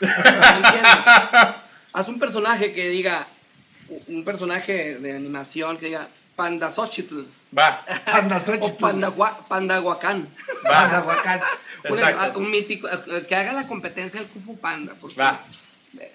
No 0.00 0.08
entiendo. 0.08 0.88
Haz 1.92 2.08
un 2.08 2.18
personaje 2.18 2.72
que 2.72 2.88
diga, 2.88 3.26
un 4.08 4.24
personaje 4.24 4.96
de 4.96 5.14
animación 5.14 5.76
que 5.76 5.86
diga 5.86 6.08
Panda 6.36 6.68
Xochitl 6.70 7.22
Va, 7.56 7.82
Panda 8.04 8.36
o 8.36 8.40
Xochitl. 8.40 8.78
Panda, 8.80 9.08
Gua- 9.10 9.38
Panda 9.48 9.80
Huacán. 9.80 10.28
Panda 10.62 11.02
Huacán. 11.02 11.40
Un, 12.36 12.50
mítico, 12.50 12.88
eh, 12.88 13.24
que 13.26 13.34
haga 13.34 13.52
la 13.52 13.66
competencia 13.66 14.20
del 14.20 14.28
Kung 14.28 14.42
Fu 14.44 14.58
Panda. 14.58 14.92
Porque 15.00 15.16
va. 15.16 15.40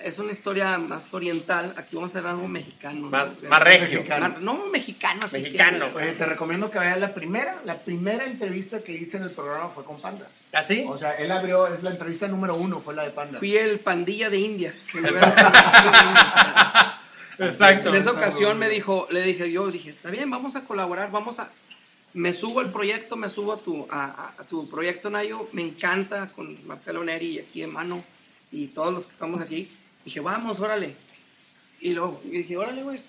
Es 0.04 0.20
una 0.20 0.32
historia 0.32 0.78
más 0.78 1.12
oriental. 1.16 1.74
Aquí 1.76 1.96
vamos 1.96 2.14
a 2.16 2.20
hacer 2.20 2.30
algo 2.30 2.48
mexicano. 2.48 3.00
¿no? 3.02 3.10
Más, 3.10 3.42
más 3.50 3.64
regio. 3.64 3.98
Mexicano. 4.02 4.30
Más- 4.30 4.42
No, 4.42 4.66
mexicano. 4.72 5.22
así 5.24 5.40
Mexicano. 5.40 5.90
que- 5.92 5.98
Oye, 5.98 6.12
te 6.12 6.26
recomiendo 6.26 6.70
que 6.70 6.78
veas 6.78 7.00
la 7.00 7.12
primera, 7.14 7.56
la 7.66 7.80
primera 7.80 8.26
entrevista 8.26 8.80
que 8.84 8.92
hice 8.92 9.18
en 9.18 9.24
el 9.24 9.32
programa 9.32 9.70
fue 9.70 9.84
con 9.84 10.00
Panda. 10.00 10.28
¿Así? 10.54 10.86
O 10.88 10.98
sea, 11.00 11.14
él 11.14 11.32
abrió, 11.32 11.66
es 11.74 11.82
la 11.82 11.90
entrevista 11.92 12.28
número 12.28 12.54
uno, 12.56 12.80
fue 12.82 12.94
la 12.94 13.04
de 13.06 13.10
Panda. 13.12 13.40
Fui 13.40 13.58
el 13.58 13.80
pandilla 13.80 14.30
de 14.30 14.38
indias. 14.38 14.86
el 14.94 15.04
de. 17.38 17.46
Exacto. 17.48 17.90
En 17.90 17.96
esa 17.96 18.12
ocasión 18.12 18.58
me 18.58 18.70
dijo, 18.70 19.08
le 19.12 19.22
dije, 19.24 19.52
yo 19.52 19.70
dije, 19.72 19.92
está 19.92 20.10
bien, 20.10 20.30
vamos 20.30 20.56
a 20.56 20.64
colaborar, 20.64 21.12
vamos 21.12 21.40
a... 21.40 21.50
Me 22.14 22.34
subo 22.34 22.60
al 22.60 22.72
proyecto, 22.72 23.16
me 23.16 23.30
subo 23.30 23.54
a 23.54 23.58
tu, 23.58 23.88
a, 23.90 24.34
tu 24.50 24.70
proyecto, 24.70 25.10
Nayo, 25.10 25.48
me 25.54 25.62
encanta 25.62 26.28
con 26.36 26.58
Marcelo 26.68 27.04
Neri 27.06 27.40
aquí 27.40 27.64
en 27.64 27.72
mano 27.72 28.04
y 28.52 28.68
todos 28.68 28.94
los 28.94 29.06
que 29.06 29.12
estamos 29.14 29.42
aquí. 29.42 29.72
Dije, 30.04 30.20
vamos, 30.20 30.60
órale. 30.60 30.96
Y 31.80 31.94
luego 31.94 32.22
y 32.26 32.30
dije, 32.40 32.58
órale, 32.58 32.84
güey. 32.84 33.00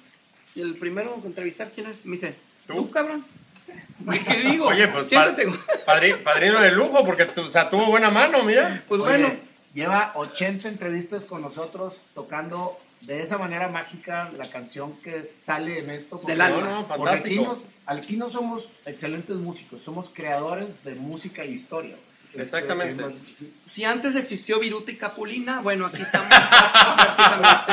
Y 0.55 0.61
el 0.61 0.77
primero 0.77 1.21
que 1.21 1.27
entrevistar, 1.27 1.73
¿quién 1.75 1.89
es? 1.89 2.05
Me 2.07 2.13
dice, 2.13 2.37
¿Tú? 2.69 2.75
¿tú, 2.75 2.91
cabrón? 2.93 3.25
¿Qué 4.29 4.41
digo? 4.51 4.67
Oye, 4.67 4.87
pues 4.89 5.09
Siéntate. 5.09 5.47
pa- 5.47 5.95
padri- 5.97 6.23
padrino 6.23 6.61
de 6.61 6.71
lujo, 6.71 7.05
porque 7.05 7.25
o 7.41 7.51
sea, 7.51 7.69
tuvo 7.71 7.87
buena 7.87 8.11
mano, 8.11 8.45
mira. 8.45 8.83
Pues 8.87 9.01
Oye, 9.01 9.11
bueno, 9.19 9.33
Lleva 9.75 10.13
80 10.17 10.69
entrevistas 10.69 11.25
con 11.25 11.41
nosotros 11.41 11.95
tocando 12.15 12.79
de 13.03 13.23
esa 13.23 13.37
manera 13.39 13.69
mágica 13.69 14.31
la 14.37 14.49
canción 14.51 14.93
que 15.03 15.31
sale 15.45 15.81
en 15.81 15.91
esto. 15.91 16.17
porque- 16.19 16.33
Del 16.33 16.41
alma. 16.41 16.61
No, 16.63 16.71
no, 16.83 16.87
Porque 16.89 17.15
aquí, 17.17 17.37
fantástico. 17.37 17.45
nos- 17.45 17.99
aquí 17.99 18.17
no 18.17 18.31
somos 18.31 18.69
excelentes 18.87 19.37
músicos, 19.37 19.83
somos 19.83 20.11
creadores 20.15 20.67
de 20.85 20.95
música 20.95 21.45
y 21.45 21.53
historia. 21.53 21.97
Exactamente. 22.35 23.05
Este, 23.05 23.47
si 23.65 23.85
antes 23.85 24.17
existió 24.17 24.59
Viruta 24.59 24.91
y 24.91 24.97
Capulina, 24.97 25.61
bueno, 25.61 25.85
aquí 25.87 26.01
estamos 26.01 26.29
prácticamente... 26.97 27.73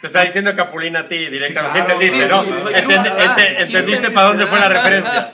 Te 0.00 0.06
está 0.06 0.22
diciendo 0.22 0.56
Capulina 0.56 1.00
a 1.00 1.08
ti 1.08 1.26
directamente. 1.26 1.78
Sí, 2.00 2.08
Sí, 2.08 2.16
claro. 2.16 2.42
entendiste, 2.42 2.80
Sí, 2.80 2.84
¿no? 2.86 2.94
entendiste 3.04 3.62
entendiste, 3.62 4.10
para 4.10 4.28
dónde 4.28 4.46
fue 4.46 4.58
la 4.58 4.68
referencia. 4.70 5.30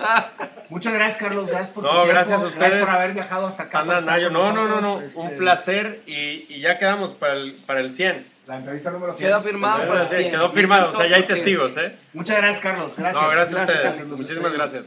Muchas 0.68 0.92
gracias, 0.92 1.18
Carlos. 1.18 1.46
Gracias 1.46 1.68
por 1.70 1.84
tu 1.84 1.88
No, 1.88 1.94
tiempo, 2.02 2.12
gracias 2.12 2.42
a 2.42 2.46
ustedes. 2.46 2.59
Gracias 2.59 2.80
por 2.80 2.90
haber 2.90 3.12
viajado 3.14 3.46
hasta 3.46 3.62
acá. 3.62 3.78
Anda, 3.80 4.00
Nayo. 4.00 4.30
No, 4.30 4.52
no, 4.52 4.66
no, 4.66 4.80
no. 4.80 4.94
nosotros. 4.96 5.14
Un 5.14 5.26
Este, 5.26 5.38
placer 5.38 6.00
y, 6.07 6.46
y 6.48 6.61
ya 6.61 6.78
quedamos 6.80 7.11
para 7.12 7.34
el, 7.34 7.52
para 7.54 7.78
el 7.80 7.94
100. 7.94 8.26
La 8.47 8.59
entrevista 8.59 8.90
número 8.90 9.14
100. 9.14 9.26
Queda 9.28 9.42
firmado 9.42 9.88
para 9.88 10.07
Sí, 10.07 10.30
quedó 10.30 10.53
firmado, 10.53 10.92
o 10.92 10.97
sea, 10.97 11.07
ya 11.09 11.16
hay 11.16 11.24
testigos, 11.24 11.76
¿eh? 11.76 11.97
Muchas 12.12 12.36
gracias, 12.38 12.61
Carlos. 12.62 12.92
Gracias. 12.97 13.22
No, 13.22 13.30
gracias 13.30 13.53
a 13.53 13.57
Gracias, 13.57 13.76
ustedes. 13.78 13.97
Carlos. 13.99 14.20
Muchísimas 14.20 14.53
gracias. 14.53 14.84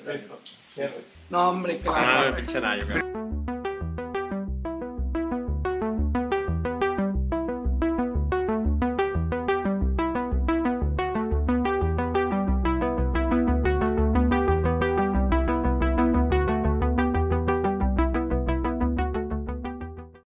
No, 1.30 1.50
hombre, 1.50 1.80
claro. 1.80 2.34
Ah, 2.34 2.36
pinche. 2.36 3.29